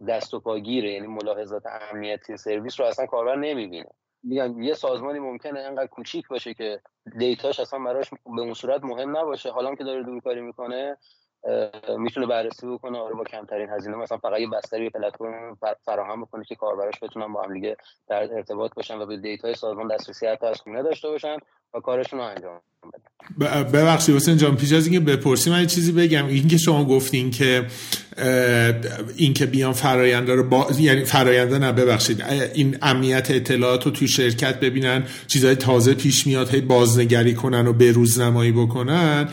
دست 0.09 0.35
و 0.35 0.41
پاگیره 0.41 0.93
یعنی 0.93 1.07
ملاحظات 1.07 1.63
امنیتی 1.93 2.37
سرویس 2.37 2.81
رو 2.81 2.87
اصلا 2.87 3.07
کاربر 3.07 3.37
نمی‌بینه. 3.37 3.91
میگم 4.23 4.63
یه 4.63 4.75
سازمانی 4.75 5.19
ممکنه 5.19 5.61
انقدر 5.61 5.87
کوچیک 5.87 6.29
باشه 6.29 6.55
که 6.55 6.81
data 7.19 7.47
ش 7.47 7.61
اصلا 7.61 7.79
براش 7.79 8.11
به 8.11 8.41
اون 8.41 8.55
صورت 8.55 8.85
مهم 8.85 9.17
نباشه. 9.17 9.51
حالا 9.51 9.75
که 9.75 9.85
داره 9.85 10.03
دورکاری 10.03 10.41
می‌کنه 10.41 10.97
می‌تونه 11.99 12.27
بررسی 12.27 12.67
بکنه 12.67 12.99
آره 12.99 13.15
با 13.15 13.25
کمترین 13.25 13.69
هزینه. 13.71 13.97
مثلا 13.97 14.19
فقط 14.19 14.41
یه 14.41 14.49
بستری 14.49 14.91
پلتفرم 14.91 15.59
فراهم 15.85 16.23
بکنه 16.23 16.45
که 16.45 16.55
کاربراش 16.55 16.95
بتونن 17.03 17.33
با 17.33 17.43
هم 17.43 17.55
دیگه 17.55 17.77
در 18.09 18.29
ارتباط 18.35 18.75
باشن 18.75 18.99
و 18.99 19.07
به 19.07 19.17
دیتای 19.17 19.55
سازمان 19.55 19.89
دسترسی 19.89 20.27
حتی 20.27 20.47
از 20.47 20.61
خونه 20.61 20.83
داشته 20.83 21.09
باشن 21.09 21.37
و 21.75 21.81
کارشون 21.81 22.19
رو 22.19 22.25
انجام 22.25 22.61
ببخشید 23.73 24.17
حسین 24.17 24.37
جان 24.37 24.57
پیش 24.57 24.73
از 24.73 24.87
اینکه 24.87 25.01
بپرسیم 25.01 25.53
من 25.53 25.67
چیزی 25.67 25.93
بگم. 25.93 26.27
اینکه 26.27 26.57
شما 26.57 26.85
گفتین 26.85 27.31
که 27.31 27.67
اینکه 29.17 29.47
بیان 29.47 29.73
فراینده 29.73 30.35
رو 30.35 30.49
با... 30.49 30.67
یعنی 30.79 31.05
فراینده 31.05 31.59
نه 31.59 31.73
ببخشید. 31.73 32.23
این 32.55 32.79
امنیت 32.83 33.31
اطلاعات 33.31 33.85
رو 33.85 33.91
توی 33.91 34.09
شرکت 34.09 34.61
ببینن 34.61 35.05
چیزهای 35.27 35.55
تازه 35.55 35.95
پیش 35.95 36.27
میاد 36.27 36.55
هی 36.55 36.61
بازنگری 36.61 37.35
کنن 37.35 37.67
و 37.67 37.73
به 37.73 37.93
روزنمایی 37.93 38.53
بکنن. 38.53 39.29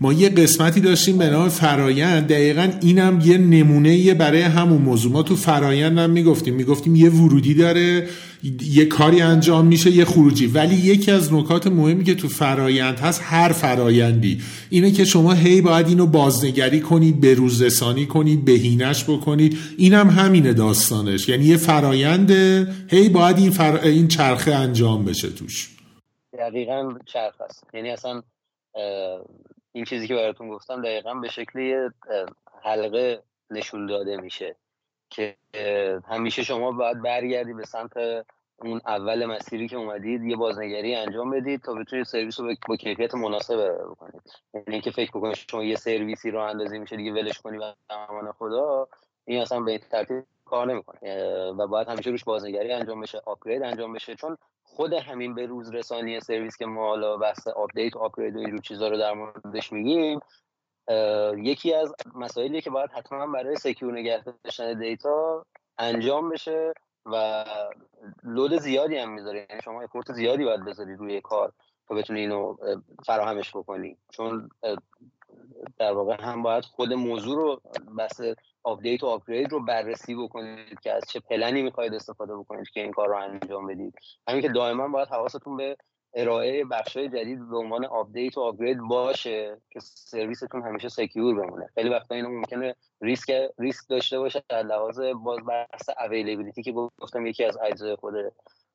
ما 0.00 0.12
یه 0.12 0.28
قسمتی 0.28 0.80
داشتیم 0.80 1.18
به 1.18 1.30
نام 1.30 1.48
فرایند. 1.48 2.26
دقیقا 2.26 2.68
اینم 2.80 3.20
یه 3.24 3.38
نمونه 3.38 4.14
برای 4.14 4.42
همون 4.42 4.82
موضوع. 4.82 5.12
ما 5.12 5.22
تو 5.22 5.36
فرایند 5.36 5.98
هم 5.98 6.10
می‌گفتیم. 6.10 6.54
می‌گفتیم 6.54 6.96
یه 6.96 7.10
ورودی 7.10 7.54
داره 7.54 8.08
یه 8.62 8.84
کاری 8.84 9.20
انجام 9.20 9.66
میشه 9.66 9.90
یه 9.90 10.04
خروجی. 10.04 10.46
ولی 10.46 10.74
یکی 10.74 11.10
از 11.10 11.32
نکات 11.32 11.66
مهمی 11.66 12.04
که 12.04 12.14
تو 12.14 12.28
فرایند 12.28 12.98
هست 12.98 13.20
هر 13.24 13.52
فرایندی 13.52 14.42
اینه 14.70 14.90
که 14.90 15.04
شما 15.04 15.32
هی 15.32 15.60
باید 15.60 15.88
اینو 15.88 16.06
بازنگری 16.06 16.80
کنید 16.80 17.20
به 17.20 17.34
روزرسانی 17.34 18.06
کنید 18.06 18.44
بهینش 18.44 19.04
بکنید. 19.04 19.58
اینم 19.78 20.10
همینه 20.10 20.52
داستانش. 20.52 21.28
یعنی 21.28 21.44
یه 21.44 21.56
فراینده 21.56 22.68
هی 22.88 23.08
باید 23.08 23.38
این, 23.38 23.50
فر... 23.50 23.78
این 23.78 24.08
چرخه 24.08 24.54
انجام 24.54 25.04
بشه 25.04 25.28
توش. 25.28 25.70
دقیقا 26.38 26.92
چرخ 27.12 27.34
هست. 27.40 27.64
یعنی 27.74 27.90
اصلا 27.90 28.22
این 29.78 29.84
چیزی 29.84 30.08
که 30.08 30.14
براتون 30.14 30.48
گفتم 30.48 30.82
دقیقا 30.82 31.14
به 31.14 31.28
شکلی 31.28 31.74
حلقه 32.62 33.22
نشون 33.50 33.86
داده 33.86 34.16
میشه 34.16 34.56
که 35.10 35.36
همیشه 36.08 36.42
شما 36.42 36.72
باید 36.72 37.02
برگردی 37.02 37.54
به 37.54 37.64
سمت 37.64 37.92
اون 38.56 38.80
اول 38.86 39.26
مسیری 39.26 39.68
که 39.68 39.76
اومدید 39.76 40.24
یه 40.24 40.36
بازنگری 40.36 40.94
انجام 40.94 41.30
بدید 41.30 41.62
تا 41.62 41.74
بتونید 41.74 42.04
سرویس 42.04 42.40
رو 42.40 42.54
با 42.68 42.76
کیفیت 42.76 43.14
مناسب 43.14 43.78
بکنید. 43.90 44.22
یعنی 44.54 44.66
اینکه 44.68 44.90
فکر 44.90 45.10
بکنید 45.10 45.34
شما 45.50 45.64
یه 45.64 45.76
سرویسی 45.76 46.30
راه 46.30 46.40
اندازی 46.40 46.78
میشه 46.78 46.96
دیگه 46.96 47.12
ولش 47.12 47.38
کنی 47.38 47.58
و 47.58 47.72
امان 47.90 48.32
خدا 48.32 48.88
این 49.24 49.40
اصلا 49.40 49.60
به 49.60 49.70
این 49.70 49.80
ترتیب 49.90 50.24
کار 50.48 50.66
نمی‌کنه. 50.66 51.50
و 51.50 51.66
باید 51.66 51.88
همیشه 51.88 52.10
روش 52.10 52.24
بازنگری 52.24 52.72
انجام 52.72 53.00
بشه 53.00 53.22
upgrade 53.26 53.62
انجام 53.62 53.92
بشه. 53.92 54.14
چون 54.14 54.36
خود 54.62 54.92
همین 54.92 55.34
به 55.34 55.46
روز 55.46 55.74
رسانی 55.74 56.20
سرویس 56.20 56.56
که 56.56 56.66
ما 56.66 56.88
حالا 56.88 57.16
بحث 57.16 57.48
update 57.48 57.96
و 57.96 57.98
upgrade 57.98 58.36
و 58.36 58.38
اینجور 58.38 58.60
چیزا 58.60 58.88
رو 58.88 58.98
در 58.98 59.12
موردش 59.12 59.72
میگیم 59.72 60.20
یکی 61.36 61.74
از 61.74 61.94
مسائلی 62.14 62.60
که 62.60 62.70
باید 62.70 62.90
حتما 62.90 63.26
برای 63.26 63.56
secure 63.56 63.92
نگه 63.92 64.24
داشتن 64.44 64.78
data 64.78 65.46
انجام 65.78 66.30
بشه 66.30 66.72
و 67.06 67.44
load 68.24 68.58
زیادی 68.58 68.96
هم 68.96 69.12
می‌ذاره. 69.12 69.46
یعنی 69.50 69.62
شما 69.62 69.82
effort 69.82 70.12
زیادی 70.12 70.44
باید 70.44 70.64
بذاری 70.64 70.96
روی 70.96 71.20
کار 71.20 71.52
تا 71.88 71.94
بتونی 71.94 72.20
اینو 72.20 72.56
فراهمش 73.06 73.56
بکنی. 73.56 73.96
چون 74.12 74.50
در 75.78 75.92
واقع 75.92 76.16
هم 76.20 76.42
باید 76.42 76.64
خود 76.64 76.92
موضوع 76.92 77.36
رو 77.36 77.60
بحث 77.98 78.20
update 78.62 79.02
و 79.02 79.06
upgrade 79.06 79.52
رو 79.52 79.64
بررسی 79.64 80.14
بکنید 80.14 80.80
که 80.80 80.92
از 80.92 81.02
چه 81.08 81.20
پلنی 81.20 81.62
می‌خواید 81.62 81.94
استفاده 81.94 82.36
بکنید 82.36 82.68
که 82.70 82.80
این 82.80 82.92
کار 82.92 83.08
رو 83.08 83.16
انجام 83.16 83.66
بدید. 83.66 83.94
همین 84.28 84.42
که 84.42 84.48
دائما 84.48 84.88
باید 84.88 85.08
حواستون 85.08 85.56
به 85.56 85.76
ارائه 86.14 86.64
بخشای 86.64 87.08
جدید 87.08 87.48
به 87.48 87.56
عنوان 87.56 87.84
update 87.84 88.38
و 88.38 88.40
upgrade 88.40 88.78
باشه 88.78 89.60
که 89.70 89.80
سرویستون 89.80 90.62
همیشه 90.62 90.88
secure 90.88 91.34
بمونه. 91.34 91.68
خیلی 91.74 91.88
وقتا 91.88 92.14
اینو 92.14 92.28
ممکنه 92.28 92.74
ریسک 93.00 93.32
ریسک 93.58 93.88
داشته 93.88 94.18
باشه 94.18 94.42
در 94.48 94.62
لحاظ 94.62 95.00
باز 95.00 95.38
بحث 95.46 95.88
availability 96.00 96.62
که 96.62 96.72
گفتم 96.72 97.26
یکی 97.26 97.44
از 97.44 97.58
اجزای 97.62 97.96
خود 97.96 98.14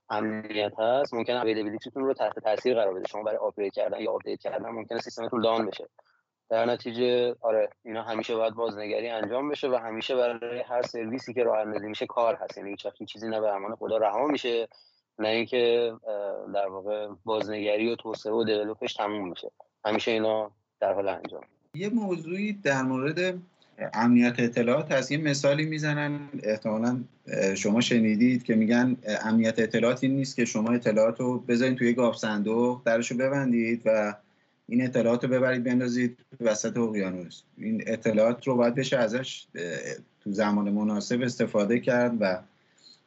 امنیت 0.09 0.79
هست. 0.79 1.13
ممکنه 1.13 1.41
availability 1.41 1.91
تون 1.91 2.03
رو 2.03 2.13
تحت 2.13 2.39
تاثیر 2.39 2.73
قرار 2.75 2.93
بده. 2.93 3.07
شما 3.07 3.23
برای 3.23 3.38
upgrade 3.38 3.74
کردن 3.73 3.99
یا 3.99 4.11
update 4.11 4.39
کردن 4.39 4.69
ممکنه 4.69 4.99
سیستمتون 4.99 5.41
down 5.41 5.65
بشه. 5.65 5.89
در 6.49 6.65
نتیجه 6.65 7.35
آره 7.41 7.69
اینا 7.85 8.03
همیشه 8.03 8.35
باید 8.35 8.53
بازنگری 8.53 9.09
انجام 9.09 9.49
بشه 9.49 9.69
و 9.69 9.75
همیشه 9.75 10.15
برای 10.15 10.59
هر 10.59 10.81
سرویسی 10.81 11.33
که 11.33 11.43
راه 11.43 11.59
اندازی 11.59 11.87
میشه 11.87 12.05
کار 12.05 12.35
هست. 12.35 12.57
یعنی 12.57 12.69
هیچ 12.69 12.87
چیزی 13.07 13.29
نه 13.29 13.41
به 13.41 13.55
امان 13.55 13.75
خدا 13.75 13.97
رها 13.97 14.27
میشه 14.27 14.67
نه 15.19 15.27
اینکه 15.27 15.93
در 16.53 16.67
واقع 16.67 17.07
بازنگری 17.25 17.91
و 17.91 17.95
توسعه 17.95 18.33
و 18.33 18.43
develop 18.43 18.82
ش 18.82 18.93
تموم 18.93 19.29
میشه. 19.29 19.51
همیشه 19.85 20.11
اینا 20.11 20.51
در 20.79 20.93
حال 20.93 21.07
انجام. 21.07 21.41
یه 21.75 21.89
موضوعی 21.89 22.53
در 22.53 22.81
مورد 22.81 23.37
امنیت 23.93 24.39
اطلاعات 24.39 24.91
هست. 24.91 25.11
یه 25.11 25.17
مثالی 25.17 25.65
می‌زنن 25.65 26.19
احتمالا 26.43 27.03
شما 27.55 27.81
شنیدید 27.81 28.43
که 28.43 28.55
میگن 28.55 28.97
امنیت 29.23 29.59
اطلاعات 29.59 30.03
این 30.03 30.15
نیست 30.15 30.35
که 30.35 30.45
شما 30.45 30.71
اطلاعات 30.71 31.19
رو 31.19 31.39
بذارید 31.39 31.77
توی 31.77 31.93
گاف 31.93 32.17
صندوق 32.17 32.81
درش 32.85 33.11
رو 33.11 33.17
ببندید 33.17 33.81
و 33.85 34.15
این 34.70 34.84
اطلاعات 34.84 35.24
رو 35.24 35.30
ببرید 35.30 35.64
بندازید 35.64 36.18
وسط 36.41 36.78
اقیانوس. 36.78 37.41
این 37.57 37.84
اطلاعات 37.88 38.47
رو 38.47 38.55
باید 38.55 38.76
بشه 38.76 38.97
ازش 38.97 39.45
تو 40.24 40.32
زمان 40.32 40.70
مناسب 40.70 41.22
استفاده 41.22 41.80
کرد 41.80 42.18
و 42.20 42.39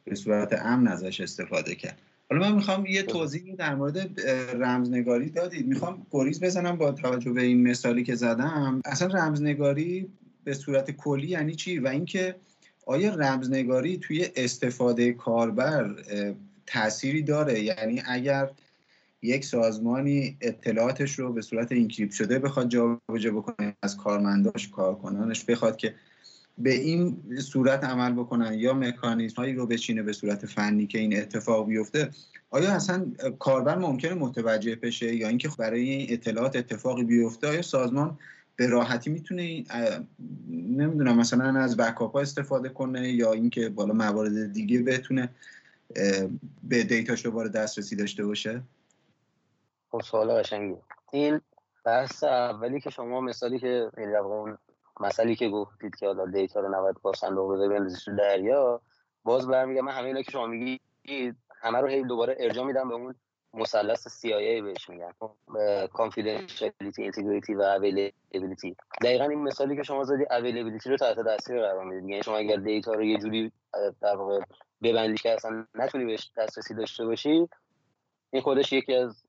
به 0.05 0.15
صورت 0.15 0.53
امن 0.53 0.87
ازش 0.87 1.21
استفاده 1.21 1.75
کرد. 1.75 1.97
حالا 2.29 2.49
من 2.49 2.55
می‌خوام 2.55 2.85
یه 2.85 3.03
توضیحی 3.03 3.55
در 3.55 3.75
مورد 3.75 4.21
رمزنگاری 4.55 5.29
دادید. 5.29 5.67
می‌خوام 5.67 6.05
گریز 6.11 6.39
بزنم 6.39 6.77
با 6.77 6.91
توجه 6.91 7.31
به 7.31 7.41
این 7.41 7.67
مثالی 7.67 8.03
که 8.03 8.15
زدم. 8.15 8.81
اصلا 8.85 9.07
رمزنگاری 9.07 10.07
به 10.43 10.53
صورت 10.53 10.91
کلی 10.91 11.27
یعنی 11.27 11.55
چی؟ 11.55 11.79
و 11.79 11.87
اینکه 11.87 12.35
آیا 12.85 13.15
رمزنگاری 13.15 13.97
توی 13.97 14.27
استفاده 14.35 15.13
کاربر 15.13 15.95
تأثیری 16.65 17.21
داره؟ 17.21 17.63
یعنی 17.63 18.01
اگر 18.05 18.49
یک 19.27 19.45
سازمانی 19.45 20.37
اطلاعاتش 20.41 21.19
رو 21.19 21.33
به 21.33 21.41
صورت 21.41 21.71
اینکریپت 21.71 22.13
شده 22.13 22.39
بخواد 22.39 22.69
جابجا 22.69 23.31
بکنه 23.31 23.75
از 23.83 23.97
کارمنداش 23.97 24.69
کارکنانش 24.69 25.43
بخواد 25.43 25.77
که 25.77 25.93
به 26.57 26.73
این 26.73 27.17
صورت 27.39 27.83
عمل 27.83 28.13
بکنن 28.13 28.53
یا 28.53 28.73
مکانیزم 28.73 29.35
هایی 29.35 29.53
رو 29.53 29.67
بچینه 29.67 30.03
به 30.03 30.13
صورت 30.13 30.45
فنی 30.45 30.87
که 30.87 30.99
این 30.99 31.17
اتفاق 31.17 31.67
بیفته. 31.67 32.09
آیا 32.49 32.71
اصلا 32.71 33.05
کاربر 33.39 33.77
ممکنه 33.77 34.13
متوجه 34.13 34.75
بشه 34.75 35.15
یا 35.15 35.27
اینکه 35.27 35.49
برای 35.59 35.89
این 35.89 36.07
اطلاعات 36.09 36.55
اتفاقی 36.55 37.03
بیفته؟ 37.03 37.47
آیا 37.47 37.61
سازمان 37.61 38.17
به 38.55 38.67
راحتی 38.67 39.09
می‌تونه 39.09 39.63
نمی‌دونم 40.49 41.17
مثلا 41.17 41.59
از 41.59 41.77
بکاپ 41.77 42.13
ها 42.13 42.21
استفاده 42.21 42.69
کنه 42.69 43.09
یا 43.09 43.33
اینکه 43.33 43.69
بالا 43.69 43.93
موارد 43.93 44.53
دیگه 44.53 44.81
بتونه 44.81 45.29
به 46.63 46.83
دیتاش 46.83 47.23
دوباره 47.23 47.49
دسترسی 47.49 47.95
داشته 47.95 48.25
باشه؟ 48.25 48.61
خب 49.91 50.01
سوال 50.01 50.31
قشنگی 50.31 50.77
این 51.11 51.41
بحث 51.85 52.23
اولی 52.23 52.81
که 52.81 52.89
شما 52.89 53.21
مثالی 53.21 53.59
که 53.59 53.91
یعنی 53.97 54.15
اون 54.15 54.57
مسئله 54.99 55.35
که 55.35 55.49
گفتید 55.49 55.95
که 55.95 56.07
حالا 56.07 56.25
دیتا 56.25 56.59
رو 56.59 56.75
نباید 56.75 57.01
با 57.01 57.13
صندوق 57.13 57.55
بده 57.55 57.69
بندازید 57.69 57.99
تو 57.99 58.15
دریا 58.15 58.81
باز 59.23 59.47
برمیگم 59.47 59.81
من 59.81 59.91
همه 59.91 60.05
اینا 60.07 60.21
که 60.21 60.31
شما 60.31 60.47
میگید 60.47 61.35
همه 61.61 61.81
رو 61.81 61.87
هی 61.87 62.03
دوباره 62.03 62.35
ارجاع 62.39 62.65
میدم 62.65 62.89
به 62.89 62.95
اون 62.95 63.15
مثلث 63.53 64.07
CIA 64.07 64.63
بهش 64.63 64.89
میگن. 64.89 65.11
confidentiality 65.87 67.01
integrity 67.09 67.55
و 67.57 67.79
availability. 67.79 68.75
دقیقا 69.01 69.23
این 69.23 69.43
مثالی 69.43 69.75
که 69.75 69.83
شما 69.83 70.03
زدی 70.03 70.25
availability 70.25 70.87
رو 70.87 70.97
تحت 70.97 71.19
تاثیر 71.19 71.61
قرار 71.61 71.85
می‌دید. 71.85 72.09
یعنی 72.09 72.23
شما 72.23 72.37
اگر 72.37 72.55
دیتا 72.55 72.93
رو 72.93 73.03
یه 73.03 73.17
جوری 73.17 73.51
در 74.01 74.15
واقع 74.15 74.39
ببندی 74.83 75.17
که 75.17 75.33
اصلا 75.33 75.65
نتونی 75.75 76.05
بهش 76.05 76.31
دسترسی 76.37 76.73
داشته 76.73 77.05
باشی 77.05 77.49
این 78.31 78.41
خودش 78.41 78.73
یکی 78.73 78.93
از 78.95 79.23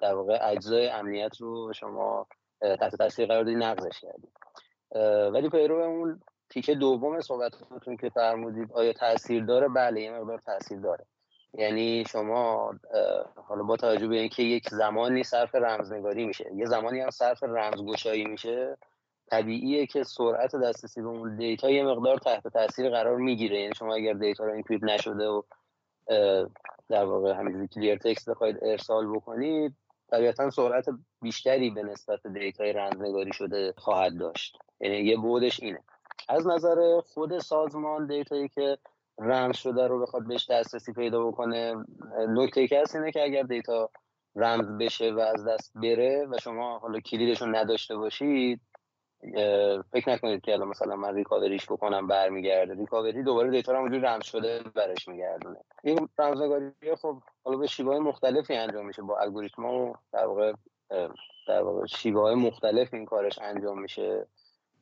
در 0.00 0.14
واقع 0.14 0.38
اجزای 0.42 0.88
امنیت 0.88 1.36
رو 1.40 1.72
شما 1.72 2.26
تحت 2.60 2.96
تاثیر 2.96 3.26
قرار 3.26 3.44
دادی 3.44 3.56
نقضش 3.56 4.00
کردید 4.00 4.32
ولی 5.32 5.48
پیرو 5.48 5.80
اون 5.80 6.22
تیکه 6.50 6.74
دوم 6.74 7.20
صحبتتون 7.20 7.96
که 7.96 8.08
فرمودید 8.08 8.72
آیا 8.72 8.92
تاثیر 8.92 9.44
داره؟ 9.44 9.68
بله 9.68 10.00
یه 10.00 10.12
مقدار 10.12 10.38
تاثیر 10.38 10.78
داره. 10.78 11.06
یعنی 11.54 12.04
شما 12.08 12.74
حالا 13.36 13.62
با 13.62 13.76
توجه 13.76 14.06
به 14.06 14.16
اینکه 14.16 14.42
یک 14.42 14.68
زمانی 14.68 15.22
صرف 15.22 15.54
رمزنگاری 15.54 16.26
میشه 16.26 16.50
یه 16.54 16.66
زمانی 16.66 17.00
هم 17.00 17.10
صرف 17.10 17.42
رمزگشایی 17.42 18.24
میشه 18.24 18.76
طبیعیه 19.30 19.86
که 19.86 20.02
سرعت 20.02 20.56
دسترسی 20.56 21.02
به 21.02 21.08
اون 21.08 21.36
data 21.36 21.70
یه 21.70 21.84
مقدار 21.84 22.18
تحت 22.18 22.48
تاثیر 22.48 22.90
قرار 22.90 23.16
می‌گیره. 23.16 23.60
یعنی 23.60 23.74
شما 23.74 23.94
اگر 23.94 24.12
data 24.12 24.44
رو 24.44 24.52
encrypt 24.52 24.84
نشده 24.84 25.28
و 25.28 25.42
در 26.88 27.04
واقع 27.04 27.32
همینجوری 27.32 27.68
clear 27.68 27.98
text 27.98 28.30
بخواید 28.30 28.58
ارسال 28.62 29.16
بکنید 29.16 29.74
طبیعتا 30.10 30.50
سرعت 30.50 30.86
بیشتری 31.22 31.70
به 31.70 31.82
نسبت 31.82 32.26
data 32.26 32.63
ی 32.63 32.72
رمزنگاری 32.72 33.32
شده 33.32 33.74
خواهد 33.76 34.18
داشت. 34.18 34.58
یعنی 34.80 34.96
یه 34.96 35.16
بعدش 35.16 35.62
اینه. 35.62 35.80
از 36.28 36.46
نظر 36.46 37.00
خود 37.00 37.38
سازمان 37.38 38.06
data 38.06 38.34
یی 38.34 38.48
که 38.48 38.78
رمز 39.18 39.56
شده 39.56 39.86
رو 39.86 40.00
بخواد 40.02 40.26
بهش 40.26 40.50
دسترسی 40.50 40.92
پیدا 40.92 41.26
بکنه 41.26 41.74
نکته 42.28 42.66
که 42.66 42.80
هست 42.80 42.96
اینه 42.96 43.12
که 43.12 43.22
اگر 43.22 43.42
data 43.42 43.90
رمز 44.36 44.78
بشه 44.78 45.12
و 45.12 45.18
از 45.18 45.44
دست 45.44 45.72
بره 45.74 46.26
و 46.30 46.38
شما 46.38 46.78
حالا 46.78 47.00
کلیدش 47.00 47.42
رو 47.42 47.46
نداشته 47.46 47.96
باشید 47.96 48.60
فکر 49.92 50.10
نکنید 50.10 50.40
که 50.40 50.52
الان 50.52 50.68
مثلا 50.68 50.96
من 50.96 51.14
recovery 51.14 51.56
ش 51.56 51.66
بکنم 51.66 52.06
برمیگرده. 52.06 52.74
recovery 52.74 53.22
دوباره 53.22 53.50
data 53.50 53.72
رو 53.72 53.78
همونجوری 53.78 54.02
رمز 54.02 54.24
شده 54.24 54.62
برش 54.74 55.08
میگردونه. 55.08 55.58
این 55.82 56.08
رمزنگاری 56.18 56.72
خب 57.02 57.22
حالا 57.44 57.58
به 57.58 57.66
شیوه 57.66 57.98
مختلفی 57.98 58.54
انجام 58.54 58.86
میشه. 58.86 59.02
با 59.02 59.18
الگوریتم 59.18 59.64
و 59.64 59.94
در 60.12 60.26
واقع 60.26 60.52
در 61.48 61.62
واقع 61.62 61.86
شیوه 61.86 62.20
های 62.20 62.34
مختلف 62.34 62.94
این 62.94 63.04
کارش 63.04 63.38
انجام 63.38 63.80
میشه. 63.80 64.26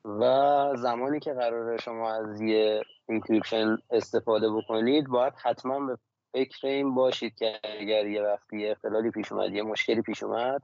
و 0.04 0.72
زمانی 0.76 1.20
که 1.20 1.32
قرار 1.32 1.76
شما 1.76 2.12
از 2.12 2.40
یه 2.40 2.82
encryption 3.08 3.76
استفاده 3.90 4.50
بکنید 4.50 5.06
باید 5.06 5.34
حتما 5.42 5.86
به 5.86 5.98
فکر 6.32 6.66
این 6.66 6.94
باشید 6.94 7.34
که 7.34 7.60
اگر 7.62 8.06
یه 8.06 8.22
وقتی 8.22 8.66
اختلالی 8.66 9.10
پیش 9.10 9.32
اومد 9.32 9.54
یه 9.54 9.62
مشکلی 9.62 10.02
پیش 10.02 10.22
اومد 10.22 10.60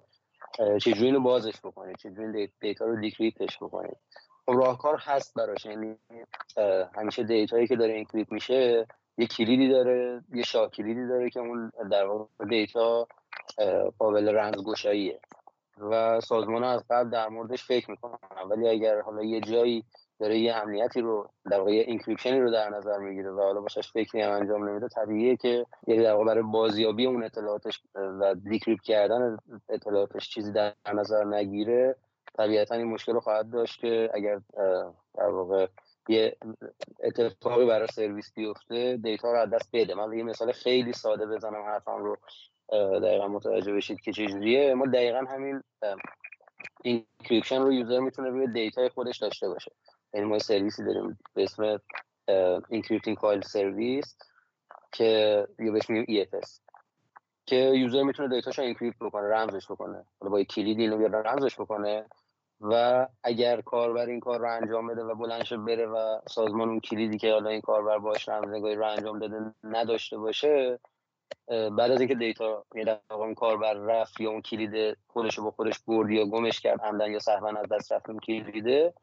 چجوری 0.59 1.07
اینو 1.07 1.21
بازش 1.21 1.61
بکنید 1.65 1.97
چجوری 1.97 2.53
data 2.61 2.85
رو 2.85 3.01
decrypt 3.01 3.44
ش 3.44 3.57
بکنید. 3.57 3.97
خب 4.47 4.53
راهکار 4.53 4.97
هست 4.97 5.35
براش 5.35 5.65
یعنی 5.65 5.97
همیشه 6.97 7.23
data 7.25 7.53
یی 7.53 7.67
که 7.67 7.77
داره 7.77 7.93
encrypt 7.93 8.33
میشه 8.33 8.87
یه 9.19 9.27
کلیدی 9.27 9.69
داره 9.69 10.23
یه 10.35 10.43
شاه 10.43 10.71
کلیدی 10.71 11.07
داره 11.07 11.31
که 11.31 11.41
اون 11.41 11.73
در 11.91 12.07
واقع 12.07 12.45
data 12.49 13.09
قابل 13.99 14.37
رمزگشاییه. 14.37 15.21
و 15.79 16.21
سازمان 16.21 16.65
از 16.65 16.85
قبل 16.91 17.11
در 17.11 17.29
موردش 17.29 17.65
فکر 17.65 17.91
می‌کنن. 17.91 18.19
ولی 18.51 18.69
اگر 18.69 19.01
حالا 19.01 19.23
یه 19.23 19.41
جایی 19.41 19.85
داره 20.21 20.39
یه 20.39 20.55
امنیتی 20.55 21.01
رو 21.01 21.31
در 21.51 21.59
واقع 21.59 21.71
encryption 21.71 22.34
ی 22.34 22.41
رو 22.41 22.51
در 22.51 22.71
نظر 22.71 22.99
می‌گیره 22.99 23.31
و 23.31 23.41
حالا 23.41 23.61
باشش 23.61 23.93
فکری 23.93 24.23
هم 24.23 24.33
انجام 24.33 24.69
نمیده 24.69 24.89
طبیعیه 24.89 25.37
که 25.37 25.67
یه 25.87 26.03
در 26.03 26.13
واقع 26.13 26.25
برای 26.25 26.43
بازیابی 26.43 27.07
اون 27.07 27.25
اطلاعاتش 27.25 27.83
و 27.95 28.35
decrypt 28.35 28.83
کردن 28.83 29.39
اطلاعاتش 29.69 30.29
چیزی 30.29 30.53
در 30.53 30.75
نظر 30.95 31.25
نگیره 31.25 31.97
طبیعتا 32.35 32.75
این 32.75 32.87
مشکل 32.87 33.13
رو 33.13 33.21
خواهد 33.21 33.51
داشت 33.51 33.81
که 33.81 34.11
اگر 34.15 34.41
در 35.15 35.29
واقع 35.29 35.67
یه 36.09 36.37
اتفاقی 37.03 37.67
برای 37.67 37.87
سرویس 37.87 38.33
بیفته 38.35 38.97
data 38.97 39.33
رو 39.33 39.39
از 39.39 39.51
دست 39.51 39.69
بده. 39.73 39.95
من 39.95 40.19
یه 40.19 40.25
مثال 40.25 40.53
خیلی 40.53 40.93
ساده 40.93 41.27
بزنم 41.27 41.63
حرفم 41.63 42.05
رو 42.05 42.17
دقیقا 43.01 43.29
متوجه 43.29 43.73
بشید 43.73 44.01
که 44.01 44.13
چجوریه 44.13 44.75
ما 44.75 44.87
دقیقا 44.87 45.25
همین 45.29 45.63
encryption 46.83 47.63
رو 47.63 47.73
user 47.73 47.99
می‌تونه 47.99 48.29
روی 48.29 48.47
data 48.53 48.82
ی 48.82 48.89
خودش 48.89 49.19
داشته 49.19 49.49
باشه. 49.49 49.73
یعنی 50.15 50.27
ما 50.27 50.39
سرویسی 50.39 50.85
داریم 50.85 51.19
به 51.35 51.43
اسم 51.43 51.81
encrypting 52.69 53.17
file 53.19 53.41
service 53.41 54.17
که 54.93 55.47
یا 55.59 55.73
بهش 55.73 55.91
میگیم 55.91 56.25
EFS 56.25 56.61
که 57.47 57.57
user 57.57 58.03
می‌تونه 58.03 58.29
data 58.29 58.48
شو 58.48 58.63
encrypt 58.63 58.99
بکنه 58.99 59.29
رمزش 59.29 59.71
بکنه. 59.71 60.05
حالا 60.21 60.31
با 60.31 60.43
کلید 60.43 60.79
اینو 60.79 61.09
رمزش 61.09 61.61
بکنه 61.61 62.05
و 62.61 63.07
اگر 63.25 63.61
کاربر 63.61 64.07
این 64.07 64.21
کار 64.21 64.41
رو 64.41 64.57
انجام 64.57 64.87
بده 64.87 65.03
و 65.03 65.15
بلند 65.15 65.36
شه 65.36 65.53
بره 65.53 65.87
و 65.87 66.21
سازمان 66.29 66.69
اون 66.69 66.81
کلیدی 66.81 67.19
که 67.19 67.33
حالا 67.33 67.51
این 67.51 67.61
کاربر 67.61 67.99
باش 67.99 68.29
رمزنگاری 68.29 68.75
رو 68.75 68.87
انجام 68.87 69.19
داده 69.19 69.55
نداشته 69.65 70.19
باشه 70.19 70.79
بعد 71.49 71.91
از 71.91 72.01
اینکه 72.01 72.15
data 72.15 72.65
یه 72.75 73.01
اون 73.11 73.35
کاربر 73.35 73.75
رفت 73.75 74.21
یا 74.21 74.31
اون 74.31 74.43
کلید 74.43 74.97
خودش 75.07 75.39
رو 75.39 75.45
با 75.45 75.51
خودش 75.51 75.79
برد 75.79 76.11
یا 76.11 76.25
گمش 76.25 76.61
کرد 76.61 76.81
عمدا 76.81 77.13
یا 77.13 77.19
سهوا 77.19 77.49
از 77.49 77.69
دست 77.69 77.93
رفت 77.93 78.11
اون 78.11 78.19
کلیده 78.19 78.95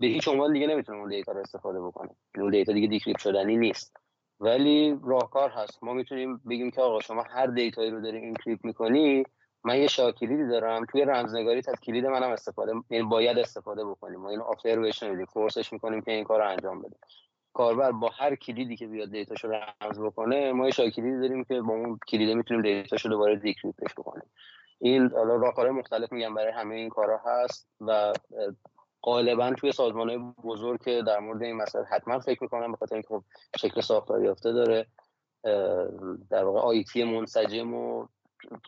به 0.00 0.06
هیچ 0.06 0.28
عنوان 0.28 0.52
دیگه 0.52 0.66
نمی‌تونه 0.66 0.98
اون 0.98 1.08
data 1.08 1.32
رو 1.32 1.40
استفاده 1.40 1.80
بکنه 1.80 2.10
اون 2.38 2.50
data 2.50 2.72
دیگه 2.72 2.88
decrypt 2.88 3.20
شدنی 3.20 3.56
نیست. 3.56 3.96
ولی 4.40 4.98
راهکار 5.04 5.50
هست. 5.50 5.84
ما 5.84 5.92
می‌تونیم 5.92 6.40
بگیم 6.50 6.70
که 6.70 6.80
آقا 6.80 7.00
شما 7.00 7.22
هر 7.22 7.46
data 7.46 7.75
یی 7.75 7.90
رو 7.90 8.00
داری 8.00 8.18
encrypt 8.18 8.64
می‌کنی 8.64 9.24
من 9.64 9.78
یه 9.78 9.86
شاکلیدی 9.86 10.46
دارم. 10.46 10.84
توی 10.84 11.04
رمزنگاری 11.04 11.58
از 11.68 11.80
کلید 11.80 12.06
منم 12.06 12.30
استفاده 12.30 12.72
یعنی 12.90 13.04
باید 13.04 13.38
استفاده 13.38 13.84
بکنیم. 13.84 14.20
ما 14.20 14.30
اینو 14.30 14.42
offer 14.42 14.78
بهش 14.78 15.02
نمیدیم 15.02 15.26
force 15.26 15.59
ش 15.59 15.72
می‌کنیم 15.72 16.00
که 16.00 16.12
این 16.12 16.24
کار 16.24 16.42
انجام 16.42 16.82
بده. 16.82 16.96
کاربر 17.52 17.92
با 17.92 18.08
هر 18.08 18.34
کلیدی 18.34 18.76
که 18.76 18.86
بیاد 18.86 19.10
data 19.10 19.32
شو 19.32 19.48
رمز 19.48 20.00
بکنه 20.00 20.52
ما 20.52 20.64
یه 20.66 20.72
شاکلیدی 20.72 21.20
داریم 21.20 21.44
که 21.44 21.60
با 21.60 21.74
اون 21.74 21.98
کلیده 22.08 22.34
می‌تونیم 22.34 22.62
data 22.62 22.88
شو 22.88 23.08
دوباره 23.08 23.36
decrypt 23.36 23.81
ش 23.81 23.94
بکنیم. 23.94 24.30
این 24.78 25.10
حالا 25.10 25.36
راهکارهای 25.36 25.78
مختلف 25.78 26.12
میگم 26.12 26.34
برای 26.34 26.52
همه 26.52 26.74
این 26.74 26.88
کارا 26.88 27.20
هست 27.24 27.68
و 27.80 28.12
غالبا 29.02 29.52
توی 29.52 29.72
سازمان 29.72 30.08
های 30.08 30.18
بزرگ 30.44 30.82
که 30.84 31.02
در 31.06 31.18
مورد 31.18 31.42
این 31.42 31.56
مسئله 31.56 31.84
حتما 31.84 32.18
فکر 32.18 32.42
می‌کنم 32.42 32.70
به 32.70 32.76
خاطر 32.76 32.94
اینکه 32.94 33.08
خب 33.08 33.24
شکل 33.56 33.80
ساختاری 33.80 34.24
یافته 34.24 34.52
داره 34.52 34.86
در 36.30 36.44
واقع 36.44 36.60
آیتی 36.60 37.04
منسجم 37.04 37.74
و 37.74 38.06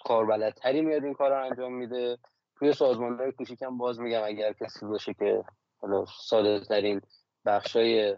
کاربلدتری 0.05 0.81
میاد 0.81 1.05
این 1.05 1.15
کار 1.15 1.31
رو 1.31 1.45
انجام 1.45 1.73
میده. 1.73 2.19
توی 2.57 2.73
سازمان 2.73 3.19
های 3.19 3.33
کوچیکم 3.33 3.79
باز 3.79 4.01
میگم 4.01 4.23
اگر 4.25 4.53
کسی 4.53 4.87
باشه 4.87 5.15
که 5.15 5.45
حالا 5.81 6.05
ساده 6.05 6.61
ترین 6.61 7.01
بخشای 7.47 8.17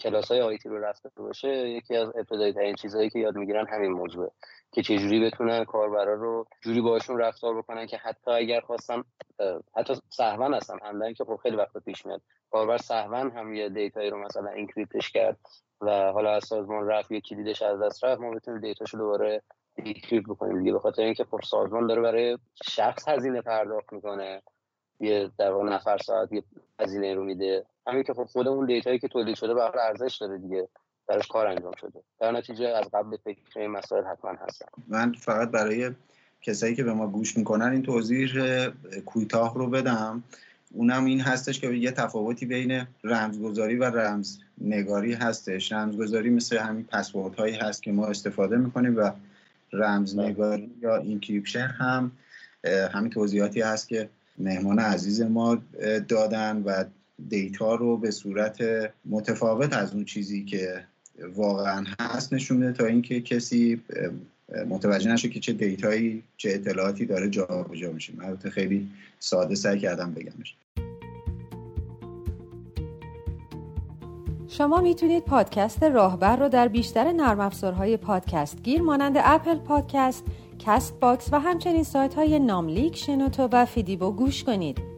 کلاس 0.00 0.30
های 0.30 0.40
آیتی 0.40 0.68
رو 0.68 0.78
رفته 0.78 1.10
باشه 1.16 1.48
یکی 1.48 1.96
از 1.96 2.08
ابتدایی 2.16 2.52
ترین 2.52 2.74
چیزهایی 2.74 3.10
که 3.10 3.18
یاد 3.18 3.36
می‌گیرن 3.36 3.66
همین 3.66 3.92
موضوعه 3.92 4.30
که 4.72 4.82
چجوری 4.82 5.24
بتونن 5.24 5.64
کاربرا 5.64 6.14
رو 6.14 6.46
جوری 6.60 6.80
باشون 6.80 7.18
رفتار 7.18 7.58
بکنن 7.58 7.86
که 7.86 7.96
حتی 7.96 8.30
اگر 8.30 8.60
خواستن 8.60 9.04
حتی 9.76 9.94
سهوا 10.10 10.48
هستن 10.56 10.78
عمدا 10.82 11.12
که 11.12 11.24
خب 11.24 11.36
خیلی 11.36 11.56
وقت 11.56 11.78
پیش 11.84 12.06
میاد. 12.06 12.22
کاربر 12.50 12.76
سهوا 12.76 13.16
هم 13.16 13.54
یه 13.54 13.68
data 13.68 13.96
یی 13.96 14.10
رو 14.10 14.18
مثلا 14.18 14.50
encrypt 14.50 14.97
ش 14.97 15.10
کرد 15.10 15.38
و 15.80 16.12
حالا 16.12 16.30
از 16.30 16.44
سازمان 16.44 16.86
رفت 16.86 17.12
یه 17.12 17.20
کلیدش 17.20 17.62
از 17.62 17.82
دست 17.82 18.04
رفت 18.04 18.20
ما 18.20 18.30
بتونیم 18.30 18.60
data 18.60 18.82
شو 18.82 18.98
دوباره 18.98 19.42
decrypt 19.84 20.28
بکنیم 20.28 20.58
دیگه. 20.58 20.72
به 20.72 20.78
خاطر 20.78 21.02
اینکه 21.02 21.24
خب 21.24 21.40
سازمان 21.44 21.86
داره 21.86 22.02
برای 22.02 22.38
شخص 22.64 23.08
هزینه 23.08 23.42
پرداخت 23.42 23.92
می‌کنه. 23.92 24.42
یه 25.00 25.30
در 25.38 25.52
واقع 25.52 25.64
نفر 25.64 25.98
ساعت 25.98 26.32
یه 26.32 26.42
هزینه 26.80 27.14
رو 27.14 27.24
میده. 27.24 27.66
همین 27.86 28.02
که 28.02 28.14
خب 28.14 28.24
خود 28.24 28.48
اون 28.48 28.66
data 28.66 28.87
یی 28.87 28.98
که 28.98 29.08
تولید 29.08 29.36
شده 29.36 29.54
برای 29.54 29.88
ارزش 29.88 30.16
داره 30.20 30.38
دیگه 30.38 30.68
براش 31.06 31.26
کار 31.26 31.46
انجام 31.46 31.72
شده. 31.80 32.00
در 32.20 32.32
نتیجه 32.32 32.68
از 32.68 32.84
قبل 32.92 33.16
فکر 33.16 33.60
این 33.60 33.70
مسائل 33.70 34.04
حتما 34.04 34.30
هستم 34.30 34.68
من 34.88 35.12
فقط 35.12 35.50
برای 35.50 35.90
کسایی 36.42 36.74
که 36.74 36.84
به 36.84 36.92
ما 36.92 37.06
گوش 37.06 37.36
می‌کنن 37.36 37.66
این 37.72 37.82
توضیح 37.82 38.30
کوتاه 39.06 39.54
رو 39.54 39.66
بدم. 39.66 40.22
اونم 40.72 41.04
این 41.04 41.20
هستش 41.20 41.60
که 41.60 41.70
یه 41.70 41.90
تفاوتی 41.90 42.46
بین 42.46 42.86
رمزگذاری 43.04 43.76
و 43.76 43.84
رمز 43.84 44.38
نگاری 44.60 45.12
هستش. 45.12 45.72
رمزگذاری 45.72 46.30
مثل 46.30 46.58
همین 46.58 46.84
پسورد 46.84 47.34
هایی 47.34 47.54
هست 47.54 47.82
که 47.82 47.92
ما 47.92 48.06
استفاده 48.06 48.56
می‌کنیم 48.56 48.96
و 48.96 49.10
رمزنگاری 49.72 50.74
یا 50.80 50.96
encryption 50.96 51.66
هم 51.66 52.12
همین 52.92 53.10
توضیحاتی 53.10 53.60
هست 53.60 53.88
که 53.88 54.08
مهمان 54.38 54.78
عزیز 54.78 55.22
ما 55.22 55.58
دادن 56.08 56.62
و 56.62 56.84
data 57.28 57.74
رو 57.74 57.96
به 57.96 58.10
صورت 58.10 58.58
متفاوت 59.04 59.72
از 59.72 59.94
اون 59.94 60.04
چیزی 60.04 60.44
که 60.44 60.84
واقعا 61.34 61.84
هست 62.00 62.32
نشون 62.32 62.56
میده 62.56 62.72
تا 62.72 62.86
اینکه 62.86 63.20
کسی 63.20 63.80
متوجه 64.68 65.12
نشه 65.12 65.28
که 65.28 65.40
چه 65.40 65.52
data 65.52 65.99
یی 65.99 66.22
چه 66.36 66.50
اطلاعاتی 66.50 67.06
داره 67.06 67.30
جابجا 67.30 67.92
میشه 67.92 68.12
البته 68.20 68.50
خیلی 68.50 68.88
ساده 69.18 69.54
سعی 69.54 69.78
کردم 69.78 70.14
بگمش 70.14 70.56
شما 74.48 74.80
می‌تونید 74.80 75.24
پادکست 75.24 75.82
راهبر 75.82 76.36
رو 76.36 76.48
در 76.48 76.68
بیشتر 76.68 77.12
نرم 77.12 77.40
افزارهای 77.40 77.96
پادکست 77.96 78.62
گیر 78.62 78.82
مانند 78.82 79.16
Apple 79.18 79.54
Podcast، 79.54 80.24
Castbox 80.58 81.32
و 81.32 81.38
همچنین 81.38 81.84
سایت 81.84 82.14
های 82.14 82.38
ناملیک، 82.38 82.96
شنوتو 82.96 83.48
و 83.52 83.64
فیدیبو 83.64 84.12
گوش 84.12 84.44
کنید. 84.44 84.93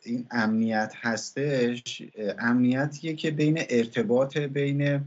این 0.04 0.26
امنیت 0.32 0.94
هستش 1.02 2.02
امنیتیه 2.40 3.14
که 3.14 3.32
بین 3.32 3.60
ارتباط 3.70 4.38
بین 4.38 5.02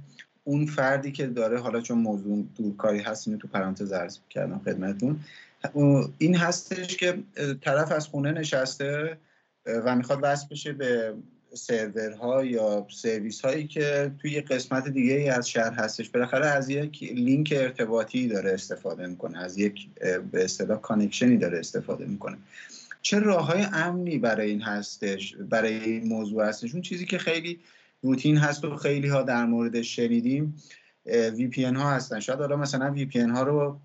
اون 0.44 0.66
فردی 0.66 1.12
که 1.12 1.26
داره 1.26 1.60
حالا 1.60 1.80
چون 1.80 1.98
موضوع 1.98 2.44
دورکاری 2.56 2.98
هست 2.98 3.28
اینو 3.28 3.40
تو 3.40 3.48
پرانتز 3.48 3.92
عرض 3.92 4.18
کردم 4.30 4.60
خدمتتون 4.64 5.20
این 6.18 6.36
هستش 6.36 6.96
که 6.96 7.18
طرف 7.60 7.92
از 7.92 8.06
خونه 8.06 8.32
نشسته 8.32 9.16
و 9.66 9.96
می‌خواد 9.96 10.18
وصل 10.22 10.46
بشه 10.50 10.72
به 10.72 11.14
سرورها 11.54 12.44
یا 12.44 12.86
سرویس 12.90 13.40
هایی 13.40 13.66
که 13.66 14.12
توی 14.18 14.40
قسمت 14.40 14.88
دیگه 14.88 15.14
ای 15.14 15.28
از 15.28 15.48
شهر 15.50 15.72
هستش. 15.72 16.08
بالاخره 16.08 16.46
از 16.46 16.68
یک 16.68 17.02
لینک 17.02 17.54
ارتباطی 17.56 18.28
داره 18.28 18.52
استفاده 18.52 19.06
می‌کنه 19.06 19.38
از 19.38 19.58
یک 19.58 19.88
به 20.32 20.44
اصطلاح 20.44 20.80
connection 20.80 21.31
ی 21.31 21.36
داره 21.36 21.58
استفاده 21.58 22.04
می‌کنه. 22.04 22.36
چه 23.02 23.18
راه 23.18 23.46
های 23.46 23.66
امنی 23.72 24.18
برای 24.18 24.50
این 24.50 24.62
هستش 24.62 25.36
برای 25.36 25.74
این 25.74 26.08
موضوع 26.08 26.44
هستش؟ 26.44 26.72
اون 26.72 26.82
چیزی 26.82 27.06
که 27.06 27.18
خیلی 27.18 27.60
روتین 28.02 28.36
هست 28.36 28.64
و 28.64 28.76
خیلی 28.76 29.08
ها 29.08 29.22
در 29.22 29.44
موردش 29.44 29.96
شنیدیم 29.96 30.62
VPN 31.06 31.64
ها 31.64 31.90
هستن. 31.90 32.20
شاید 32.20 32.38
حالا 32.38 32.56
مثلا 32.56 32.92
VPN 32.92 33.20
ها 33.20 33.42
رو 33.42 33.80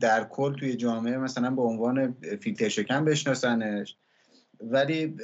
در 0.00 0.24
کل 0.24 0.54
توی 0.54 0.76
جامعه 0.76 1.16
مثلا 1.16 1.50
به 1.50 1.62
عنوان 1.62 2.16
فیلتر 2.40 2.68
شکن 2.68 3.04
بشناسنش. 3.04 3.96
ولی 4.60 5.16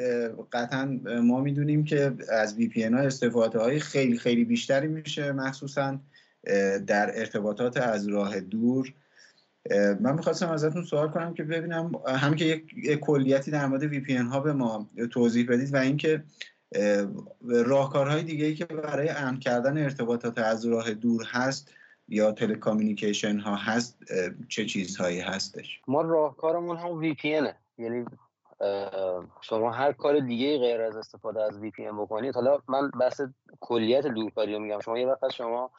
قطعا 0.53 1.01
ما 1.23 1.41
می‌دونیم 1.41 1.85
که 1.85 2.15
از 2.29 2.55
وی 2.55 2.69
پی 2.69 2.83
ها 2.83 2.99
استفاده 2.99 3.59
های 3.59 3.81
خیلی 3.81 4.19
خیلی 4.19 4.45
بیشتری 4.45 4.89
میشه 4.89 5.33
مخصوصا 5.33 6.01
در 6.87 7.19
ارتباطات 7.19 7.77
از 7.77 8.09
راه 8.09 8.41
دور. 8.41 8.95
من 10.01 10.15
می‌خواستم 10.15 10.49
ازتون 10.49 10.85
سوال 10.85 11.09
کنم 11.09 11.35
که 11.35 11.43
ببینم 11.43 11.93
هم 12.07 12.35
که 12.35 12.45
یک 12.45 12.99
کلیتی 13.01 13.51
در 13.51 13.67
مورد 13.67 13.83
وی 13.83 14.01
پی 14.01 14.17
ها 14.17 14.41
به 14.41 14.53
ما 14.53 14.91
توضیح 15.11 15.47
بدید 15.49 15.75
و 15.75 15.77
اینکه 15.77 16.25
راهکارهای 17.43 18.23
دیگه 18.23 18.47
ای 18.47 18.55
که 18.55 18.65
برای 18.65 19.09
امن 19.09 19.39
کردن 19.39 19.79
ارتباطات 19.79 20.39
از 20.39 20.67
راه 20.67 20.95
دور 20.95 21.25
هست 21.25 21.71
یا 22.13 22.33
telecommunication 22.33 23.39
ها 23.39 23.57
هست 23.57 23.99
چه 24.49 24.67
چیزهایی 24.67 25.21
هستش؟ 25.21 25.81
ما 25.89 26.03
راهکارمون 26.03 26.77
هم 26.77 26.99
VPN 26.99 27.41
یعنی 27.79 28.05
شما 29.41 29.71
هر 29.71 29.93
کار 29.93 30.21
دیگه 30.21 30.59
غیر 30.59 30.81
از 30.81 30.97
استفاده 30.97 31.43
از 31.43 31.59
وی 31.59 31.71
پی 31.71 31.87
بکنید. 31.87 32.35
حالا 32.35 32.59
من 32.69 32.91
بحث 32.91 33.21
کلیت 33.61 34.07
دورکاری 34.07 34.55
رو 34.55 34.59
میگم. 34.59 34.81
شما 34.81 34.99
یه 34.99 35.07
وقت 35.07 35.33
شما 35.33 35.71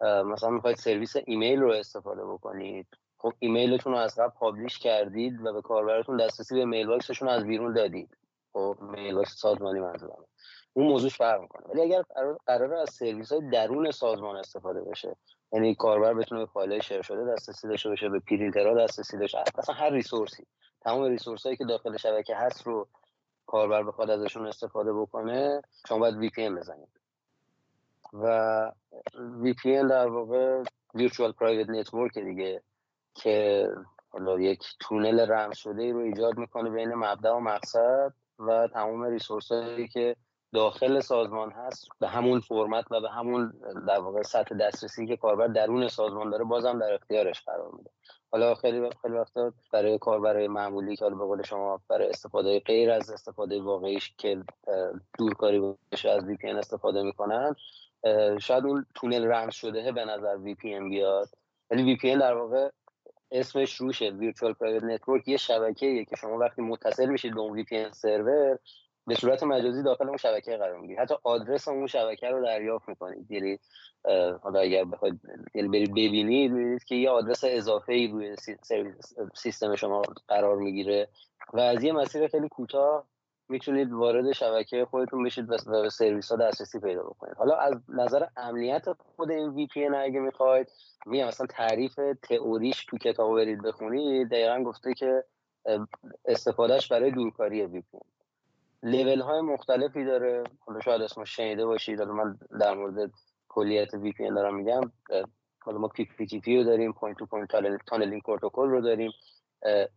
مثلا 0.00 0.50
می‌خواید 0.50 0.76
سرویس 0.76 1.16
ایمیل 1.26 1.60
رو 1.60 1.70
استفاده 1.70 2.24
بکنید. 2.24 2.86
خب 3.18 3.32
ایمیلتون 3.38 3.92
رو 3.92 3.98
از 3.98 4.18
قبل 4.18 4.30
publish 4.30 4.78
کردید 4.78 5.46
و 5.46 5.52
به 5.52 5.62
کاربرتون 5.62 6.16
دسترسی 6.16 6.54
به 6.54 6.64
mailbox 6.64 6.86
شون 6.86 7.28
از 7.28 7.44
بیرون 7.44 7.72
دادید. 7.72 8.16
خب 8.52 8.76
mailbox 8.80 9.36
سازمانی 9.36 9.80
منظورم. 9.80 10.24
اون 10.72 10.86
موضوعش 10.86 11.16
فرق 11.16 11.40
می‌کنه. 11.40 11.66
ولی 11.68 11.82
اگر 11.82 12.02
قرار 12.46 12.74
از 12.74 12.90
سرویس 12.90 13.32
های 13.32 13.50
درون 13.50 13.90
سازمان 13.90 14.36
استفاده 14.36 14.80
بشه 14.80 15.16
یعنی 15.54 15.74
کاربر 15.74 16.14
بتونه 16.14 16.40
به 16.40 16.46
فایل 16.46 16.80
share 16.80 17.02
شده 17.02 17.32
دسترسی 17.32 17.68
داشته 17.68 17.88
باشه 17.88 18.08
به 18.08 18.20
پرینترها 18.20 18.84
دسترسی 18.84 19.18
داشته 19.18 19.38
اصلا 19.58 19.74
هر 19.74 19.90
resource 19.90 20.40
ی 20.40 20.46
تمام 20.80 21.04
resource 21.04 21.42
هایی 21.46 21.56
که 21.56 21.64
داخل 21.64 21.96
شبکه 21.96 22.36
هست 22.36 22.66
رو 22.66 22.88
کاربر 23.46 23.82
بخواد 23.82 24.10
ازشون 24.10 24.46
استفاده 24.46 24.92
بکنه 24.92 25.62
شما 25.88 25.98
باید 25.98 26.16
VPN 26.16 26.50
بزنید. 26.50 26.88
و 28.12 28.72
VPN 29.16 29.88
در 29.88 30.06
واقع 30.06 30.62
Virtual 30.94 31.32
Private 31.32 31.70
Network 31.70 32.18
دیگه 32.18 32.62
که 33.14 33.68
حالا 34.08 34.40
یک 34.40 34.64
تونل 34.80 35.20
رمز 35.32 35.56
شده 35.56 35.82
ای 35.82 35.92
رو 35.92 35.98
ایجاد 35.98 36.38
می‌کنه 36.38 36.70
بین 36.70 36.94
مبدا 36.94 37.36
و 37.36 37.40
مقصد 37.40 38.14
و 38.38 38.68
تمام 38.72 39.04
resource 39.04 39.52
هایی 39.52 39.88
که 39.88 40.16
داخل 40.54 41.00
سازمان 41.00 41.50
هست 41.50 41.88
به 42.00 42.08
همون 42.08 42.40
فرمت 42.40 42.84
و 42.90 43.00
به 43.00 43.10
همون 43.10 43.52
در 43.88 43.98
واقع 43.98 44.22
سطح 44.22 44.54
دسترسی 44.54 45.06
که 45.06 45.16
کاربر 45.16 45.46
درون 45.46 45.88
سازمان 45.88 46.30
داره 46.30 46.44
بازم 46.44 46.78
در 46.78 46.94
اختیارش 46.94 47.42
قرار 47.42 47.70
میده. 47.72 47.90
حالا 48.32 48.54
خیلی 48.54 48.90
خیلی 49.02 49.14
وقتا 49.14 49.52
برای 49.72 49.98
کاربر 49.98 50.46
معمولی 50.46 50.96
که 50.96 51.04
حالا 51.04 51.16
به 51.16 51.24
قول 51.24 51.42
شما 51.42 51.80
برای 51.88 52.08
استفاده 52.08 52.60
غیر 52.60 52.90
از 52.90 53.10
استفاده 53.10 53.62
واقعیش 53.62 54.14
که 54.18 54.42
دورکاری 55.18 55.74
بشه 55.92 56.10
از 56.10 56.24
VPN 56.24 56.36
استفاده 56.50 57.02
می‌کنن 57.02 57.54
شاید 58.40 58.64
اون 58.66 58.86
تونل 58.94 59.24
رمز 59.24 59.54
شده 59.54 59.92
به 59.92 60.04
نظر 60.04 60.36
VPN 60.36 60.80
بیاد. 60.80 61.28
ولی 61.70 61.82
VPN 61.82 62.16
در 62.16 62.34
واقع 62.34 62.68
اسمش 63.30 63.74
روشه. 63.74 64.10
Virtual 64.10 64.52
Private 64.52 64.84
Network 64.84 65.28
یه 65.28 65.36
شبکه‌ایه 65.36 66.04
که 66.04 66.16
شما 66.16 66.38
وقتی 66.38 66.62
متصل 66.62 67.06
میشید 67.06 67.34
به 67.34 67.40
اون 67.40 67.52
VPN 67.52 67.86
server 67.92 68.58
به 69.06 69.14
صورت 69.14 69.42
مجازی 69.42 69.82
داخل 69.82 70.08
اون 70.08 70.16
شبکه 70.16 70.56
قرار 70.56 70.80
می‌گیرید 70.80 70.98
حتی 70.98 71.14
آدرس 71.24 71.68
اون 71.68 71.86
شبکه 71.86 72.28
رو 72.28 72.44
دریافت 72.44 72.88
می‌کنید. 72.88 73.30
یعنی 73.30 73.58
حالا 74.42 74.60
اگر 74.60 74.84
بخواید 74.84 75.20
یعنی 75.54 75.68
برید 75.68 75.90
ببینید 75.90 76.52
می‌بینید 76.52 76.84
که 76.84 76.94
یه 76.94 77.10
آدرس 77.10 77.44
اضافه 77.46 77.92
ای 77.92 78.08
روی 78.08 78.36
سیستم 79.34 79.76
شما 79.76 80.02
قرار 80.28 80.56
می‌گیره 80.56 81.08
و 81.52 81.60
از 81.60 81.84
یه 81.84 81.92
مسیر 81.92 82.28
خیلی 82.28 82.48
کوتاه 82.48 83.06
می‌تونید 83.48 83.92
وارد 83.92 84.32
شبکه 84.32 84.84
خودتون 84.90 85.24
بشید 85.24 85.50
و 85.50 85.56
به 85.82 85.90
سرویس 85.90 86.30
ها 86.30 86.36
دسترسی 86.36 86.80
پیدا 86.80 87.02
بکنید. 87.02 87.34
حالا 87.34 87.56
از 87.56 87.74
نظر 87.88 88.26
امنیت 88.36 88.84
خود 89.16 89.30
این 89.30 89.48
وی 89.48 89.66
پی 89.66 89.84
اگه 89.86 90.20
می‌خواید 90.20 90.72
میگم 91.06 91.26
مثلا 91.26 91.46
تعریف 91.46 92.00
تئوریش 92.22 92.84
تو 92.84 92.98
کتاب 92.98 93.36
برید 93.36 93.62
بخونید. 93.62 94.28
دقیقا 94.28 94.62
گفته 94.62 94.94
که 94.94 95.24
استفادهش 96.24 96.92
برای 96.92 97.10
دورکاری 97.10 97.62
VPN 97.62 97.80
level 97.80 99.20
های 99.20 99.40
مختلفی 99.40 100.04
داره. 100.04 100.44
حالا 100.58 100.80
شاید 100.80 101.02
اسمش 101.02 101.36
شنیده 101.36 101.66
باشید. 101.66 101.98
حالا 101.98 102.12
من 102.12 102.38
در 102.60 102.74
مورد 102.74 103.10
کلیت 103.48 103.94
VPN 103.94 104.30
دارم 104.30 104.54
میگم. 104.54 104.92
حالا 105.64 105.78
ما 105.78 105.88
PPTP 105.88 106.56
رو 106.56 106.64
داریم 106.64 106.92
Point 106.92 107.18
to 107.18 107.26
Point 107.26 107.48
Tunneling 107.86 108.22
Protocol 108.22 108.68
رو 108.68 108.80
داریم 108.80 109.12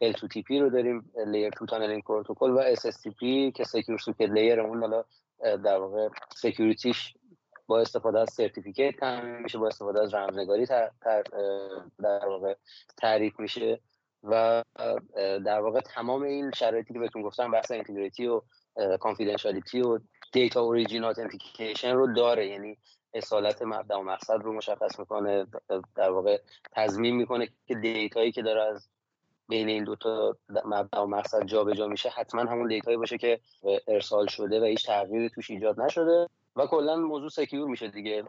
L2TP 0.01 0.59
رو 0.59 0.69
داریم 0.69 1.11
Layer 1.27 1.49
2 1.49 1.65
Tunneling 1.65 2.03
Protocol 2.03 2.51
و 2.51 2.57
SSTP 2.57 3.51
که 3.51 3.63
Secure 3.63 3.97
Socket 3.97 4.21
Layer 4.21 4.59
اون 4.59 4.79
حالا 4.79 5.03
در 5.39 5.77
واقع 5.77 6.09
security 6.35 6.97
ش 6.97 7.13
با 7.67 7.79
استفاده 7.79 8.19
از 8.19 8.33
certificate 8.33 8.95
تامین 8.99 9.35
میشه 9.35 9.57
با 9.57 9.67
استفاده 9.67 10.01
از 10.01 10.13
رمزنگاری 10.13 10.65
در 11.99 12.25
واقع 12.25 12.55
تعریف 12.97 13.39
میشه 13.39 13.79
و 14.23 14.63
در 15.45 15.59
واقع 15.59 15.79
تمام 15.79 16.21
این 16.21 16.51
شرایطی 16.51 16.93
که 16.93 16.99
بهتون 16.99 17.21
گفتم 17.21 17.51
بحث 17.51 17.71
integrity 17.71 18.27
و 18.27 18.41
confidentiality 18.99 19.81
و 19.81 19.99
data 20.31 20.61
origin 20.61 21.03
authentication 21.03 21.95
رو 21.95 22.13
داره. 22.13 22.47
یعنی 22.47 22.77
اصالت 23.13 23.61
مبدا 23.61 23.99
و 23.99 24.03
مقصد 24.03 24.41
رو 24.43 24.53
مشخص 24.53 24.99
می‌کنه 24.99 25.47
در 25.95 26.09
واقع 26.09 26.41
تضمین 26.71 27.15
می‌کنه 27.15 27.49
که 27.67 27.75
دیتایی 27.75 28.31
که 28.31 28.41
داره 28.41 28.63
از 28.63 28.89
بین 29.49 29.69
این 29.69 29.83
دوتا 29.83 30.37
مبدا 30.65 31.05
و 31.05 31.09
مقصد 31.09 31.45
جابجا 31.45 31.73
جا 31.73 31.87
میشه 31.87 32.09
حتما 32.09 32.41
همون 32.41 32.67
دیتایی 32.67 32.97
باشه 32.97 33.17
که 33.17 33.39
ارسال 33.87 34.27
شده 34.27 34.61
و 34.61 34.63
هیچ 34.63 34.85
تغییری 34.85 35.29
توش 35.29 35.51
ایجاد 35.51 35.81
نشده 35.81 36.27
و 36.55 36.65
کلا 36.65 36.95
موضوع 36.95 37.29
secure 37.29 37.67
میشه 37.67 37.87
دیگه. 37.87 38.23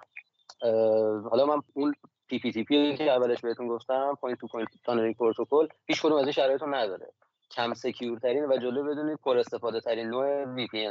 حالا 1.30 1.46
من 1.46 1.62
اون 1.74 1.94
PPTP 2.28 2.96
که 2.96 3.10
اولش 3.12 3.40
بهتون 3.40 3.68
گفتم 3.68 4.18
Point 4.20 4.40
to 4.40 4.46
Point 4.46 4.68
Tunneling 4.84 5.16
Protocol 5.16 5.68
هیچ 5.86 6.02
کدوم 6.02 6.16
از 6.16 6.22
این 6.22 6.32
شرایط 6.32 6.62
رو 6.62 6.74
نداره. 6.74 7.12
کم 7.50 7.74
secure 7.74 8.18
ترین 8.18 8.44
و 8.44 8.56
جالبه 8.56 8.84
بدونید 8.84 9.18
پر 9.24 9.38
استفاده 9.38 9.80
ترین 9.80 10.08
نوع 10.08 10.44
VPN 10.44 10.88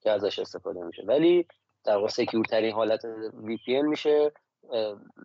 که 0.00 0.10
ازش 0.10 0.38
استفاده 0.38 0.84
میشه. 0.84 1.02
ولی 1.06 1.46
در 1.84 1.96
واقع 1.96 2.08
secure 2.08 2.44
ترین 2.44 2.72
حالت 2.72 3.04
VPN 3.34 3.82
میشه 3.82 4.32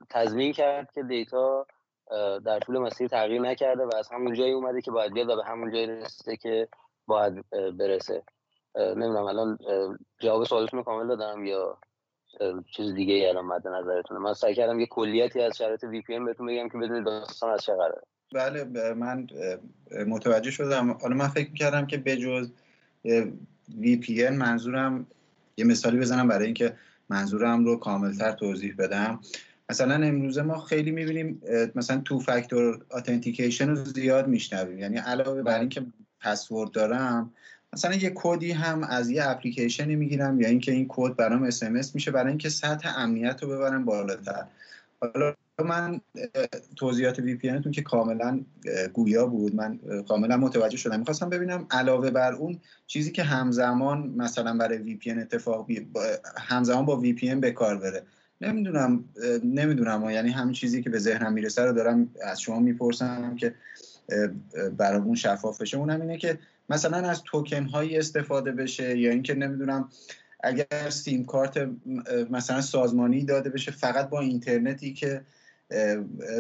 تضمین 0.10 0.54
کرد 0.54 0.92
که 0.92 1.04
دیتا 1.04 1.66
در 2.46 2.60
طول 2.60 2.78
مسیر 2.78 3.08
تغییر 3.08 3.42
نکرده 3.42 3.86
و 3.86 3.96
از 3.96 4.10
همون 4.12 4.34
جایی 4.34 4.54
اومده 4.54 4.82
که 4.82 4.92
باید 4.92 5.14
بیاد 5.14 5.30
و 5.30 5.36
به 5.36 5.44
همون 5.46 5.72
جایی 5.72 5.88
رسیده 5.88 6.38
که 6.38 6.68
باید 7.08 7.50
برسه. 7.52 8.24
نمی‌دونم 8.76 9.24
الان 9.24 9.58
جواب 10.20 10.44
سوالتون 10.44 10.78
رو 10.78 10.84
کامل 10.84 11.08
دادم 11.08 11.46
یا 11.46 11.78
چیز 12.76 12.94
دیگه 12.94 13.14
ای 13.14 13.28
الان 13.28 13.46
مد 13.46 13.68
نظرتونه؟ 13.68 14.20
من 14.20 14.34
سعی 14.34 14.56
کردم 14.56 14.80
یه 14.80 14.86
کلیتی 14.86 15.42
از 15.42 15.58
شرایط 15.58 15.84
VPN 15.84 16.20
بهتون 16.20 16.48
بگم 16.48 16.70
که 16.70 16.78
بدونید 16.78 17.06
داستان 17.06 17.50
از 17.50 17.64
چه 17.64 17.74
قراره. 17.74 18.02
بله 18.34 18.64
من 18.94 19.28
متوجه 20.08 20.52
شدم. 20.52 20.92
حالا 20.92 21.16
من 21.16 21.28
فکر 21.28 21.54
کردم 21.54 21.86
که 21.86 21.98
بجز 21.98 22.50
VPN 23.82 24.32
منظورم 24.32 25.08
یه 25.58 25.66
مثالی 25.66 25.98
بزنم 26.00 26.28
برای 26.28 26.46
اینکه 26.46 26.74
منظورم 27.10 27.66
رو 27.66 27.78
کاملتر 27.78 28.32
توضیح 28.32 28.76
بدم. 28.78 29.20
مثلا 29.70 29.96
امروزه 29.96 30.42
ما 30.42 30.60
خیلی 30.60 30.92
می‌بینیم 30.92 31.42
مثلا 31.76 32.02
two 32.06 32.20
factor 32.20 32.86
authentication 32.91 33.70
رو 33.70 33.76
زیاد 33.76 34.28
میشنویم. 34.28 34.80
یعنی 34.80 34.98
علاوه 34.98 35.42
بر 35.42 35.60
اینکه 35.60 35.86
پسورد 36.20 36.72
دارم 36.72 37.32
مثلا 37.74 37.96
یه 37.96 38.12
کدی 38.16 38.52
هم 38.52 38.84
از 38.84 39.10
یه 39.10 39.30
اپلیکیشنی 39.30 39.96
می‌گیرم 39.96 40.42
یا 40.42 40.48
اینکه 40.48 40.72
این 40.72 40.86
کد 40.90 41.16
برام 41.16 41.44
SMS 41.44 41.96
میشه 41.96 42.12
برای 42.12 42.30
اینکه 42.30 42.50
سطح 42.50 42.94
امنیت 42.98 43.44
رو 43.44 43.50
ببرم 43.50 43.86
بالاتر. 43.86 44.46
حالا 45.02 45.36
من 45.62 46.01
توضیحات 46.76 47.20
VPN 47.20 47.62
که 47.72 47.82
کاملا 47.82 48.41
گویا 48.93 49.26
بود. 49.26 49.56
من 49.56 49.80
کاملا 50.08 50.38
متوجه 50.38 50.78
شدم. 50.78 50.99
می‌خواستم 50.99 51.30
ببینم 51.30 51.68
علاوه 51.72 52.12
بر 52.12 52.34
اون 52.34 52.60
چیزی 52.88 53.12
که 53.12 53.24
همزمان 53.24 54.14
مثلا 54.18 54.58
برای 54.58 54.78
VPN 54.78 55.12
اتفاق 55.12 55.66
بی... 55.66 55.88
همزمان 56.38 56.86
با 56.86 56.97
VPN 56.98 57.36
به 57.36 57.51
کار 57.51 57.78
بره. 57.78 58.04
نمی‌دونم 58.41 59.04
نمی‌دونم 59.43 60.10
یعنی 60.10 60.30
همین 60.30 60.54
چیزی 60.54 60.84
که 60.84 60.89
به 60.89 60.99
ذهنم 60.99 61.34
می‌رسه 61.34 61.62
رو 61.62 61.74
دارم 61.74 62.10
از 62.24 62.41
شما 62.41 62.60
می‌پرسم 62.60 63.36
که 63.36 63.56
برامون 64.78 65.16
شفاف 65.16 65.62
بشه. 65.62 65.78
اونم 65.78 66.01
اینه 66.01 66.18
که 66.18 66.39
مثلا 66.70 66.97
از 66.97 67.24
توکن 67.24 67.66
هایی 67.66 67.97
استفاده 67.97 68.51
بشه 68.51 68.97
یا 68.97 69.12
اینکه 69.12 69.34
نمی‌دونم 69.34 69.89
اگر 70.43 70.89
سیم 70.89 71.26
کارت 71.26 71.70
مثلا 72.30 72.62
سازمانی 72.62 73.24
داده 73.24 73.49
بشه 73.49 73.72
فقط 73.72 74.10
با 74.10 74.20
اینترنتی 74.20 74.93
که 74.93 75.22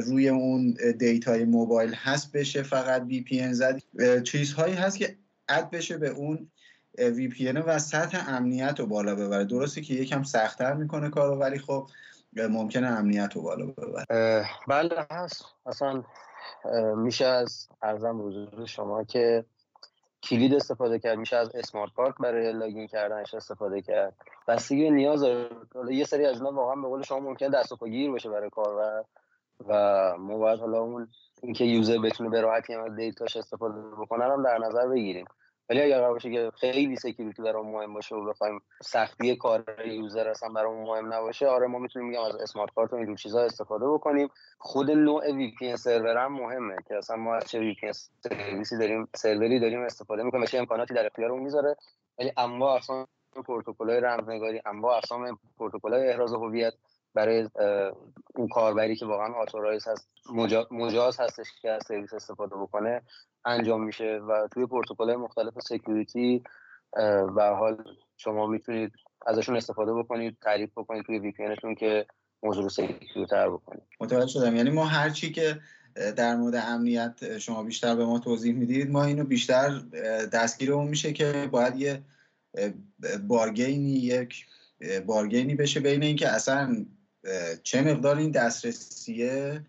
روی 0.05 0.29
اون 0.29 0.77
دیتای 0.99 1.45
موبایل 1.45 1.93
هست 1.93 2.31
بشه 2.31 2.63
فقط 2.63 3.01
VPN 3.01 3.53
زد. 3.53 3.81
چیزهایی 4.23 4.73
هست 4.73 4.97
که 4.97 5.17
add 5.49 5.69
بشه 5.69 5.97
به 5.97 6.09
اون 6.09 6.51
VPN 6.97 7.51
و 7.51 7.79
سطح 7.79 8.23
امنیت 8.27 8.79
رو 8.79 8.85
بالا 8.85 9.15
ببره. 9.15 9.45
درسته 9.45 9.81
که 9.81 9.93
یکم 9.93 10.23
سختتر 10.23 10.73
می‌کنه 10.73 11.09
کارو 11.09 11.35
ولی 11.35 11.59
خب 11.59 11.89
ممکنه 12.33 12.87
امنیت 12.87 13.35
رو 13.35 13.41
بالا 13.41 13.65
ببره. 13.65 14.45
بله 14.67 15.07
هست. 15.11 15.45
اصلا 15.65 16.03
میشه 16.97 17.25
از 17.25 17.67
عرضم 17.81 18.27
حضور 18.27 18.65
شما 18.65 19.03
که 19.03 19.45
کلید 20.23 20.53
استفاده 20.53 20.99
کرد 20.99 21.17
میشه 21.17 21.35
از 21.35 21.55
smart 21.55 21.93
card 21.93 22.15
برای 22.19 22.53
login 22.53 22.87
کردنش 22.87 23.33
استفاده 23.33 23.81
کرد. 23.81 24.13
بستگی 24.47 24.89
نیاز 24.89 25.21
داره. 25.21 25.49
یه 25.91 26.03
سری 26.03 26.25
از 26.25 26.37
اینا 26.37 26.51
واقعا 26.51 26.75
به 26.75 26.87
قول 26.87 27.01
شما 27.01 27.19
ممکن 27.19 27.49
دست 27.49 27.71
و 27.71 27.79
پا 27.79 27.87
گیر 27.87 28.11
بشه 28.11 28.29
برای 28.29 28.49
کار 28.49 29.05
و 29.67 30.13
ما 30.17 30.37
باید 30.37 30.59
حالا 30.59 30.79
اون 30.79 31.07
اینکه 31.43 31.65
user 31.65 31.97
بتونه 31.97 32.29
به 32.29 32.41
راحتی 32.41 32.73
از 32.73 32.95
دیتاش 32.95 33.37
استفاده 33.37 33.81
بکنه 33.99 34.23
هم 34.23 34.43
در 34.43 34.57
نظر 34.57 34.87
بگیریم. 34.87 35.25
ولی 35.73 35.81
اگر 35.81 35.97
قرار 35.97 36.13
باشه 36.13 36.31
که 36.31 36.51
خیلی 36.59 36.95
security 36.95 37.41
برام 37.41 37.71
مهم 37.71 37.93
باشه 37.93 38.15
و 38.15 38.25
بخوایم 38.25 38.61
سختی 38.81 39.35
کار 39.35 39.63
user 39.85 40.27
اصلا 40.27 40.49
برامون 40.49 40.83
مهم 40.83 41.13
نباشه 41.13 41.47
آره 41.47 41.67
ما 41.67 41.79
می‌تونیم 41.79 42.07
میگم 42.07 42.21
از 42.21 42.35
smart 42.35 42.73
card 42.75 42.93
و 42.93 42.95
اینجور 42.95 43.15
چیزا 43.15 43.41
استفاده 43.41 43.87
بکنیم. 43.87 44.29
خود 44.59 44.91
نوع 44.91 45.31
VPN 45.31 45.77
server 45.77 46.17
هم 46.17 46.33
مهمه 46.33 46.75
که 46.87 46.97
اصلا 46.97 47.15
ما 47.15 47.35
از 47.35 47.49
چه 47.49 47.59
VPN 47.59 47.91
سرویسی 47.93 48.77
داریم 48.77 49.07
سروری 49.15 49.59
داریم 49.59 49.81
استفاده 49.81 50.23
می‌کنیم 50.23 50.45
چه 50.45 50.57
امکاناتی 50.57 50.93
در 50.93 51.05
اختیارمون 51.05 51.43
می‌ذاره. 51.43 51.75
ولی 52.19 52.31
انواع 52.37 52.75
اقسام 52.75 53.07
پروتکل‌های 53.45 53.99
رمزنگاری 53.99 54.61
انواع 54.65 54.97
اقسام 54.97 55.39
پروتکل‌های 55.57 56.09
احراز 56.09 56.33
هویت 56.33 56.73
برای 57.13 57.49
اون 58.35 58.47
کاربری 58.47 58.95
که 58.95 59.05
واقعا 59.05 59.33
authorize 59.33 59.87
هست 59.87 60.09
مجاز 60.71 61.19
هستش 61.19 61.47
که 61.61 61.69
از 61.69 61.81
سرویس 61.87 62.13
استفاده 62.13 62.55
بکنه 62.55 63.01
انجام 63.45 63.83
میشه 63.83 64.19
و 64.29 64.47
توی 64.53 64.65
پروتکل 64.65 65.15
مختلف 65.15 65.53
security 65.59 66.43
و 67.35 67.55
حال 67.55 67.83
شما 68.17 68.47
می‌تونید 68.47 68.91
ازشون 69.25 69.55
استفاده 69.55 69.93
بکنید 69.93 70.37
تعریف 70.41 70.71
بکنید 70.77 71.05
توی 71.05 71.19
VPN 71.19 71.75
که 71.75 72.05
موضوع 72.43 72.63
رو 72.63 72.69
سکیورتر 72.69 73.49
بکنید. 73.49 73.83
متوجه 73.99 74.27
شدم. 74.27 74.55
یعنی 74.55 74.69
ما 74.69 74.85
هر 74.85 75.09
چی 75.09 75.31
که 75.31 75.59
در 76.15 76.35
مورد 76.35 76.55
امنیت 76.55 77.37
شما 77.37 77.63
بیشتر 77.63 77.95
به 77.95 78.05
ما 78.05 78.19
توضیح 78.19 78.55
می‌دید 78.55 78.91
ما 78.91 79.03
اینو 79.03 79.23
بیشتر 79.23 79.79
دستگیرمون 80.33 80.87
میشه 80.87 81.13
که 81.13 81.49
باید 81.51 81.75
یه 81.75 82.03
بارگینی 83.27 83.91
یک 83.91 84.45
بارگینی 85.05 85.55
بشه 85.55 85.79
بین 85.79 86.03
اینکه 86.03 86.29
اصلا 86.29 86.85
چه 87.63 87.81
مقدار 87.81 88.17
این 88.17 88.31
دسترسیه؟ 88.31 89.61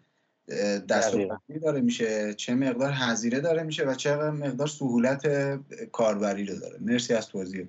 دست 0.88 1.16
داره 1.62 1.80
میشه. 1.80 2.34
چه 2.34 2.54
مقدار 2.54 2.90
هزینه 2.90 3.40
داره 3.40 3.62
میشه 3.62 3.84
و 3.84 3.94
چه 3.94 4.16
مقدار 4.16 4.66
سهولت 4.66 5.26
کاربری 5.92 6.44
رو 6.44 6.58
داره. 6.58 6.78
مرسی 6.80 7.14
از 7.14 7.28
توضیح. 7.28 7.68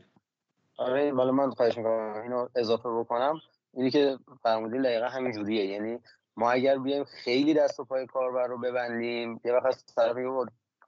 آره 0.77 1.11
ولی 1.11 1.31
من 1.31 1.51
خواهش 1.51 1.77
می‌کنم 1.77 2.21
اینو 2.23 2.47
اضافه 2.55 2.89
بکنم. 2.89 3.41
اینی 3.73 3.91
که 3.91 4.17
فرمودین 4.43 4.81
دقیقا 4.81 5.05
همین 5.05 5.31
جوریه. 5.31 5.65
یعنی 5.65 5.99
ما 6.38 6.51
اگر 6.51 6.77
بیایم 6.77 7.03
خیلی 7.03 7.53
دست 7.53 7.79
و 7.79 7.83
پای 7.83 8.05
کاربر 8.05 8.47
رو 8.47 8.57
ببندیم 8.57 9.41
یه 9.45 9.53
وقت 9.53 9.65
از 9.65 9.86
طرف 9.95 10.17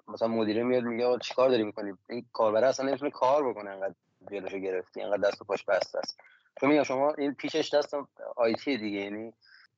مثلا 0.07 0.27
مدیره 0.27 0.63
میاد 0.63 0.83
میگه 0.83 1.17
چیکار 1.21 1.49
داری 1.49 1.63
می‌کنی 1.63 1.93
این 2.09 2.25
کاربر 2.33 2.63
اصلا 2.63 2.85
نمی‌تونه 2.85 3.11
کار 3.11 3.49
بکنه 3.49 3.69
انقدر 3.69 3.93
جلوشو 4.31 4.57
گرفتی 4.57 5.01
انقدر 5.01 5.29
دست 5.29 5.41
و 5.41 5.45
پاش 5.45 5.63
بسته 5.63 5.99
است. 5.99 6.17
چون 6.59 6.69
میگم 6.69 6.83
شما 6.83 7.13
این 7.17 7.33
پیشش 7.33 7.73
دست 7.73 7.95
آیتی 8.35 8.77
دیگه 8.77 8.99
یعنی 8.99 9.33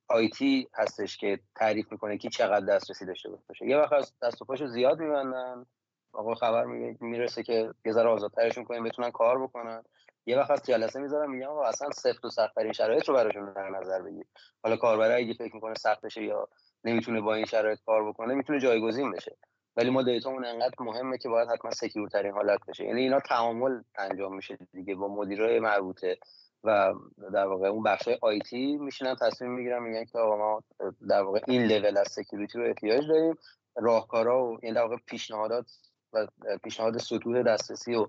آیتی 0.08 0.68
هستش 0.74 1.16
که 1.16 1.40
تعریف 1.56 1.92
می‌کنه 1.92 2.18
که 2.18 2.28
چقدر 2.28 2.66
دسترسی 2.66 3.06
داشته 3.06 3.30
باشه. 3.30 3.66
یه 3.66 3.76
وقت 3.76 3.92
از 3.92 4.12
دست 4.22 4.42
و 4.42 4.44
پاشو 4.44 4.66
زیاد 4.66 4.98
میبندن. 5.00 5.66
آقا 6.12 6.34
خبر 6.34 6.64
می‌رسه 7.00 7.42
که 7.42 7.70
یه 7.84 7.92
ذره 7.92 8.08
آزادترشون 8.08 8.64
کنیم 8.64 8.84
بتونن 8.84 9.10
کار 9.10 9.42
بکنن. 9.42 9.82
یه 10.26 10.38
وقت 10.38 10.50
از 10.50 10.62
جلسه 10.62 11.00
می‌ذارم 11.00 11.30
میگم 11.30 11.46
آقا 11.46 11.64
اصلا 11.64 11.90
سفت 11.90 12.24
و 12.24 12.30
سختترین 12.30 12.72
شرایط 12.72 13.08
رو 13.08 13.14
براشون 13.14 13.52
در 13.52 13.70
نظر 13.70 14.02
بگیر. 14.02 14.26
حالا 14.62 14.76
کاربر 14.76 15.12
اگه 15.12 15.34
فکر 15.34 15.54
می‌کنه 15.54 15.74
سختشه 15.74 16.22
یا 16.22 16.48
نمی‌تونه 16.84 17.20
با 17.20 17.34
این 17.34 17.44
شرایط 17.44 17.78
کار 17.86 18.08
بکنه 18.08 18.34
می‌تونه 18.34 18.60
جایگزین 18.60 19.10
بشه. 19.10 19.36
ولی 19.76 19.90
ما 19.90 20.02
data 20.02 20.26
مون 20.26 20.44
انقدر 20.44 20.74
مهمه 20.80 21.18
که 21.18 21.28
باید 21.28 21.48
حتما 21.48 21.70
secure 21.70 22.07
ترین 22.07 22.32
حالت 22.32 22.60
بشه. 22.68 22.84
یعنی 22.84 23.00
اینا 23.00 23.20
تعامل 23.20 23.82
انجام 23.98 24.36
میشه 24.36 24.58
دیگه 24.72 24.94
با 24.94 25.08
مدیرای 25.08 25.60
مربوطه. 25.60 26.18
و 26.64 26.94
در 27.32 27.46
واقع 27.46 27.68
اون 27.68 27.82
بخش 27.82 28.08
IT 28.20 28.76
میشینن 28.76 29.16
تصمیم 29.20 29.50
می‌گیرن 29.50 29.82
میگن 29.82 30.04
که 30.04 30.18
آقا 30.18 30.36
ما 30.36 30.62
در 31.08 31.22
واقع 31.22 31.40
این 31.46 31.62
level 31.62 31.96
از 31.96 32.08
security 32.10 32.58
رو 32.58 32.64
احتیاج 32.64 33.08
داریم. 33.08 33.34
راهکارا 33.76 34.44
و 34.44 34.58
یعنی 34.62 34.74
در 34.74 34.82
واقع 34.82 34.96
پیشنهادات 35.06 35.66
و 36.12 36.26
پیشنهاد 36.64 36.98
سطوح 36.98 37.42
دسترسی 37.42 37.94
و 37.94 38.06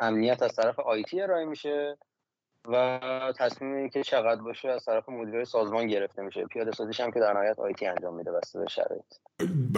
امنیت 0.00 0.42
از 0.42 0.54
طرف 0.56 0.78
آیتی 0.78 1.20
ارائه 1.20 1.44
میشه 1.44 1.96
و 2.68 3.00
تصمیمی 3.38 3.90
که 3.90 4.02
چقدر 4.02 4.40
باشه 4.42 4.68
از 4.68 4.84
طرف 4.84 5.08
مدیرای 5.08 5.44
سازمان 5.44 5.86
گرفته 5.86 6.22
میشه. 6.22 6.44
پیاده 6.44 6.70
سازیش 6.70 7.00
هم 7.00 7.10
که 7.10 7.20
در 7.20 7.32
نهایت 7.32 7.58
آیتی 7.58 7.86
انجام 7.86 8.14
میده 8.14 8.32
بسته 8.32 8.58
به 8.58 8.66
شرایط. 8.68 9.04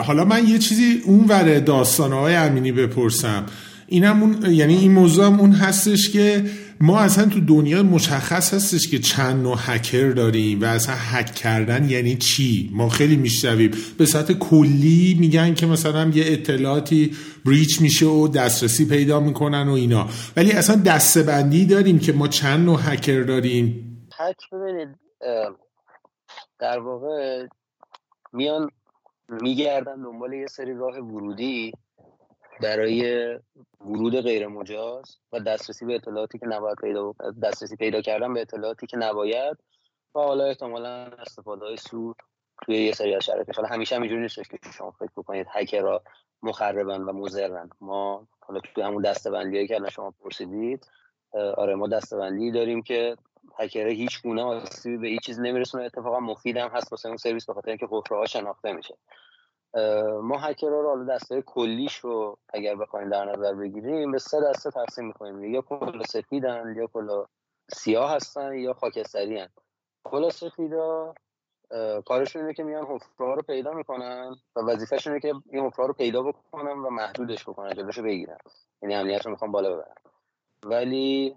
حالا 0.07 0.25
من 0.25 0.47
یه 0.47 0.59
چیزی 0.59 1.03
اون 1.07 1.25
ور 1.29 1.59
داستانهای 1.61 2.35
امینی 2.35 2.73
بپرسم. 2.73 3.47
اینم 3.91 4.23
اون 4.23 4.53
یعنی 4.53 4.77
این 4.77 4.93
موضوع 4.93 5.27
هم 5.27 5.41
اون 5.41 5.53
هستش 5.53 6.11
که 6.11 6.45
ما 6.81 6.99
اصلا 6.99 7.29
تو 7.29 7.41
دنیا 7.41 7.83
مشخص 7.83 8.55
هستش 8.55 8.89
که 8.89 8.99
چند 8.99 9.43
نوع 9.43 9.57
هکر 9.59 10.11
داریم 10.11 10.63
و 10.63 10.65
اصلا 10.65 10.95
هک 10.99 11.35
کردن 11.35 11.91
یعنی 11.91 12.17
چی؟ 12.17 12.71
ما 12.73 12.89
خیلی 12.89 13.17
میشنویم. 13.17 13.71
به 13.99 14.07
صورت 14.07 14.33
کلی 14.33 15.17
میگن 15.21 15.55
که 15.55 15.67
مثلا 15.67 16.11
یه 16.15 16.25
اطلاعاتی 16.27 17.17
بریچ 17.47 17.81
میشه 17.81 18.07
و 18.07 18.29
دسترسی 18.29 18.89
پیدا 18.89 19.21
می‌کنن 19.21 19.69
و 19.69 19.73
اینا. 19.73 20.09
ولی 20.37 20.53
اصلا 20.53 20.77
دستبندی 20.77 21.67
داریم 21.67 21.99
که 21.99 22.13
ما 22.13 22.29
چند 22.29 22.67
نوع 22.67 22.79
هکر 22.83 23.23
داریم. 23.23 23.97
هک 24.19 24.37
ببینید 24.53 24.89
در 26.59 26.79
واقع 26.79 27.47
میان 28.33 28.71
میگردن 29.43 30.03
دنبال 30.03 30.33
یه 30.33 30.47
سری 30.47 30.75
راه 30.75 30.99
ورودی. 30.99 31.73
برای 32.63 33.35
ورود 33.81 34.21
غیر 34.21 34.47
مجاز 34.47 35.19
و 35.33 35.41
دسترسی 35.41 35.85
به 35.87 35.95
اطلاعاتی 35.95 36.39
که 36.39 36.47
نباید 36.47 36.77
پیدا 36.77 37.15
دسترسی 37.43 37.77
پیدا 37.77 38.01
کردن 38.01 38.35
به 38.35 38.41
اطلاعاتی 38.41 38.87
که 38.87 38.97
نباید 38.97 39.57
و 40.15 40.19
حالا 40.19 40.45
احتمالا 40.45 40.89
استفاده 41.05 41.67
های 41.67 41.77
سو 41.77 42.15
توی 42.63 42.77
یه 42.77 42.93
سری 42.93 43.15
از 43.15 43.25
شرایط. 43.25 43.57
حالا 43.57 43.69
همیشه 43.69 43.97
هم 43.97 44.03
اینجوری 44.03 44.23
نیستش 44.23 44.49
که 44.49 44.59
شما 44.79 44.91
فکر 44.91 45.11
بکنید 45.17 45.47
هکر 45.51 45.81
را 45.81 46.03
مخربن 46.43 47.01
و 47.03 47.13
مضرن. 47.13 47.71
ما 47.81 48.27
حالا 48.41 48.61
توی 48.61 48.85
همون 48.85 49.03
دستبندی 49.03 49.69
که 49.69 49.81
شما 49.91 50.11
پرسیدید 50.11 50.87
آره 51.33 51.75
ما 51.75 51.89
دستبندی 51.89 52.51
داریم 52.51 52.83
که 52.83 53.17
هکر 53.59 53.87
هیچ 53.87 54.23
گونه 54.23 54.43
آسیبی 54.43 54.97
به 54.97 55.09
هیچ 55.09 55.21
چیز 55.23 55.41
نمیرسونه. 55.41 55.85
اتفاقا 55.85 56.21
مفید 56.21 56.57
هم 56.57 56.69
هست 56.69 56.93
واسه 56.93 57.09
اون 57.09 57.17
سرویس 57.17 57.51
بخاطر 57.51 57.69
اینکه 57.69 57.89
قفره 57.91 58.27
شناخته 58.27 58.73
میشه. 58.73 58.97
ما 60.23 60.39
هکر 60.39 60.67
رو 60.67 60.89
حالا 60.89 61.15
دسته 61.15 61.43
کلیش 61.43 61.97
رو 61.99 62.39
اگر 62.49 62.75
بخوایم 62.77 63.09
در 63.09 63.25
نظر 63.25 63.55
بگیریم 63.55 64.13
به 64.13 64.19
سه 64.19 64.41
دسته 64.41 64.71
تقسیم 64.71 65.07
می‌کنیم. 65.07 65.45
یا 65.45 65.61
کلا 65.61 66.03
سفیدن 66.03 66.75
یا 66.77 66.87
کلا 66.87 67.25
سیاه 67.75 68.15
هستن 68.15 68.55
یا 68.55 68.73
خاکستری 68.73 69.39
هن. 69.39 69.49
کلا 70.05 70.31
سفیدا 70.31 71.15
کارشون 72.07 72.43
اینه 72.43 72.55
که 72.55 72.63
میان 72.63 72.87
حفره 72.87 73.35
رو 73.35 73.43
پیدا 73.43 73.73
می‌کنن 73.73 74.37
و 74.57 74.61
وظیفهشون 74.61 75.13
اینه 75.13 75.21
که 75.21 75.35
این 75.51 75.67
حفره 75.67 75.87
رو 75.87 75.93
پیدا 75.93 76.23
بکنن 76.23 76.79
و 76.79 76.91
محدودش 76.91 77.49
بکنن 77.49 77.75
جلوشو 77.75 78.03
بگیرن. 78.03 78.39
یعنی 78.83 78.95
امنیت 78.95 79.25
رو 79.25 79.31
می‌خوان 79.31 79.53
بالا 79.53 79.73
ببرن. 79.73 79.95
ولی 80.65 81.37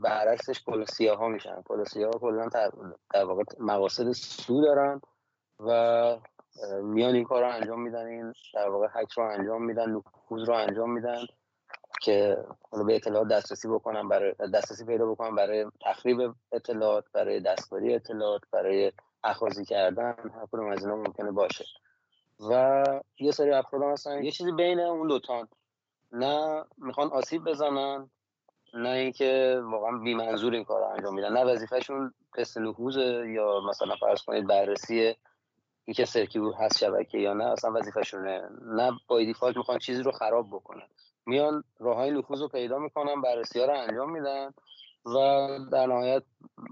برعکسش 0.00 0.64
کلا 0.64 0.84
سیاه 0.84 1.18
ها 1.18 1.28
میشن. 1.28 1.62
کلا 1.62 1.84
سیاه 1.84 2.10
کلا 2.10 2.48
در 3.14 3.24
واقع 3.24 3.42
مقاصد 3.58 4.12
سو 4.12 4.62
دارن 4.62 5.00
و 5.60 6.16
میان 6.82 7.14
این 7.14 7.24
کار 7.24 7.42
رو 7.42 7.50
انجام 7.50 7.80
میدن 7.82 8.06
این 8.06 8.32
در 8.54 8.68
واقع 8.68 8.86
هک 8.92 9.12
رو 9.12 9.24
انجام 9.24 9.64
میدن 9.64 9.90
نفوذ 9.90 10.48
رو 10.48 10.54
انجام 10.54 10.92
میدن 10.92 11.26
که 12.00 12.36
به 12.86 12.96
اطلاعات 12.96 13.28
دسترسی 13.28 13.68
بکنن 13.68 14.08
برای 14.08 14.34
دسترسی 14.54 14.84
پیدا 14.84 15.06
بکنن 15.06 15.34
برای 15.34 15.66
تخریب 15.86 16.34
اطلاعات 16.52 17.04
برای 17.12 17.40
دستکاری 17.40 17.94
اطلاعات 17.94 18.42
برای 18.50 18.92
اخاذی 19.24 19.64
کردن 19.64 20.14
هر 20.34 20.46
کدوم 20.52 20.66
از 20.66 20.84
اینا 20.84 20.96
ممکنه 20.96 21.30
باشه. 21.30 21.64
و 22.50 22.84
یه 23.18 23.30
سری 23.30 23.50
افراد 23.50 23.82
هستن. 23.82 24.24
یه 24.24 24.30
چیزی 24.30 24.52
بین 24.52 24.80
اون 24.80 25.08
دوتان 25.08 25.48
نه 26.12 26.64
می‌خوان 26.78 27.08
آسیب 27.08 27.44
بزنن 27.44 28.10
نه 28.74 28.88
اینکه 28.88 29.60
واقعا 29.64 29.98
بی 29.98 30.14
منظور 30.14 30.52
این 30.54 30.64
کار 30.64 30.80
رو 30.80 30.86
انجام 30.86 31.14
میدن. 31.14 31.32
نه 31.32 31.44
وظیفهشون 31.44 32.14
تست 32.36 32.58
نفوذ 32.58 32.96
یا 33.26 33.60
مثلا 33.68 33.94
فرض 34.00 34.22
کنید 34.22 34.46
بررسی 34.46 35.16
اینکه 35.90 36.04
سرکیو 36.04 36.52
هست 36.52 36.78
شبکه 36.78 37.18
یا 37.18 37.32
نه 37.32 37.44
اصلا 37.44 37.72
وظیفهشونه. 37.72 38.40
نه 38.66 38.92
با 39.08 39.18
دیفالت 39.18 39.56
می‌خوان 39.56 39.78
چیزی 39.78 40.02
رو 40.02 40.12
خراب 40.12 40.48
بکنن. 40.48 40.86
میان 41.26 41.64
راه 41.80 41.96
های 41.96 42.10
نفوذ 42.10 42.40
رو 42.40 42.48
پیدا 42.48 42.78
می‌کنن 42.78 43.20
بررسی 43.20 43.60
ها 43.60 43.66
رو 43.66 43.78
انجام 43.78 44.12
میدن 44.12 44.46
و 45.06 45.48
در 45.72 45.86
نهایت 45.86 46.22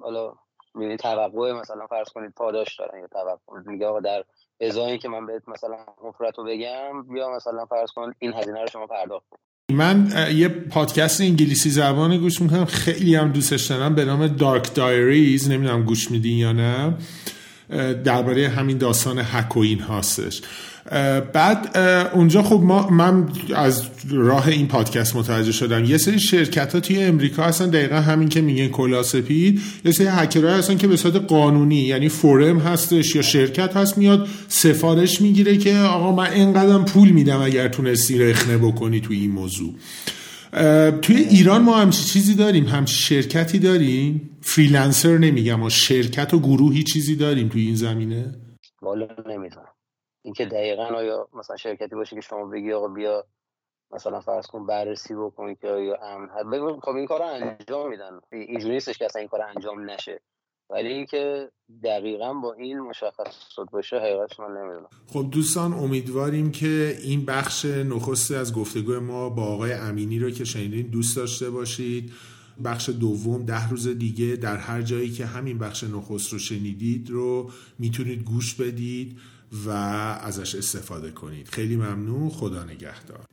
حالا 0.03 0.33
یعنی 0.81 0.97
توقع 0.97 1.53
مثلا 1.53 1.87
فرض 1.87 2.09
کنید 2.09 2.35
پاداش 2.37 2.77
دارن 2.79 3.01
یا 3.01 3.07
توقع. 3.07 3.71
میگه 3.71 3.87
آقا 3.87 4.01
در 4.01 4.25
ازایی 4.61 4.99
که 4.99 5.09
من 5.09 5.27
بهت 5.27 5.49
مثلا 5.49 5.77
حفرت 6.03 6.39
رو 6.39 6.45
بگم 6.45 7.17
یا 7.17 7.37
مثلا 7.37 7.67
فرض 7.67 7.91
کن 7.91 8.13
این 8.19 8.33
هزینه 8.35 8.61
رو 8.61 8.67
شما 8.67 8.87
پرداخت 8.87 9.27
من 9.73 10.09
یه 10.35 10.49
پادکست 10.49 11.21
انگلیسی 11.21 11.71
زبانی 11.71 12.19
گوش 12.19 12.43
می‌کنم 12.43 12.65
خیلی 12.65 13.15
هم 13.15 13.33
دوستش 13.33 13.67
دارم 13.67 13.95
به 13.95 14.05
نام 14.05 14.27
دارک 14.27 14.75
دایریز 14.75 15.51
نمی‌دونم 15.51 15.83
گوش 15.83 16.11
میدین 16.11 16.39
یا 16.39 16.53
نه. 16.53 16.95
درباره 18.05 18.49
همین 18.49 18.79
داستان 18.79 19.19
هک 19.19 19.50
و 19.50 19.60
این 19.60 19.81
هستش 19.81 20.43
بعد 21.33 21.79
اونجا 22.15 22.43
خب 22.43 22.61
ما 22.65 22.89
من 22.91 23.29
از 23.55 23.83
راه 24.11 24.49
این 24.49 24.69
پادکست 24.69 25.17
متوجه 25.17 25.53
شدم. 25.53 25.85
یه 25.85 25.99
سری 25.99 26.19
شرکت 26.19 26.75
ها 26.75 26.81
توی 26.81 27.03
امریکا 27.03 27.45
هستن 27.45 27.71
دقیقا 27.71 27.97
همین 27.97 28.29
که 28.29 28.41
میگن 28.41 28.69
کلاه 28.69 29.03
سپید. 29.03 29.61
یه 29.85 29.93
سری 29.93 30.07
هکرها 30.07 30.57
هستن 30.57 30.77
که 30.77 30.89
به 30.89 30.97
صورت 30.97 31.17
قانونی 31.17 31.81
یعنی 31.81 32.09
firm 32.09 32.59
هستش 32.59 33.15
یا 33.15 33.23
شرکت 33.23 33.77
هست 33.77 33.99
میاد 33.99 34.29
سفارش 34.49 35.21
می‌گیره 35.21 35.57
که 35.57 35.77
آقا 35.77 36.13
من 36.13 36.33
اینقدر 36.33 36.79
پول 36.79 37.09
میدم 37.09 37.43
اگر 37.43 37.69
تونستی 37.69 38.19
رخنه 38.19 38.59
بکنی 38.59 39.01
توی 39.01 39.21
این 39.21 39.31
موضوع. 39.31 39.75
توی 41.03 41.17
ایران 41.17 41.63
ما 41.63 41.77
همچی 41.77 42.05
چیزی 42.05 42.35
داریم 42.35 42.65
همچی 42.65 42.95
شرکتی 42.95 43.59
داریم. 43.59 44.39
freelancer 44.43 45.19
نمیگم 45.19 45.63
و 45.63 45.71
شرکت 45.71 46.35
و 46.35 46.39
گروهی 46.39 46.83
چیزی 46.83 47.17
داریم 47.17 47.49
توی 47.49 47.63
این 47.63 47.75
زمینه. 47.75 48.35
والا 48.83 49.09
نمی‌دونم. 49.27 49.75
اینکه 50.23 50.45
دقیقا 50.47 50.85
آیا 50.85 51.29
مثلا 51.35 51.57
شرکتی 51.57 51.95
باشه 51.95 52.17
که 52.17 52.23
شما 52.23 52.45
بگی 52.45 52.73
آقا 52.73 52.89
بیا 52.89 53.25
مثلا 53.91 54.21
فرض 54.21 54.47
کن 54.47 54.67
بررسی 54.67 55.15
بکنی 55.15 55.55
که 55.55 55.69
آیا 55.69 55.97
امن 56.03 56.29
خب 56.81 56.97
این 56.97 57.07
کار 57.07 57.23
انجام 57.23 57.91
میدن. 57.91 58.21
اینجوری 58.33 58.75
نیستش 58.75 58.99
که 58.99 59.05
اصلا 59.05 59.21
این 59.21 59.29
کار 59.29 59.43
انجام 59.43 59.91
نشه. 59.91 60.21
ولی 60.71 60.89
اینکه 60.89 61.51
دقیقا 61.85 62.35
با 62.35 62.53
این 62.53 62.81
مشخص 62.81 63.35
شد 63.57 63.69
باشه 63.73 63.97
حقیقتش 63.97 64.41
من 64.41 64.47
نمی‌دونم. 64.47 64.89
خب 65.07 65.29
دوستان 65.31 65.73
امیدواریم 65.73 66.53
که 66.53 66.99
این 67.03 67.25
بخش 67.25 67.65
نخست 67.65 68.31
از 68.31 68.55
گفتگو 68.55 69.01
ما 69.01 69.31
با 69.31 69.43
آقای 69.43 69.73
امینی 69.73 70.19
رو 70.19 70.31
که 70.31 70.45
شنیدین 70.45 70.87
دوست 70.87 71.17
داشته 71.17 71.51
باشید. 71.51 72.13
بخش 72.65 72.89
دوم 72.89 73.45
ده 73.45 73.69
روز 73.69 73.89
دیگه 73.89 74.37
در 74.37 74.57
هر 74.57 74.83
جایی 74.83 75.11
که 75.11 75.27
همین 75.27 75.59
بخش 75.59 75.85
نخست 75.85 76.33
رو 76.33 76.39
شنیدید 76.39 77.11
رو 77.11 77.51
می‌تونید 77.79 78.23
گوش 78.23 78.55
بدید 78.55 79.19
و 79.67 79.71
ازش 80.23 80.55
استفاده 80.55 81.11
کنید. 81.11 81.49
خیلی 81.49 81.77
ممنون. 81.77 82.29
خدا 82.29 82.65
نگهدار. 82.65 83.25